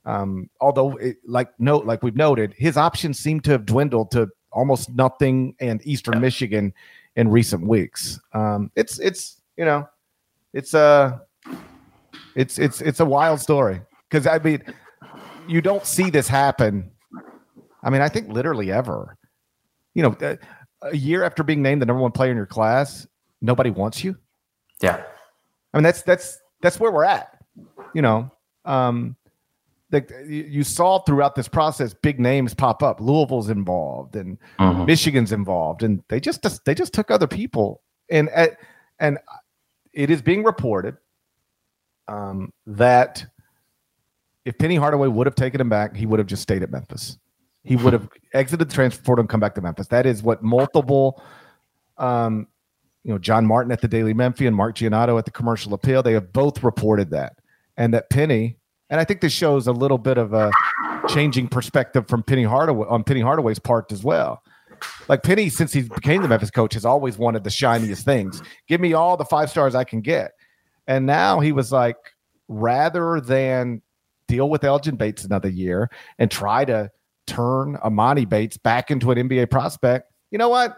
um, 0.06 0.50
although 0.62 0.98
it, 0.98 1.18
like 1.26 1.50
note 1.60 1.86
like 1.86 2.04
we've 2.04 2.16
noted, 2.16 2.54
his 2.58 2.78
options 2.78 3.18
seem 3.18 3.40
to 3.42 3.52
have 3.52 3.66
dwindled 3.66 4.12
to 4.12 4.30
almost 4.52 4.90
nothing 4.92 5.56
and 5.60 5.86
Eastern 5.86 6.16
yeah. 6.16 6.20
Michigan 6.20 6.74
in 7.16 7.30
recent 7.30 7.66
weeks. 7.68 8.20
Um, 8.34 8.72
it's 8.76 9.00
it's 9.00 9.42
you 9.58 9.66
know 9.66 9.88
it's 10.54 10.74
a 10.74 11.22
it's 12.36 12.60
it's 12.60 12.82
it's 12.82 13.00
a 13.00 13.06
wild 13.06 13.40
story 13.40 13.82
because 14.10 14.28
I 14.28 14.40
mean 14.40 14.62
you 15.48 15.62
don't 15.62 15.86
see 15.86 16.10
this 16.10 16.28
happen. 16.28 16.92
I 17.84 17.90
mean, 17.90 18.02
I 18.02 18.10
think 18.10 18.30
literally 18.30 18.72
ever 18.72 19.18
you 19.96 20.04
know, 20.04 20.16
uh, 20.22 20.36
a 20.84 20.96
year 20.96 21.24
after 21.24 21.42
being 21.42 21.64
named 21.64 21.82
the 21.82 21.88
number 21.88 22.02
one 22.02 22.12
player 22.12 22.30
in 22.30 22.38
your 22.38 22.46
class, 22.46 23.08
nobody 23.42 23.72
wants 23.72 24.04
you. 24.04 24.16
Yeah. 24.82 25.02
I 25.74 25.78
mean, 25.78 25.84
that's 25.84 26.04
that's 26.04 26.40
that's 26.62 26.80
where 26.80 26.92
we're 26.92 27.06
at. 27.06 27.40
You 27.94 28.02
know, 28.02 28.32
um, 28.66 29.16
the, 29.90 30.06
you 30.28 30.64
saw 30.64 31.00
throughout 31.00 31.36
this 31.36 31.48
process 31.48 31.94
big 31.94 32.20
names 32.20 32.54
pop 32.54 32.84
up. 32.84 33.00
Louisville's 33.00 33.50
involved 33.50 34.16
and 34.16 34.38
mm-hmm. 34.60 34.86
Michigan's 34.86 35.32
involved, 35.32 35.82
and 35.82 36.04
they 36.10 36.20
just 36.20 36.46
they 36.66 36.76
just 36.76 36.94
took 36.94 37.10
other 37.10 37.28
people. 37.28 37.82
And 38.12 38.30
and 39.00 39.18
it 39.94 40.10
is 40.10 40.22
being 40.22 40.44
reported 40.44 40.98
um, 42.08 42.54
that 42.68 43.26
if 44.46 44.58
Penny 44.58 44.76
Hardaway 44.76 45.08
would 45.08 45.28
have 45.28 45.36
taken 45.36 45.60
him 45.60 45.70
back, 45.70 45.96
he 45.96 46.06
would 46.06 46.20
have 46.20 46.28
just 46.28 46.44
stayed 46.44 46.64
at 46.64 46.72
Memphis 46.72 47.18
he 47.66 47.76
would 47.76 47.92
have 47.92 48.08
exited 48.34 48.70
the 48.70 48.74
transfer 48.74 49.04
portal 49.04 49.24
and 49.24 49.30
come 49.30 49.40
back 49.40 49.56
to 49.56 49.62
Memphis. 49.62 49.88
That 49.88 50.06
is 50.06 50.24
what 50.24 50.42
multiple, 50.42 51.22
um, 51.98 52.48
you 53.04 53.12
know, 53.12 53.18
John 53.18 53.46
Martin 53.46 53.72
at 53.72 53.82
the 53.82 53.88
Daily 53.88 54.14
Memphian, 54.14 54.54
Mark 54.54 54.76
Giannotto 54.76 55.18
at 55.20 55.26
the 55.26 55.32
Commercial 55.32 55.74
Appeal, 55.74 56.02
they 56.02 56.14
have 56.14 56.32
both 56.32 56.64
reported 56.64 57.10
that, 57.10 57.34
and 57.76 57.94
that 57.94 58.10
Penny, 58.10 58.58
and 58.90 59.02
I 59.02 59.04
think 59.04 59.22
this 59.22 59.34
shows 59.34 59.68
a 59.68 59.72
little 59.72 59.98
bit 59.98 60.18
of 60.18 60.34
a 60.34 60.52
changing 61.10 61.48
perspective 61.48 62.08
from 62.08 62.24
Penny 62.24 62.44
Hardaway 62.44 62.88
on 62.88 63.04
Penny 63.04 63.22
Hardaway's 63.22 63.60
part 63.60 63.92
as 63.92 64.04
well. 64.04 64.42
Like 65.08 65.24
Penny, 65.24 65.50
since 65.50 65.74
he 65.74 65.84
became 65.84 66.22
the 66.22 66.28
Memphis 66.28 66.52
coach, 66.52 66.74
has 66.74 66.86
always 66.86 67.18
wanted 67.18 67.44
the 67.44 67.50
shiniest 67.50 68.06
things. 68.06 68.42
Give 68.68 68.82
me 68.82 68.94
all 68.94 69.18
the 69.18 69.26
five 69.26 69.50
stars 69.50 69.74
I 69.74 69.84
can 69.84 70.02
get, 70.02 70.32
and 70.88 71.06
now 71.06 71.40
he 71.40 71.52
was 71.52 71.72
like, 71.72 71.98
rather 72.48 73.20
than 73.22 73.82
deal 74.28 74.50
with 74.50 74.64
Elgin 74.64 74.96
Bates 74.96 75.24
another 75.24 75.50
year 75.50 75.90
and 76.20 76.30
try 76.30 76.66
to 76.66 76.90
turn 77.28 77.78
Emoni 77.84 78.28
Bates 78.28 78.58
back 78.58 78.92
into 78.92 79.12
an 79.12 79.30
NBA 79.30 79.50
prospect, 79.50 80.12
you 80.32 80.38
know 80.38 80.50
what? 80.50 80.78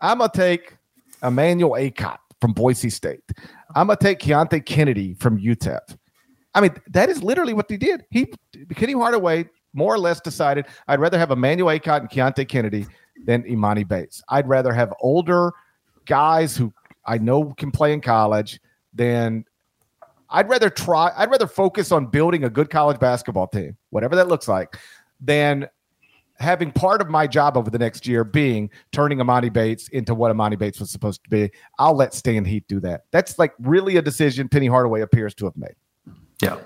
I'm 0.00 0.18
gonna 0.18 0.30
take 0.34 0.76
Emmanuel 1.22 1.72
Akot 1.72 2.18
from 2.40 2.52
Boise 2.52 2.90
State. 2.90 3.22
I'm 3.74 3.86
gonna 3.86 3.96
take 3.96 4.18
Keonte 4.18 4.64
Kennedy 4.66 5.14
from 5.14 5.38
UTEP. 5.38 5.96
I 6.54 6.60
mean, 6.60 6.74
that 6.90 7.08
is 7.08 7.22
literally 7.22 7.54
what 7.54 7.68
they 7.68 7.76
did. 7.76 8.04
He 8.10 8.32
Penny 8.70 8.92
Hardaway 8.92 9.48
more 9.72 9.94
or 9.94 9.98
less 9.98 10.20
decided 10.20 10.66
I'd 10.88 11.00
rather 11.00 11.18
have 11.18 11.30
Emmanuel 11.30 11.68
Akot 11.78 12.00
and 12.00 12.10
Keonte 12.10 12.46
Kennedy 12.48 12.86
than 13.24 13.42
Emoni 13.44 13.86
Bates. 13.86 14.22
I'd 14.28 14.48
rather 14.48 14.72
have 14.72 14.92
older 15.00 15.52
guys 16.06 16.56
who 16.56 16.72
I 17.06 17.18
know 17.18 17.54
can 17.54 17.70
play 17.70 17.92
in 17.92 18.00
college 18.00 18.60
than 18.92 19.44
I'd 20.32 20.48
rather 20.48 20.70
try 20.70 21.12
I'd 21.16 21.30
rather 21.30 21.46
focus 21.46 21.92
on 21.92 22.06
building 22.06 22.44
a 22.44 22.50
good 22.50 22.70
college 22.70 22.98
basketball 22.98 23.46
team, 23.46 23.76
whatever 23.90 24.16
that 24.16 24.28
looks 24.28 24.48
like, 24.48 24.76
than 25.20 25.68
having 26.38 26.72
part 26.72 27.00
of 27.00 27.08
my 27.08 27.26
job 27.26 27.56
over 27.56 27.70
the 27.70 27.78
next 27.78 28.06
year 28.06 28.24
being 28.24 28.68
turning 28.90 29.18
Emoni 29.18 29.52
Bates 29.52 29.88
into 29.88 30.14
what 30.14 30.34
Emoni 30.34 30.58
Bates 30.58 30.80
was 30.80 30.90
supposed 30.90 31.22
to 31.22 31.30
be. 31.30 31.50
I'll 31.78 31.94
let 31.94 32.14
Stan 32.14 32.44
Heath 32.44 32.64
do 32.66 32.80
that. 32.80 33.04
That's 33.12 33.38
like 33.38 33.52
really 33.60 33.96
a 33.96 34.02
decision 34.02 34.48
Penny 34.48 34.66
Hardaway 34.66 35.02
appears 35.02 35.34
to 35.36 35.44
have 35.44 35.56
made. 35.56 35.76
Yeah. 36.42 36.58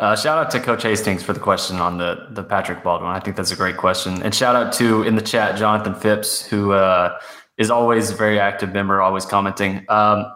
Uh, 0.00 0.14
shout 0.14 0.38
out 0.38 0.50
to 0.52 0.60
Coach 0.60 0.84
Hastings 0.84 1.22
for 1.22 1.32
the 1.32 1.40
question 1.40 1.76
on 1.76 1.98
the 1.98 2.28
the 2.30 2.42
Patrick 2.42 2.82
Baldwin. 2.82 3.10
I 3.10 3.20
think 3.20 3.36
that's 3.36 3.50
a 3.50 3.56
great 3.56 3.76
question. 3.76 4.22
And 4.22 4.34
shout 4.34 4.54
out 4.56 4.72
to 4.74 5.02
in 5.02 5.16
the 5.16 5.22
chat 5.22 5.56
Jonathan 5.56 5.94
Phipps, 5.94 6.46
who 6.46 6.72
uh, 6.72 7.18
is 7.56 7.70
always 7.70 8.10
a 8.10 8.14
very 8.14 8.38
active 8.38 8.72
member, 8.72 9.00
always 9.02 9.26
commenting. 9.26 9.84
Um, 9.88 10.32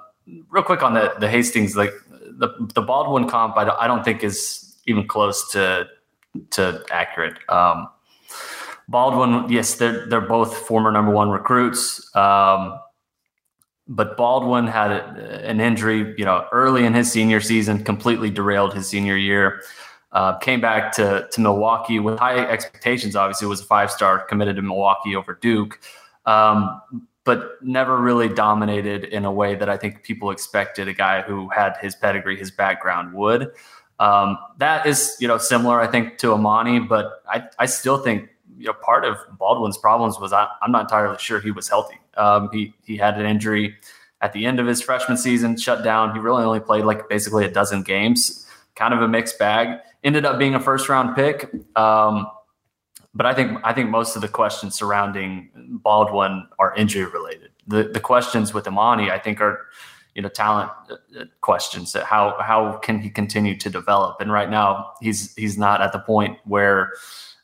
real 0.51 0.65
quick 0.65 0.83
on 0.83 0.95
the 0.95 1.15
the 1.21 1.29
Hastings, 1.29 1.77
like 1.77 1.93
the 2.39 2.71
the 2.75 2.83
Baldwin 2.83 3.29
comp, 3.29 3.57
I 3.57 3.65
don't, 3.65 3.79
I 3.79 3.87
don't 3.87 4.05
think 4.05 4.23
is 4.23 4.77
even 4.87 5.07
close 5.07 5.51
to 5.53 5.87
to 6.51 6.85
accurate. 6.91 7.39
Um, 7.49 7.89
Baldwin, 8.89 9.51
yes, 9.51 9.75
they're 9.75 10.07
they're 10.07 10.21
both 10.21 10.57
former 10.57 10.91
number 10.91 11.13
one 11.13 11.31
recruits. 11.31 12.15
Um, 12.17 12.79
but 13.89 14.17
Baldwin 14.17 14.67
had 14.67 14.93
a, 14.93 15.49
an 15.49 15.61
injury, 15.61 16.15
you 16.17 16.25
know, 16.25 16.47
early 16.53 16.85
in 16.85 16.95
his 16.95 17.11
senior 17.11 17.41
season, 17.41 17.85
completely 17.85 18.31
derailed 18.31 18.75
his 18.75 18.89
senior 18.89 19.17
year. 19.17 19.63
Uh, 20.13 20.37
came 20.39 20.61
back 20.61 20.93
to 20.93 21.27
to 21.33 21.41
Milwaukee 21.41 21.99
with 21.99 22.19
high 22.19 22.39
expectations. 22.39 23.17
Obviously, 23.17 23.47
was 23.47 23.61
a 23.61 23.65
five 23.65 23.91
star, 23.91 24.19
committed 24.27 24.57
to 24.57 24.63
Milwaukee 24.63 25.17
over 25.17 25.39
Duke, 25.41 25.81
um, 26.27 26.81
but 27.25 27.63
never 27.63 27.99
really 27.99 28.29
dominated 28.29 29.05
in 29.05 29.25
a 29.25 29.33
way 29.33 29.55
that 29.55 29.69
I 29.69 29.77
think 29.77 30.03
people 30.03 30.31
expected 30.31 30.89
a 30.89 30.93
guy 30.93 31.23
who 31.23 31.49
had 31.49 31.77
his 31.81 31.95
pedigree, 31.95 32.37
his 32.37 32.51
background 32.51 33.15
would. 33.15 33.53
Um, 33.99 34.39
that 34.59 34.87
is, 34.87 35.17
you 35.21 35.29
know, 35.29 35.39
similar, 35.39 35.81
I 35.81 35.87
think, 35.87 36.19
to 36.19 36.29
Emoni, 36.29 36.89
but 36.89 37.23
I, 37.29 37.45
I 37.59 37.67
still 37.67 37.99
think 37.99 38.29
you 38.59 38.67
know, 38.67 38.73
part 38.73 39.05
of 39.05 39.17
Baldwin's 39.39 39.79
problems 39.79 40.19
was 40.19 40.33
I, 40.33 40.49
am 40.63 40.73
not 40.73 40.83
entirely 40.83 41.19
sure 41.19 41.41
he 41.41 41.51
was 41.51 41.69
healthy. 41.69 41.99
Um, 42.17 42.51
he 42.53 42.75
he 42.85 42.97
had 42.97 43.19
an 43.19 43.27
injury 43.27 43.77
at 44.21 44.33
the 44.33 44.47
end 44.47 44.61
of 44.61 44.67
his 44.67 44.81
freshman 44.81 45.17
season, 45.17 45.57
shut 45.57 45.83
down. 45.83 46.13
He 46.15 46.21
really 46.21 46.45
only 46.45 46.61
played 46.61 46.85
like 46.85 47.09
basically 47.09 47.45
a 47.45 47.51
dozen 47.51 47.83
games, 47.83 48.47
kind 48.77 48.95
of 48.95 49.03
a 49.03 49.09
mixed 49.09 49.39
bag. 49.39 49.81
Ended 50.05 50.25
up 50.25 50.39
being 50.39 50.55
a 50.55 50.61
first 50.61 50.89
round 50.89 51.15
pick. 51.17 51.51
Um, 51.77 52.27
but 53.15 53.27
I 53.27 53.35
think 53.35 53.59
I 53.65 53.73
think 53.73 53.91
most 53.91 54.17
of 54.17 54.23
the 54.23 54.29
questions 54.29 54.75
surrounding 54.75 55.51
Baldwin 55.83 56.47
are 56.59 56.75
injury 56.75 57.05
related. 57.05 57.51
The 57.67 57.85
the 57.85 58.01
questions 58.01 58.55
with 58.55 58.65
Emoni, 58.65 59.11
I 59.11 59.19
think, 59.19 59.41
are 59.41 59.67
you 60.15 60.23
know 60.23 60.29
talent 60.29 60.71
uh, 60.91 60.95
uh, 61.21 61.25
questions. 61.41 61.95
How 61.95 62.37
how 62.41 62.79
can 62.79 63.01
he 63.01 63.11
continue 63.11 63.57
to 63.59 63.71
develop? 63.71 64.21
And 64.21 64.33
right 64.33 64.51
now, 64.51 64.93
he's 65.01 65.35
he's 65.35 65.59
not 65.59 65.83
at 65.83 65.93
the 65.93 65.99
point 65.99 66.39
where 66.45 66.93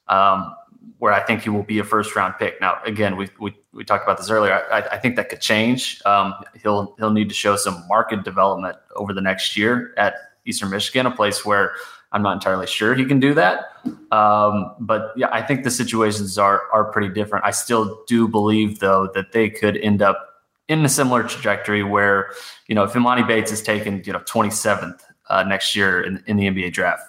um, 0.08 0.54
where 0.98 1.12
I 1.12 1.20
think 1.20 1.42
he 1.42 1.50
will 1.50 1.62
be 1.62 1.78
a 1.78 1.84
first 1.84 2.16
round 2.16 2.34
pick. 2.38 2.60
Now, 2.60 2.80
again, 2.84 3.16
we 3.16 3.28
we, 3.38 3.54
we 3.72 3.84
talked 3.84 4.04
about 4.04 4.16
this 4.16 4.30
earlier. 4.30 4.54
I, 4.72 4.80
I 4.92 4.98
think 4.98 5.16
that 5.16 5.28
could 5.28 5.40
change. 5.42 6.00
Um, 6.06 6.34
he'll 6.62 6.94
he'll 6.98 7.12
need 7.12 7.28
to 7.28 7.34
show 7.34 7.56
some 7.56 7.86
market 7.88 8.24
development 8.24 8.76
over 8.96 9.12
the 9.12 9.20
next 9.20 9.56
year 9.56 9.92
at 9.98 10.14
Eastern 10.46 10.70
Michigan, 10.70 11.04
a 11.04 11.10
place 11.10 11.44
where 11.44 11.74
I'm 12.12 12.22
not 12.22 12.32
entirely 12.32 12.66
sure 12.66 12.94
he 12.94 13.04
can 13.04 13.20
do 13.20 13.34
that. 13.34 13.66
Um, 14.10 14.74
but 14.80 15.12
yeah, 15.16 15.28
I 15.30 15.42
think 15.42 15.64
the 15.64 15.70
situations 15.70 16.38
are 16.38 16.62
are 16.72 16.84
pretty 16.84 17.12
different. 17.12 17.44
I 17.44 17.50
still 17.50 18.02
do 18.06 18.26
believe 18.26 18.80
though 18.80 19.10
that 19.14 19.32
they 19.32 19.50
could 19.50 19.76
end 19.76 20.02
up 20.02 20.28
in 20.68 20.84
a 20.84 20.88
similar 20.88 21.22
trajectory 21.22 21.82
where, 21.82 22.30
you 22.66 22.74
know, 22.74 22.84
if 22.84 22.92
Emoni 22.92 23.26
Bates 23.26 23.50
is 23.50 23.62
taken, 23.62 24.02
you 24.04 24.12
know, 24.12 24.20
27th 24.20 25.00
uh, 25.30 25.42
next 25.42 25.74
year 25.74 26.02
in, 26.02 26.22
in 26.26 26.36
the 26.36 26.44
NBA 26.44 26.72
draft, 26.72 27.02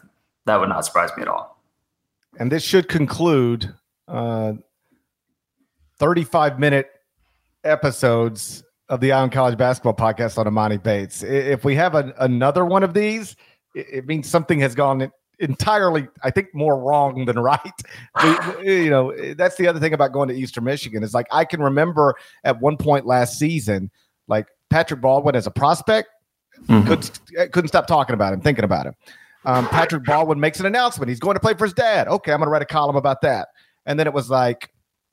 that 0.46 0.60
would 0.60 0.70
not 0.70 0.86
surprise 0.86 1.10
me 1.18 1.24
at 1.24 1.28
all. 1.28 1.62
And 2.38 2.52
this 2.52 2.64
should 2.64 2.88
conclude 2.88 3.74
uh, 4.08 4.54
35 5.98 6.60
minute 6.60 6.90
episodes 7.64 8.64
of 8.88 9.02
the 9.02 9.12
Eye 9.12 9.22
on 9.22 9.30
College 9.30 9.58
Basketball 9.58 9.94
Podcast 9.94 10.38
on 10.38 10.46
Emoni 10.46 10.82
Bates. 10.82 11.22
If 11.22 11.64
we 11.64 11.76
have 11.76 11.96
a, 11.96 12.14
another 12.20 12.66
one 12.66 12.84
of 12.84 12.94
these, 12.94 13.36
it, 13.80 13.88
it 13.92 14.08
means 14.08 14.28
something 14.28 14.60
has 14.60 14.76
gone 14.76 15.12
entirely, 15.40 16.08
I 16.24 16.32
think, 16.32 16.54
more 16.54 16.78
wrong 16.78 17.26
than 17.26 17.40
right. 17.40 17.60
You 18.64 18.90
know, 18.90 19.34
that's 19.36 19.56
the 19.56 19.68
other 19.68 19.80
thing 19.80 19.94
about 19.94 20.12
going 20.12 20.30
to 20.30 20.36
Eastern 20.36 20.66
Michigan 20.66 21.04
is 21.04 21.14
like 21.14 21.28
I 21.32 21.46
can 21.46 21.62
remember 21.62 22.16
at 22.44 22.60
one 22.60 22.78
point 22.78 23.06
last 23.06 23.40
season, 23.40 23.90
like 24.28 24.48
Patrick 24.70 25.02
Baldwin 25.02 25.36
as 25.36 25.48
a 25.48 25.52
prospect, 25.52 26.10
mm-hmm. 26.68 26.88
could, 26.88 27.52
couldn't 27.52 27.70
stop 27.70 27.88
talking 27.88 28.14
about 28.14 28.34
him, 28.34 28.42
thinking 28.42 28.66
about 28.66 28.86
him. 28.86 28.94
Um, 29.46 29.68
Patrick 29.70 30.04
Baldwin 30.04 30.40
makes 30.40 30.60
an 30.60 30.66
announcement. 30.66 31.10
He's 31.10 31.20
going 31.20 31.36
to 31.36 31.40
play 31.40 31.54
for 31.54 31.66
his 31.66 31.74
dad. 31.74 32.08
Okay, 32.08 32.34
I'm 32.34 32.40
going 32.40 32.48
to 32.48 32.52
write 32.52 32.62
a 32.62 32.66
column 32.66 32.98
about 32.98 33.22
that. 33.22 33.48
And 33.86 33.98
then 33.98 34.06
it 34.06 34.14
was 34.14 34.30
like 34.30 34.70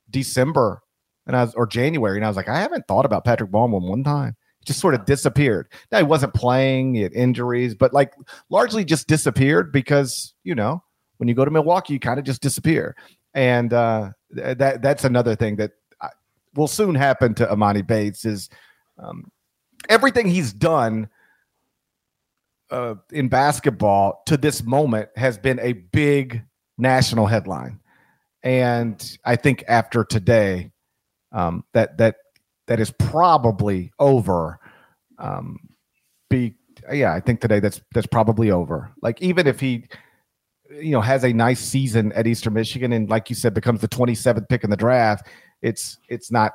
December 0.09 0.81
and 1.25 1.35
I 1.35 1.43
was 1.43 1.53
or 1.55 1.67
January, 1.67 2.17
and 2.17 2.25
I 2.25 2.29
was 2.29 2.37
like, 2.37 2.49
I 2.49 2.59
haven't 2.59 2.87
thought 2.87 3.05
about 3.05 3.25
Patrick 3.25 3.51
Baldwin 3.51 3.83
one 3.83 4.03
time 4.03 4.35
just 4.67 4.79
sort 4.81 4.93
of 4.93 5.05
disappeared. 5.05 5.71
Now 5.91 5.97
he 5.97 6.03
wasn't 6.03 6.33
playing, 6.33 6.93
he 6.93 7.01
had 7.01 7.13
injuries, 7.13 7.73
but 7.73 7.93
like 7.93 8.13
largely 8.49 8.85
just 8.85 9.07
disappeared 9.07 9.71
because 9.71 10.33
you 10.43 10.53
know 10.53 10.83
when 11.17 11.27
you 11.27 11.33
go 11.33 11.45
to 11.45 11.51
Milwaukee, 11.51 11.93
you 11.93 11.99
kind 11.99 12.19
of 12.19 12.25
just 12.25 12.41
disappear, 12.41 12.95
and 13.33 13.73
uh, 13.73 14.11
that 14.29 14.81
that's 14.81 15.05
another 15.05 15.35
thing 15.35 15.55
that 15.55 15.71
uh, 16.01 16.09
will 16.53 16.67
soon 16.67 16.93
happen 16.93 17.33
to 17.35 17.47
Emoni 17.47 17.85
Bates 17.85 18.25
is 18.25 18.49
um, 18.99 19.31
everything 19.89 20.27
he's 20.27 20.53
done. 20.53 21.09
Uh, 22.69 22.95
in 23.13 23.29
basketball 23.29 24.21
to 24.25 24.35
this 24.35 24.61
moment 24.61 25.07
has 25.15 25.37
been 25.37 25.57
a 25.61 25.71
big 25.71 26.43
national 26.77 27.25
headline, 27.25 27.79
and 28.43 29.17
I 29.23 29.37
think 29.37 29.63
after 29.69 30.03
today, 30.03 30.71
um, 31.31 31.63
that 31.71 31.97
that 31.97 32.17
that 32.67 32.79
is 32.79 32.91
probably 32.91 33.91
over. 33.99 34.59
Um, 35.17 35.57
be 36.29 36.55
yeah, 36.91 37.13
I 37.13 37.19
think 37.19 37.41
today 37.41 37.59
that's 37.59 37.81
that's 37.93 38.07
probably 38.07 38.51
over. 38.51 38.91
Like 39.01 39.21
even 39.21 39.47
if 39.47 39.59
he, 39.59 39.85
you 40.69 40.91
know, 40.91 41.01
has 41.01 41.23
a 41.23 41.33
nice 41.33 41.59
season 41.59 42.11
at 42.13 42.27
Eastern 42.27 42.53
Michigan 42.53 42.93
and 42.93 43.09
like 43.09 43.29
you 43.29 43.35
said 43.35 43.53
becomes 43.53 43.81
the 43.81 43.87
27th 43.87 44.47
pick 44.49 44.63
in 44.63 44.69
the 44.69 44.77
draft, 44.77 45.27
it's 45.61 45.97
it's 46.09 46.31
not 46.31 46.53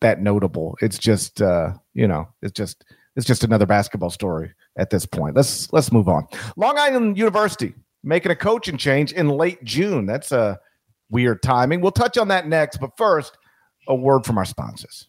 that 0.00 0.20
notable. 0.20 0.76
It's 0.80 0.98
just 0.98 1.40
uh, 1.40 1.72
you 1.94 2.06
know, 2.06 2.28
it's 2.42 2.52
just 2.52 2.84
it's 3.16 3.26
just 3.26 3.44
another 3.44 3.66
basketball 3.66 4.10
story 4.10 4.52
at 4.76 4.90
this 4.90 5.06
point. 5.06 5.34
Let's 5.34 5.72
let's 5.72 5.92
move 5.92 6.08
on. 6.08 6.26
Long 6.56 6.78
Island 6.78 7.18
University 7.18 7.74
making 8.04 8.30
a 8.30 8.36
coaching 8.36 8.76
change 8.76 9.12
in 9.12 9.28
late 9.28 9.62
June. 9.64 10.06
That's 10.06 10.30
a 10.30 10.58
weird 11.10 11.42
timing. 11.42 11.80
We'll 11.80 11.90
touch 11.90 12.16
on 12.16 12.28
that 12.28 12.46
next, 12.46 12.78
but 12.78 12.96
first, 12.96 13.36
a 13.88 13.94
word 13.94 14.24
from 14.24 14.38
our 14.38 14.44
sponsors. 14.44 15.08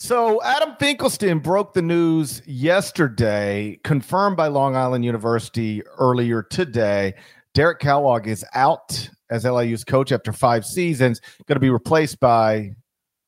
So 0.00 0.40
Adam 0.44 0.76
Finkelstein 0.78 1.40
broke 1.40 1.72
the 1.72 1.82
news 1.82 2.40
yesterday, 2.46 3.80
confirmed 3.82 4.36
by 4.36 4.46
Long 4.46 4.76
Island 4.76 5.04
University 5.04 5.82
earlier 5.98 6.40
today. 6.40 7.14
Derek 7.52 7.80
Kellogg 7.80 8.28
is 8.28 8.44
out 8.54 9.10
as 9.28 9.44
LIU's 9.44 9.82
coach 9.82 10.12
after 10.12 10.32
five 10.32 10.64
seasons, 10.64 11.20
going 11.46 11.56
to 11.56 11.60
be 11.60 11.68
replaced 11.68 12.20
by 12.20 12.70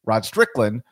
Rod 0.05 0.25
Strickland, 0.25 0.83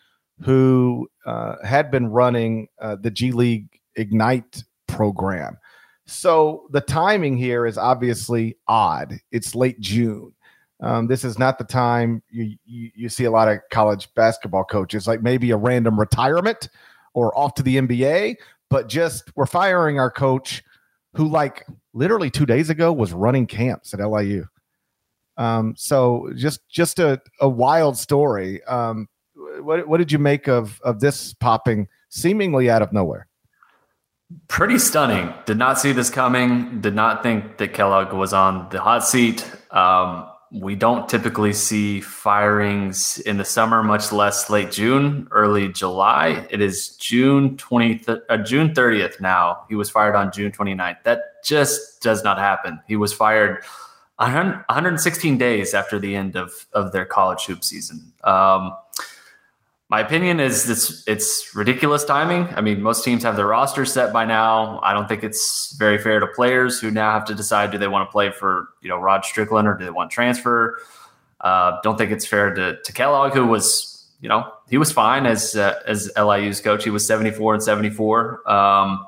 who 0.40 1.08
uh, 1.24 1.64
had 1.64 1.92
been 1.92 2.08
running 2.08 2.66
uh, 2.80 2.96
the 2.96 3.10
G 3.10 3.30
League 3.30 3.68
Ignite 3.94 4.64
program. 4.88 5.58
So 6.06 6.66
the 6.72 6.80
timing 6.80 7.36
here 7.36 7.66
is 7.66 7.78
obviously 7.78 8.56
odd. 8.66 9.14
It's 9.30 9.54
late 9.54 9.78
June. 9.78 10.34
Um, 10.80 11.08
this 11.08 11.24
is 11.24 11.38
not 11.38 11.58
the 11.58 11.64
time 11.64 12.22
you, 12.30 12.56
you, 12.64 12.90
you 12.94 13.08
see 13.08 13.24
a 13.24 13.30
lot 13.30 13.48
of 13.48 13.58
college 13.70 14.08
basketball 14.14 14.64
coaches, 14.64 15.08
like 15.08 15.22
maybe 15.22 15.50
a 15.50 15.56
random 15.56 15.98
retirement 15.98 16.68
or 17.14 17.36
off 17.36 17.54
to 17.54 17.62
the 17.62 17.76
NBA, 17.76 18.36
but 18.70 18.88
just 18.88 19.30
we're 19.34 19.46
firing 19.46 19.98
our 19.98 20.10
coach 20.10 20.62
who, 21.14 21.26
like, 21.26 21.66
literally 21.94 22.30
two 22.30 22.46
days 22.46 22.70
ago 22.70 22.92
was 22.92 23.12
running 23.12 23.46
camps 23.46 23.92
at 23.92 24.00
LIU. 24.00 24.46
Um, 25.36 25.74
so 25.76 26.30
just 26.34 26.68
just 26.68 26.98
a, 26.98 27.20
a 27.40 27.48
wild 27.48 27.96
story. 27.96 28.62
Um, 28.64 29.08
what 29.60 29.86
what 29.88 29.98
did 29.98 30.12
you 30.12 30.18
make 30.18 30.48
of 30.48 30.80
of 30.82 31.00
this 31.00 31.32
popping 31.34 31.88
seemingly 32.08 32.68
out 32.68 32.82
of 32.82 32.92
nowhere? 32.92 33.28
Pretty 34.48 34.78
stunning. 34.78 35.32
Did 35.46 35.56
not 35.56 35.78
see 35.78 35.92
this 35.92 36.10
coming. 36.10 36.80
Did 36.80 36.94
not 36.94 37.22
think 37.22 37.56
that 37.58 37.72
Kellogg 37.72 38.12
was 38.12 38.32
on 38.32 38.68
the 38.70 38.80
hot 38.80 39.06
seat. 39.06 39.48
Um, 39.70 40.28
we 40.50 40.74
don't 40.74 41.08
typically 41.08 41.52
see 41.52 42.00
firings 42.00 43.18
in 43.18 43.36
the 43.36 43.44
summer, 43.44 43.82
much 43.82 44.12
less 44.12 44.48
late 44.48 44.70
June, 44.70 45.28
early 45.30 45.68
July. 45.68 46.46
It 46.50 46.60
is 46.60 46.96
June 46.96 47.56
20th, 47.56 48.22
uh, 48.28 48.36
June 48.38 48.72
30th 48.72 49.20
now. 49.20 49.64
He 49.68 49.74
was 49.74 49.90
fired 49.90 50.14
on 50.14 50.32
June 50.32 50.50
29th. 50.50 51.02
That 51.04 51.44
just 51.44 52.00
does 52.00 52.24
not 52.24 52.38
happen. 52.38 52.80
He 52.88 52.96
was 52.96 53.12
fired 53.12 53.62
116 54.16 55.38
days 55.38 55.74
after 55.74 55.98
the 55.98 56.16
end 56.16 56.34
of, 56.34 56.66
of 56.72 56.92
their 56.92 57.04
college 57.04 57.44
hoop 57.44 57.62
season. 57.62 58.12
Um, 58.24 58.74
my 59.90 60.00
opinion 60.00 60.38
is 60.38 60.66
this 60.66 61.02
it's 61.06 61.54
ridiculous 61.54 62.04
timing. 62.04 62.46
I 62.54 62.60
mean, 62.60 62.82
most 62.82 63.04
teams 63.04 63.22
have 63.22 63.36
their 63.36 63.46
roster 63.46 63.86
set 63.86 64.12
by 64.12 64.26
now. 64.26 64.80
I 64.82 64.92
don't 64.92 65.08
think 65.08 65.24
it's 65.24 65.74
very 65.78 65.96
fair 65.96 66.20
to 66.20 66.26
players 66.26 66.78
who 66.78 66.90
now 66.90 67.12
have 67.12 67.24
to 67.26 67.34
decide 67.34 67.70
do 67.70 67.78
they 67.78 67.88
want 67.88 68.06
to 68.06 68.12
play 68.12 68.30
for, 68.30 68.68
you 68.82 68.90
know, 68.90 68.98
Rod 68.98 69.24
Strickland 69.24 69.66
or 69.66 69.76
do 69.76 69.84
they 69.84 69.90
want 69.90 70.10
transfer? 70.10 70.78
Uh, 71.40 71.78
don't 71.82 71.96
think 71.96 72.10
it's 72.10 72.26
fair 72.26 72.52
to, 72.52 72.76
to 72.82 72.92
Kellogg, 72.92 73.32
who 73.32 73.46
was, 73.46 74.10
you 74.20 74.28
know, 74.28 74.52
he 74.68 74.76
was 74.76 74.92
fine 74.92 75.24
as 75.24 75.56
uh, 75.56 75.80
as 75.86 76.10
LIU's 76.18 76.60
coach. 76.60 76.84
He 76.84 76.90
was 76.90 77.06
74 77.06 77.54
and 77.54 77.62
74. 77.62 78.50
Um, 78.50 79.06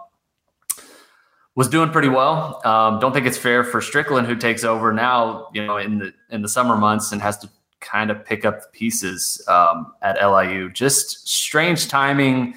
was 1.57 1.68
doing 1.68 1.91
pretty 1.91 2.09
well. 2.09 2.62
Um, 2.64 3.01
don't 3.01 3.12
think 3.12 3.26
it's 3.26 3.37
fair 3.37 3.64
for 3.64 3.83
Strickland, 3.83 4.26
who 4.26 4.37
takes 4.37 4.64
over 4.64 4.95
now, 4.95 5.49
you 5.53 5.66
know, 5.66 5.76
in 5.76 5.99
the 5.99 6.14
in 6.31 6.41
the 6.41 6.49
summer 6.49 6.76
months 6.76 7.12
and 7.12 7.20
has 7.20 7.37
to 7.39 7.51
kind 7.81 8.11
of 8.11 8.24
pick 8.24 8.45
up 8.45 8.61
the 8.62 8.68
pieces 8.72 9.43
um, 9.49 9.93
at 10.03 10.16
LIU. 10.24 10.70
Just 10.70 11.28
strange 11.28 11.89
timing, 11.89 12.55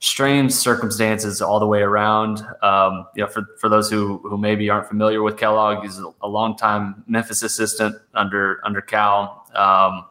strange 0.00 0.52
circumstances 0.52 1.40
all 1.40 1.60
the 1.60 1.66
way 1.66 1.80
around. 1.80 2.44
Um, 2.62 3.06
you 3.14 3.22
know, 3.22 3.28
for, 3.28 3.46
for 3.60 3.68
those 3.68 3.90
who 3.90 4.18
who 4.18 4.38
maybe 4.38 4.68
aren't 4.70 4.88
familiar 4.88 5.22
with 5.22 5.36
Kellogg, 5.36 5.84
he's 5.84 5.98
a, 5.98 6.26
longtime 6.26 7.04
Memphis 7.06 7.42
assistant 7.42 7.96
under 8.14 8.60
under 8.64 8.80
Cal. 8.80 9.46
Um, 9.54 10.06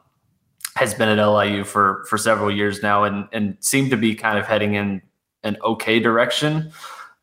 has 0.75 0.93
been 0.95 1.07
at 1.07 1.23
LIU 1.23 1.63
for 1.63 2.05
for 2.09 2.17
several 2.17 2.51
years 2.51 2.81
now, 2.81 3.03
and 3.03 3.27
and 3.31 3.57
seemed 3.59 3.91
to 3.91 3.97
be 3.97 4.15
kind 4.15 4.37
of 4.37 4.45
heading 4.45 4.75
in 4.75 5.01
an 5.43 5.57
okay 5.63 5.99
direction. 5.99 6.71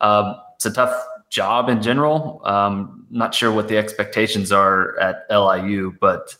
Um, 0.00 0.36
it's 0.54 0.66
a 0.66 0.72
tough 0.72 0.94
job 1.30 1.68
in 1.68 1.80
general. 1.80 2.42
Um, 2.44 3.06
not 3.10 3.34
sure 3.34 3.50
what 3.52 3.68
the 3.68 3.76
expectations 3.76 4.52
are 4.52 4.98
at 4.98 5.26
LIU, 5.30 5.96
but 6.00 6.36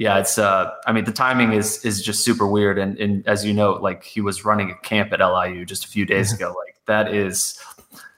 yeah, 0.00 0.18
it's 0.18 0.38
uh 0.38 0.70
I 0.86 0.92
mean 0.92 1.04
the 1.04 1.12
timing 1.12 1.52
is 1.52 1.84
is 1.84 2.02
just 2.02 2.24
super 2.24 2.46
weird 2.46 2.78
and 2.78 2.98
and 2.98 3.26
as 3.28 3.44
you 3.44 3.52
know 3.52 3.72
like 3.72 4.02
he 4.02 4.22
was 4.22 4.46
running 4.46 4.70
a 4.70 4.76
camp 4.78 5.12
at 5.12 5.20
LIU 5.20 5.66
just 5.66 5.84
a 5.84 5.88
few 5.88 6.06
days 6.06 6.32
ago 6.36 6.54
like 6.58 6.80
that 6.86 7.14
is 7.14 7.62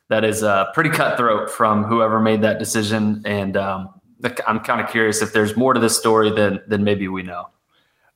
that 0.07 0.25
is 0.25 0.45
uh 0.45 0.71
pretty 0.75 0.91
cutthroat 0.91 1.51
from 1.51 1.83
whoever 1.83 2.21
made 2.21 2.41
that 2.43 2.61
decision 2.61 3.21
and 3.25 3.57
um 3.57 4.01
I'm 4.47 4.61
kind 4.61 4.81
of 4.81 4.89
curious 4.89 5.23
if 5.23 5.33
there's 5.33 5.57
more 5.57 5.75
to 5.75 5.81
this 5.81 5.99
story 5.99 6.31
than 6.31 6.61
than 6.69 6.85
maybe 6.85 7.09
we 7.09 7.25
know. 7.25 7.49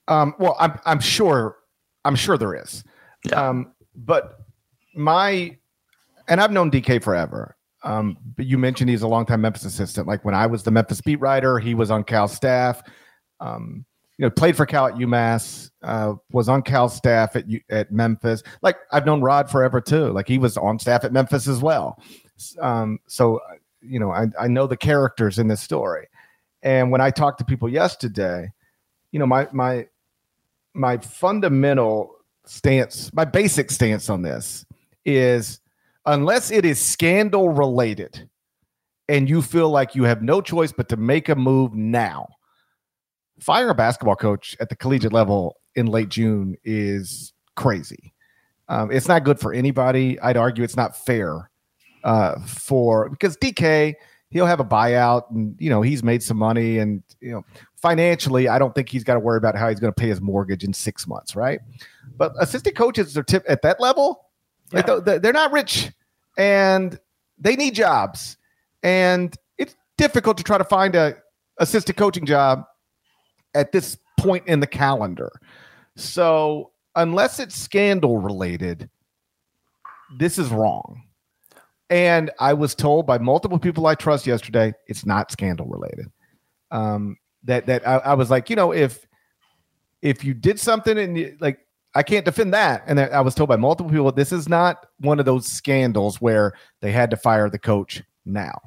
Um 0.06 0.36
well 0.38 0.56
I'm 0.60 0.78
I'm 0.86 1.00
sure 1.00 1.56
I'm 2.04 2.14
sure 2.14 2.38
there 2.38 2.54
is. 2.54 2.84
Yeah. 3.28 3.48
Um 3.48 3.72
but 3.96 4.46
my 4.94 5.58
and 6.28 6.40
I've 6.40 6.52
known 6.52 6.70
DK 6.70 7.02
forever. 7.02 7.56
Um, 7.82 8.16
but 8.36 8.46
you 8.46 8.58
mentioned 8.58 8.90
he's 8.90 9.02
a 9.02 9.08
longtime 9.08 9.40
Memphis 9.40 9.64
assistant. 9.64 10.06
Like 10.08 10.24
when 10.24 10.34
I 10.34 10.46
was 10.46 10.62
the 10.64 10.72
Memphis 10.72 11.00
beat 11.00 11.20
writer, 11.20 11.58
he 11.58 11.74
was 11.74 11.90
on 11.90 12.02
Cal 12.02 12.26
staff. 12.26 12.82
Um, 13.41 13.84
you 14.18 14.24
know, 14.24 14.30
played 14.30 14.57
for 14.57 14.64
Cal 14.64 14.87
at 14.87 14.95
UMass, 14.95 15.70
uh, 15.82 16.14
was 16.32 16.49
on 16.49 16.62
Cal 16.62 16.89
staff 16.89 17.37
at 17.37 17.45
at 17.68 17.93
Memphis. 17.93 18.43
Like 18.62 18.76
I've 18.91 19.05
known 19.05 19.20
Rod 19.20 19.51
forever 19.51 19.80
too. 19.80 20.11
Like 20.11 20.26
he 20.26 20.39
was 20.39 20.57
on 20.57 20.78
staff 20.78 21.05
at 21.05 21.12
Memphis 21.12 21.47
as 21.47 21.61
well. 21.61 22.03
Um, 22.61 22.99
so 23.07 23.41
you 23.82 24.01
know, 24.01 24.11
I, 24.11 24.26
I 24.41 24.49
know 24.49 24.66
the 24.66 24.76
characters 24.76 25.39
in 25.39 25.49
this 25.49 25.61
story. 25.61 26.09
And 26.62 26.91
when 26.91 27.01
I 27.01 27.11
talked 27.11 27.39
to 27.39 27.45
people 27.45 27.68
yesterday, 27.68 28.51
you 29.12 29.18
know, 29.18 29.26
my 29.26 29.49
my 29.53 29.87
my 30.74 30.99
fundamental 30.99 32.16
stance, 32.47 33.12
my 33.12 33.24
basic 33.24 33.70
stance 33.70 34.09
on 34.09 34.22
this 34.22 34.64
is 35.05 35.61
unless 36.07 36.51
it 36.51 36.64
is 36.64 36.80
scandal 36.80 37.51
related 37.51 38.28
and 39.09 39.28
you 39.28 39.43
feel 39.43 39.70
like 39.70 39.95
you 39.95 40.05
have 40.05 40.22
no 40.22 40.41
choice 40.41 40.72
but 40.72 40.89
to 40.89 40.97
make 40.97 41.28
a 41.28 41.37
move 41.37 41.74
now 41.74 42.28
fire 43.39 43.68
a 43.70 43.74
basketball 43.74 44.16
coach 44.16 44.57
at 44.61 44.68
the 44.68 44.76
collegiate 44.76 45.12
level 45.12 45.57
in 45.74 45.87
late 45.87 46.09
June 46.09 46.57
is 46.64 47.32
crazy. 47.55 48.12
Um, 48.68 48.91
it's 48.91 49.09
not 49.09 49.24
good 49.24 49.39
for 49.39 49.53
anybody. 49.53 50.18
I'd 50.20 50.37
argue 50.37 50.64
it's 50.64 50.76
not 50.76 50.97
fair 50.97 51.51
uh, 52.05 52.39
for 52.41 53.09
because 53.09 53.37
DK 53.37 53.95
he'll 54.30 54.47
have 54.47 54.61
a 54.61 54.64
buyout 54.64 55.30
and 55.30 55.55
you 55.59 55.70
know 55.70 55.82
he's 55.82 56.03
made 56.03 56.22
some 56.22 56.37
money 56.37 56.78
and 56.78 57.03
you 57.20 57.30
know 57.30 57.45
financially 57.76 58.49
I 58.49 58.59
don't 58.59 58.74
think 58.74 58.89
he's 58.89 59.05
got 59.05 59.14
to 59.14 59.20
worry 59.20 59.39
about 59.39 59.57
how 59.57 59.68
he's 59.68 59.80
going 59.80 59.93
to 59.93 60.01
pay 60.01 60.09
his 60.09 60.20
mortgage 60.20 60.64
in 60.64 60.72
six 60.72 61.07
months, 61.07 61.37
right? 61.37 61.61
But 62.16 62.32
assistant 62.41 62.76
coaches 62.76 63.16
are 63.16 63.22
tip 63.22 63.45
at 63.49 63.62
that 63.62 63.80
level, 63.80 64.26
yeah. 64.72 64.82
like 64.89 65.22
they're 65.22 65.32
not 65.32 65.53
rich 65.53 65.93
and 66.37 66.99
they 67.39 67.55
need 67.57 67.74
jobs, 67.74 68.37
and 68.82 69.37
it's 69.59 69.74
difficult 69.97 70.39
to 70.39 70.43
try 70.43 70.59
to 70.59 70.64
find 70.64 70.95
a 70.95 71.16
assistant 71.59 71.97
coaching 71.97 72.26
job 72.26 72.64
at 73.57 73.72
this 73.72 73.98
point 74.18 74.46
in 74.46 74.61
the 74.61 74.66
calendar. 74.66 75.32
So, 75.96 76.72
unless 76.94 77.40
it's 77.40 77.57
scandal 77.57 78.18
related, 78.18 78.88
this 80.18 80.38
is 80.38 80.50
wrong. 80.50 81.02
And 81.88 82.30
I 82.38 82.52
was 82.52 82.74
told 82.74 83.07
by 83.07 83.18
multiple 83.18 83.59
people 83.59 83.86
I 83.86 83.94
trust 83.94 84.26
yesterday, 84.26 84.74
it's 84.86 85.07
not 85.07 85.30
scandal 85.32 85.66
related. 85.66 86.07
Um, 86.70 87.16
that 87.44 87.66
that 87.66 87.86
I, 87.86 87.98
I, 87.98 88.14
was 88.14 88.28
like, 88.28 88.50
you 88.50 88.57
know, 88.57 88.72
if 88.72 89.07
if 90.02 90.24
you 90.24 90.34
did 90.34 90.59
something 90.59 90.98
and 90.98 91.16
you, 91.16 91.36
like 91.40 91.61
I 91.94 92.02
can't 92.02 92.24
defend 92.24 92.52
that, 92.54 92.82
and 92.86 92.98
I 92.98 93.20
was 93.20 93.34
told 93.34 93.48
by 93.48 93.57
multiple 93.57 93.90
people, 93.90 94.11
this 94.11 94.32
is 94.32 94.48
not 94.48 94.84
one 94.98 95.20
of 95.20 95.26
those 95.26 95.46
scandals 95.46 96.20
where 96.20 96.54
they 96.80 96.90
had 96.90 97.11
to 97.11 97.16
fire 97.16 97.48
the 97.48 97.59
coach 97.59 98.02
now 98.24 98.61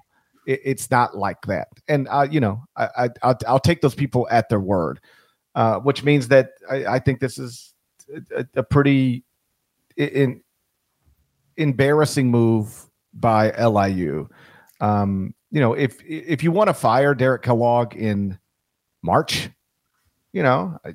it, 0.49 0.61
it's 0.63 0.91
not 0.91 1.15
like 1.15 1.41
that. 1.43 1.67
And 1.87 2.07
uh, 2.09 2.27
you 2.29 2.39
know, 2.39 2.63
I, 2.75 3.09
I 3.23 3.27
will 3.27 3.35
I'll 3.47 3.59
take 3.59 3.81
those 3.81 3.95
people 3.95 4.27
at 4.31 4.49
their 4.49 4.59
word, 4.59 4.99
uh, 5.55 5.79
which 5.79 6.03
means 6.03 6.27
that 6.29 6.51
I, 6.69 6.85
I 6.85 6.99
think 6.99 7.19
this 7.19 7.37
is 7.37 7.73
a, 8.35 8.45
a 8.55 8.63
pretty 8.63 9.23
in, 9.95 10.41
embarrassing 11.57 12.31
move 12.31 12.85
by 13.13 13.51
LIU. 13.51 14.27
Um, 14.81 15.35
you 15.51 15.61
know, 15.61 15.73
if 15.73 16.01
if 16.03 16.43
you 16.43 16.51
want 16.51 16.69
to 16.69 16.73
fire 16.73 17.13
Derek 17.13 17.43
Kellogg 17.43 17.95
in 17.95 18.39
March, 19.03 19.49
you 20.33 20.41
know, 20.41 20.77
I, 20.83 20.93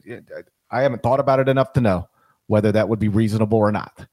I, 0.70 0.82
haven't 0.82 1.02
thought 1.02 1.20
about 1.20 1.40
it 1.40 1.48
enough 1.48 1.72
to 1.74 1.80
know 1.80 2.08
whether 2.46 2.72
that 2.72 2.88
would 2.88 2.98
be 2.98 3.08
reasonable 3.08 3.58
or 3.58 3.72
not. 3.72 4.06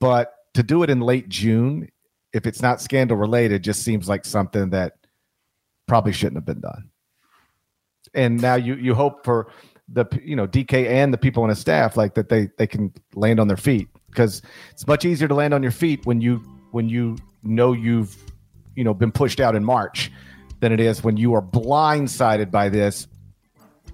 But 0.00 0.34
to 0.54 0.62
do 0.62 0.82
it 0.82 0.90
in 0.90 1.00
late 1.00 1.28
June 1.28 1.88
if 2.32 2.46
it's 2.46 2.62
not 2.62 2.80
scandal 2.80 3.16
related, 3.16 3.62
just 3.62 3.82
seems 3.82 4.08
like 4.08 4.24
something 4.24 4.70
that 4.70 4.94
probably 5.86 6.12
shouldn't 6.12 6.36
have 6.36 6.46
been 6.46 6.60
done. 6.60 6.90
And 8.14 8.40
now 8.40 8.54
you 8.54 8.74
you 8.74 8.94
hope 8.94 9.24
for 9.24 9.48
the 9.88 10.06
you 10.22 10.36
know 10.36 10.46
DK 10.46 10.88
and 10.88 11.12
the 11.12 11.18
people 11.18 11.42
on 11.42 11.48
his 11.48 11.58
staff 11.58 11.96
like 11.96 12.14
that 12.14 12.28
they 12.28 12.48
they 12.58 12.66
can 12.66 12.92
land 13.14 13.40
on 13.40 13.48
their 13.48 13.56
feet 13.56 13.88
because 14.10 14.42
it's 14.70 14.86
much 14.86 15.04
easier 15.04 15.28
to 15.28 15.34
land 15.34 15.54
on 15.54 15.62
your 15.62 15.72
feet 15.72 16.04
when 16.04 16.20
you 16.20 16.36
when 16.70 16.88
you 16.88 17.16
know 17.42 17.72
you've 17.72 18.16
you 18.74 18.84
know 18.84 18.94
been 18.94 19.12
pushed 19.12 19.40
out 19.40 19.54
in 19.54 19.64
March 19.64 20.10
than 20.60 20.72
it 20.72 20.80
is 20.80 21.02
when 21.02 21.16
you 21.16 21.34
are 21.34 21.42
blindsided 21.42 22.50
by 22.50 22.68
this 22.68 23.06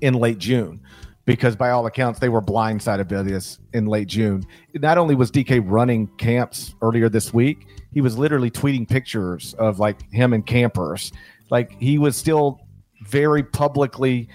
in 0.00 0.14
late 0.14 0.38
June 0.38 0.80
because 1.28 1.54
by 1.54 1.68
all 1.68 1.84
accounts 1.84 2.20
they 2.20 2.30
were 2.30 2.40
blindsided 2.40 3.06
by 3.06 3.20
this 3.20 3.58
in 3.74 3.84
late 3.84 4.08
June. 4.08 4.46
Not 4.72 4.96
only 4.96 5.14
was 5.14 5.30
DK 5.30 5.62
running 5.62 6.06
camps 6.16 6.74
earlier 6.80 7.10
this 7.10 7.34
week, 7.34 7.66
he 7.92 8.00
was 8.00 8.16
literally 8.16 8.50
tweeting 8.50 8.88
pictures 8.88 9.52
of 9.58 9.78
like 9.78 10.10
him 10.10 10.32
and 10.32 10.46
campers. 10.46 11.12
Like 11.50 11.78
he 11.78 11.98
was 11.98 12.16
still 12.16 12.62
very 13.02 13.42
publicly 13.42 14.30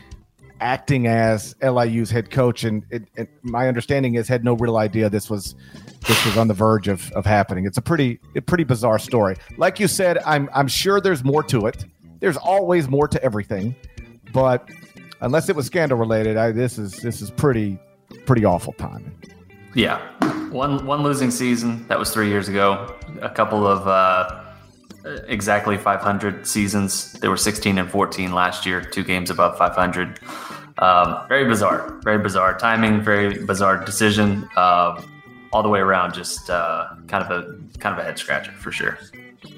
acting 0.62 1.08
as 1.08 1.56
LIU's 1.64 2.12
head 2.12 2.30
coach, 2.30 2.64
and, 2.64 2.86
it, 2.91 3.08
it, 3.16 3.28
my 3.41 3.68
understanding 3.68 4.14
is 4.14 4.28
had 4.28 4.44
no 4.44 4.54
real 4.54 4.78
idea 4.78 5.10
this 5.10 5.32
was 5.32 5.56
this 6.08 6.24
was 6.28 6.38
on 6.38 6.48
the 6.48 6.54
verge 6.54 6.88
of, 6.88 7.12
of 7.14 7.26
happening. 7.26 7.66
It's 7.66 7.80
a 7.80 7.82
pretty 7.82 8.20
a 8.36 8.41
pretty 8.41 8.66
bizarre 8.66 9.00
story. 9.00 9.36
Like 9.58 9.80
you 9.80 9.88
said, 9.88 10.20
I'm 10.28 10.48
I'm 10.54 10.68
sure 10.68 11.02
there's 11.02 11.24
more 11.24 11.41
to 11.41 11.66
it. 11.66 11.86
There's 12.20 12.38
always 12.38 12.88
more 12.88 13.08
to 13.08 13.24
everything, 13.24 13.76
but 14.32 14.70
unless 15.24 15.49
it 15.49 15.55
was 15.55 15.65
scandal 15.65 15.97
related, 15.97 16.38
I, 16.38 16.51
this 16.51 16.78
is 16.78 16.93
this 17.01 17.21
is 17.21 17.32
pretty 17.32 17.80
pretty 18.26 18.45
awful 18.45 18.74
timing. 18.74 19.17
Yeah, 19.74 19.99
one 20.49 20.86
one 20.86 21.01
losing 21.01 21.32
season 21.32 21.88
that 21.88 21.97
was 21.97 22.13
three 22.13 22.30
years 22.30 22.47
ago. 22.47 22.95
A 23.21 23.30
couple 23.30 23.65
of 23.65 23.88
uh, 23.88 24.43
exactly 25.28 25.78
500 25.78 26.45
seasons. 26.45 27.13
They 27.13 27.28
were 27.28 27.38
16 27.38 27.78
and 27.78 27.89
14 27.89 28.34
last 28.34 28.65
year, 28.65 28.82
two 28.82 29.03
games 29.03 29.30
above 29.30 29.57
500. 29.57 30.19
Um, 30.78 31.28
very 31.28 31.45
bizarre, 31.45 31.99
very 32.03 32.19
bizarre 32.19 32.57
timing, 32.57 33.01
very 33.01 33.43
bizarre 33.45 33.84
decision. 33.84 34.47
Uh, 34.55 35.01
all 35.51 35.61
the 35.61 35.69
way 35.69 35.80
around, 35.80 36.15
just 36.15 36.49
uh, 36.49 36.88
kind 37.07 37.24
of 37.24 37.32
a 37.32 37.78
kind 37.78 37.93
of 37.93 37.99
a 37.99 38.03
head 38.03 38.17
scratcher 38.17 38.51
for 38.53 38.71
sure. 38.71 38.97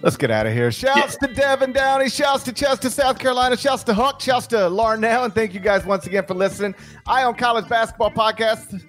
Let's 0.02 0.18
get 0.18 0.32
out 0.32 0.46
of 0.46 0.54
here. 0.54 0.72
Shouts 0.72 1.18
yeah. 1.22 1.28
to 1.28 1.34
Devin 1.34 1.74
Downey. 1.74 2.10
Shouts 2.10 2.44
to 2.44 2.54
Chester, 2.54 2.90
South 2.90 3.20
Carolina. 3.20 3.58
Shouts 3.58 3.84
to 3.86 3.94
Huck. 3.94 4.22
Shouts 4.22 4.48
to 4.48 4.56
Larnell. 4.56 5.26
And 5.26 5.34
thank 5.34 5.54
you 5.54 5.60
guys 5.60 5.86
once 5.86 6.06
again 6.06 6.26
for 6.26 6.34
listening. 6.34 6.76
Eye 7.08 7.24
on 7.24 7.36
College 7.36 7.68
Basketball 7.68 8.12
Podcast. 8.12 8.84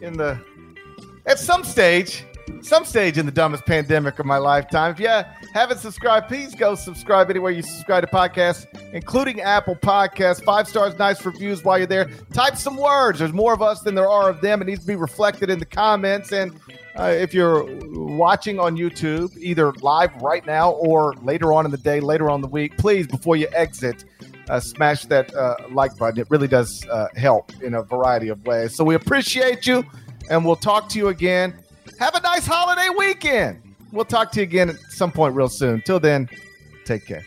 In 0.00 0.16
the 0.16 0.40
at 1.26 1.38
some 1.38 1.64
stage, 1.64 2.24
some 2.62 2.84
stage 2.84 3.18
in 3.18 3.26
the 3.26 3.32
dumbest 3.32 3.64
pandemic 3.64 4.18
of 4.18 4.26
my 4.26 4.38
lifetime. 4.38 4.92
If 4.92 5.00
you 5.00 5.08
haven't 5.54 5.78
subscribed, 5.78 6.28
please 6.28 6.54
go 6.54 6.74
subscribe 6.74 7.30
anywhere 7.30 7.50
you 7.50 7.62
subscribe 7.62 8.04
to 8.04 8.10
podcasts, 8.14 8.66
including 8.92 9.40
Apple 9.40 9.76
Podcasts. 9.76 10.42
Five 10.44 10.68
stars, 10.68 10.98
nice 10.98 11.24
reviews 11.24 11.64
while 11.64 11.78
you're 11.78 11.86
there. 11.86 12.10
Type 12.32 12.56
some 12.56 12.76
words. 12.76 13.18
There's 13.18 13.32
more 13.32 13.52
of 13.52 13.62
us 13.62 13.80
than 13.80 13.94
there 13.94 14.08
are 14.08 14.30
of 14.30 14.40
them. 14.40 14.60
It 14.62 14.66
needs 14.66 14.80
to 14.80 14.86
be 14.86 14.96
reflected 14.96 15.50
in 15.50 15.58
the 15.58 15.66
comments. 15.66 16.32
And 16.32 16.58
uh, 16.96 17.14
if 17.14 17.32
you're 17.32 17.64
watching 18.16 18.58
on 18.58 18.76
YouTube, 18.76 19.36
either 19.38 19.72
live 19.80 20.14
right 20.20 20.44
now 20.44 20.72
or 20.72 21.14
later 21.22 21.52
on 21.52 21.64
in 21.64 21.70
the 21.70 21.78
day, 21.78 22.00
later 22.00 22.28
on 22.28 22.40
the 22.40 22.48
week, 22.48 22.76
please, 22.76 23.06
before 23.06 23.36
you 23.36 23.48
exit, 23.52 24.04
uh, 24.48 24.58
smash 24.58 25.04
that 25.06 25.34
uh, 25.34 25.56
like 25.70 25.96
button. 25.96 26.20
It 26.20 26.30
really 26.30 26.48
does 26.48 26.84
uh, 26.88 27.08
help 27.16 27.52
in 27.62 27.74
a 27.74 27.82
variety 27.82 28.28
of 28.28 28.44
ways. 28.44 28.74
So 28.74 28.82
we 28.84 28.94
appreciate 28.94 29.66
you, 29.66 29.84
and 30.30 30.44
we'll 30.44 30.56
talk 30.56 30.88
to 30.90 30.98
you 30.98 31.08
again. 31.08 31.54
Have 31.98 32.14
a 32.14 32.20
nice 32.20 32.46
holiday 32.46 32.88
weekend. 32.96 33.60
We'll 33.90 34.04
talk 34.04 34.30
to 34.32 34.40
you 34.40 34.44
again 34.44 34.68
at 34.68 34.76
some 34.90 35.10
point 35.10 35.34
real 35.34 35.48
soon. 35.48 35.82
Till 35.82 35.98
then, 35.98 36.28
take 36.84 37.04
care. 37.04 37.24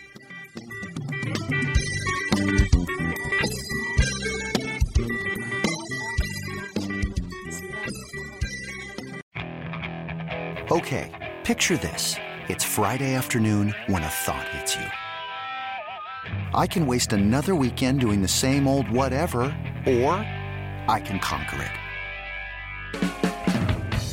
Okay, 10.72 11.12
picture 11.44 11.76
this. 11.76 12.16
It's 12.48 12.64
Friday 12.64 13.14
afternoon 13.14 13.76
when 13.88 14.04
a 14.04 14.08
thought 14.08 14.48
hits 14.50 14.78
you. 14.78 14.86
I 16.54 16.66
can 16.66 16.88
waste 16.88 17.12
another 17.12 17.56
weekend 17.56 18.00
doing 18.00 18.22
the 18.22 18.28
same 18.30 18.68
old 18.68 18.90
whatever, 18.90 19.42
or 19.86 20.14
I 20.88 21.02
can 21.04 21.20
conquer 21.20 21.62
it. 21.62 21.81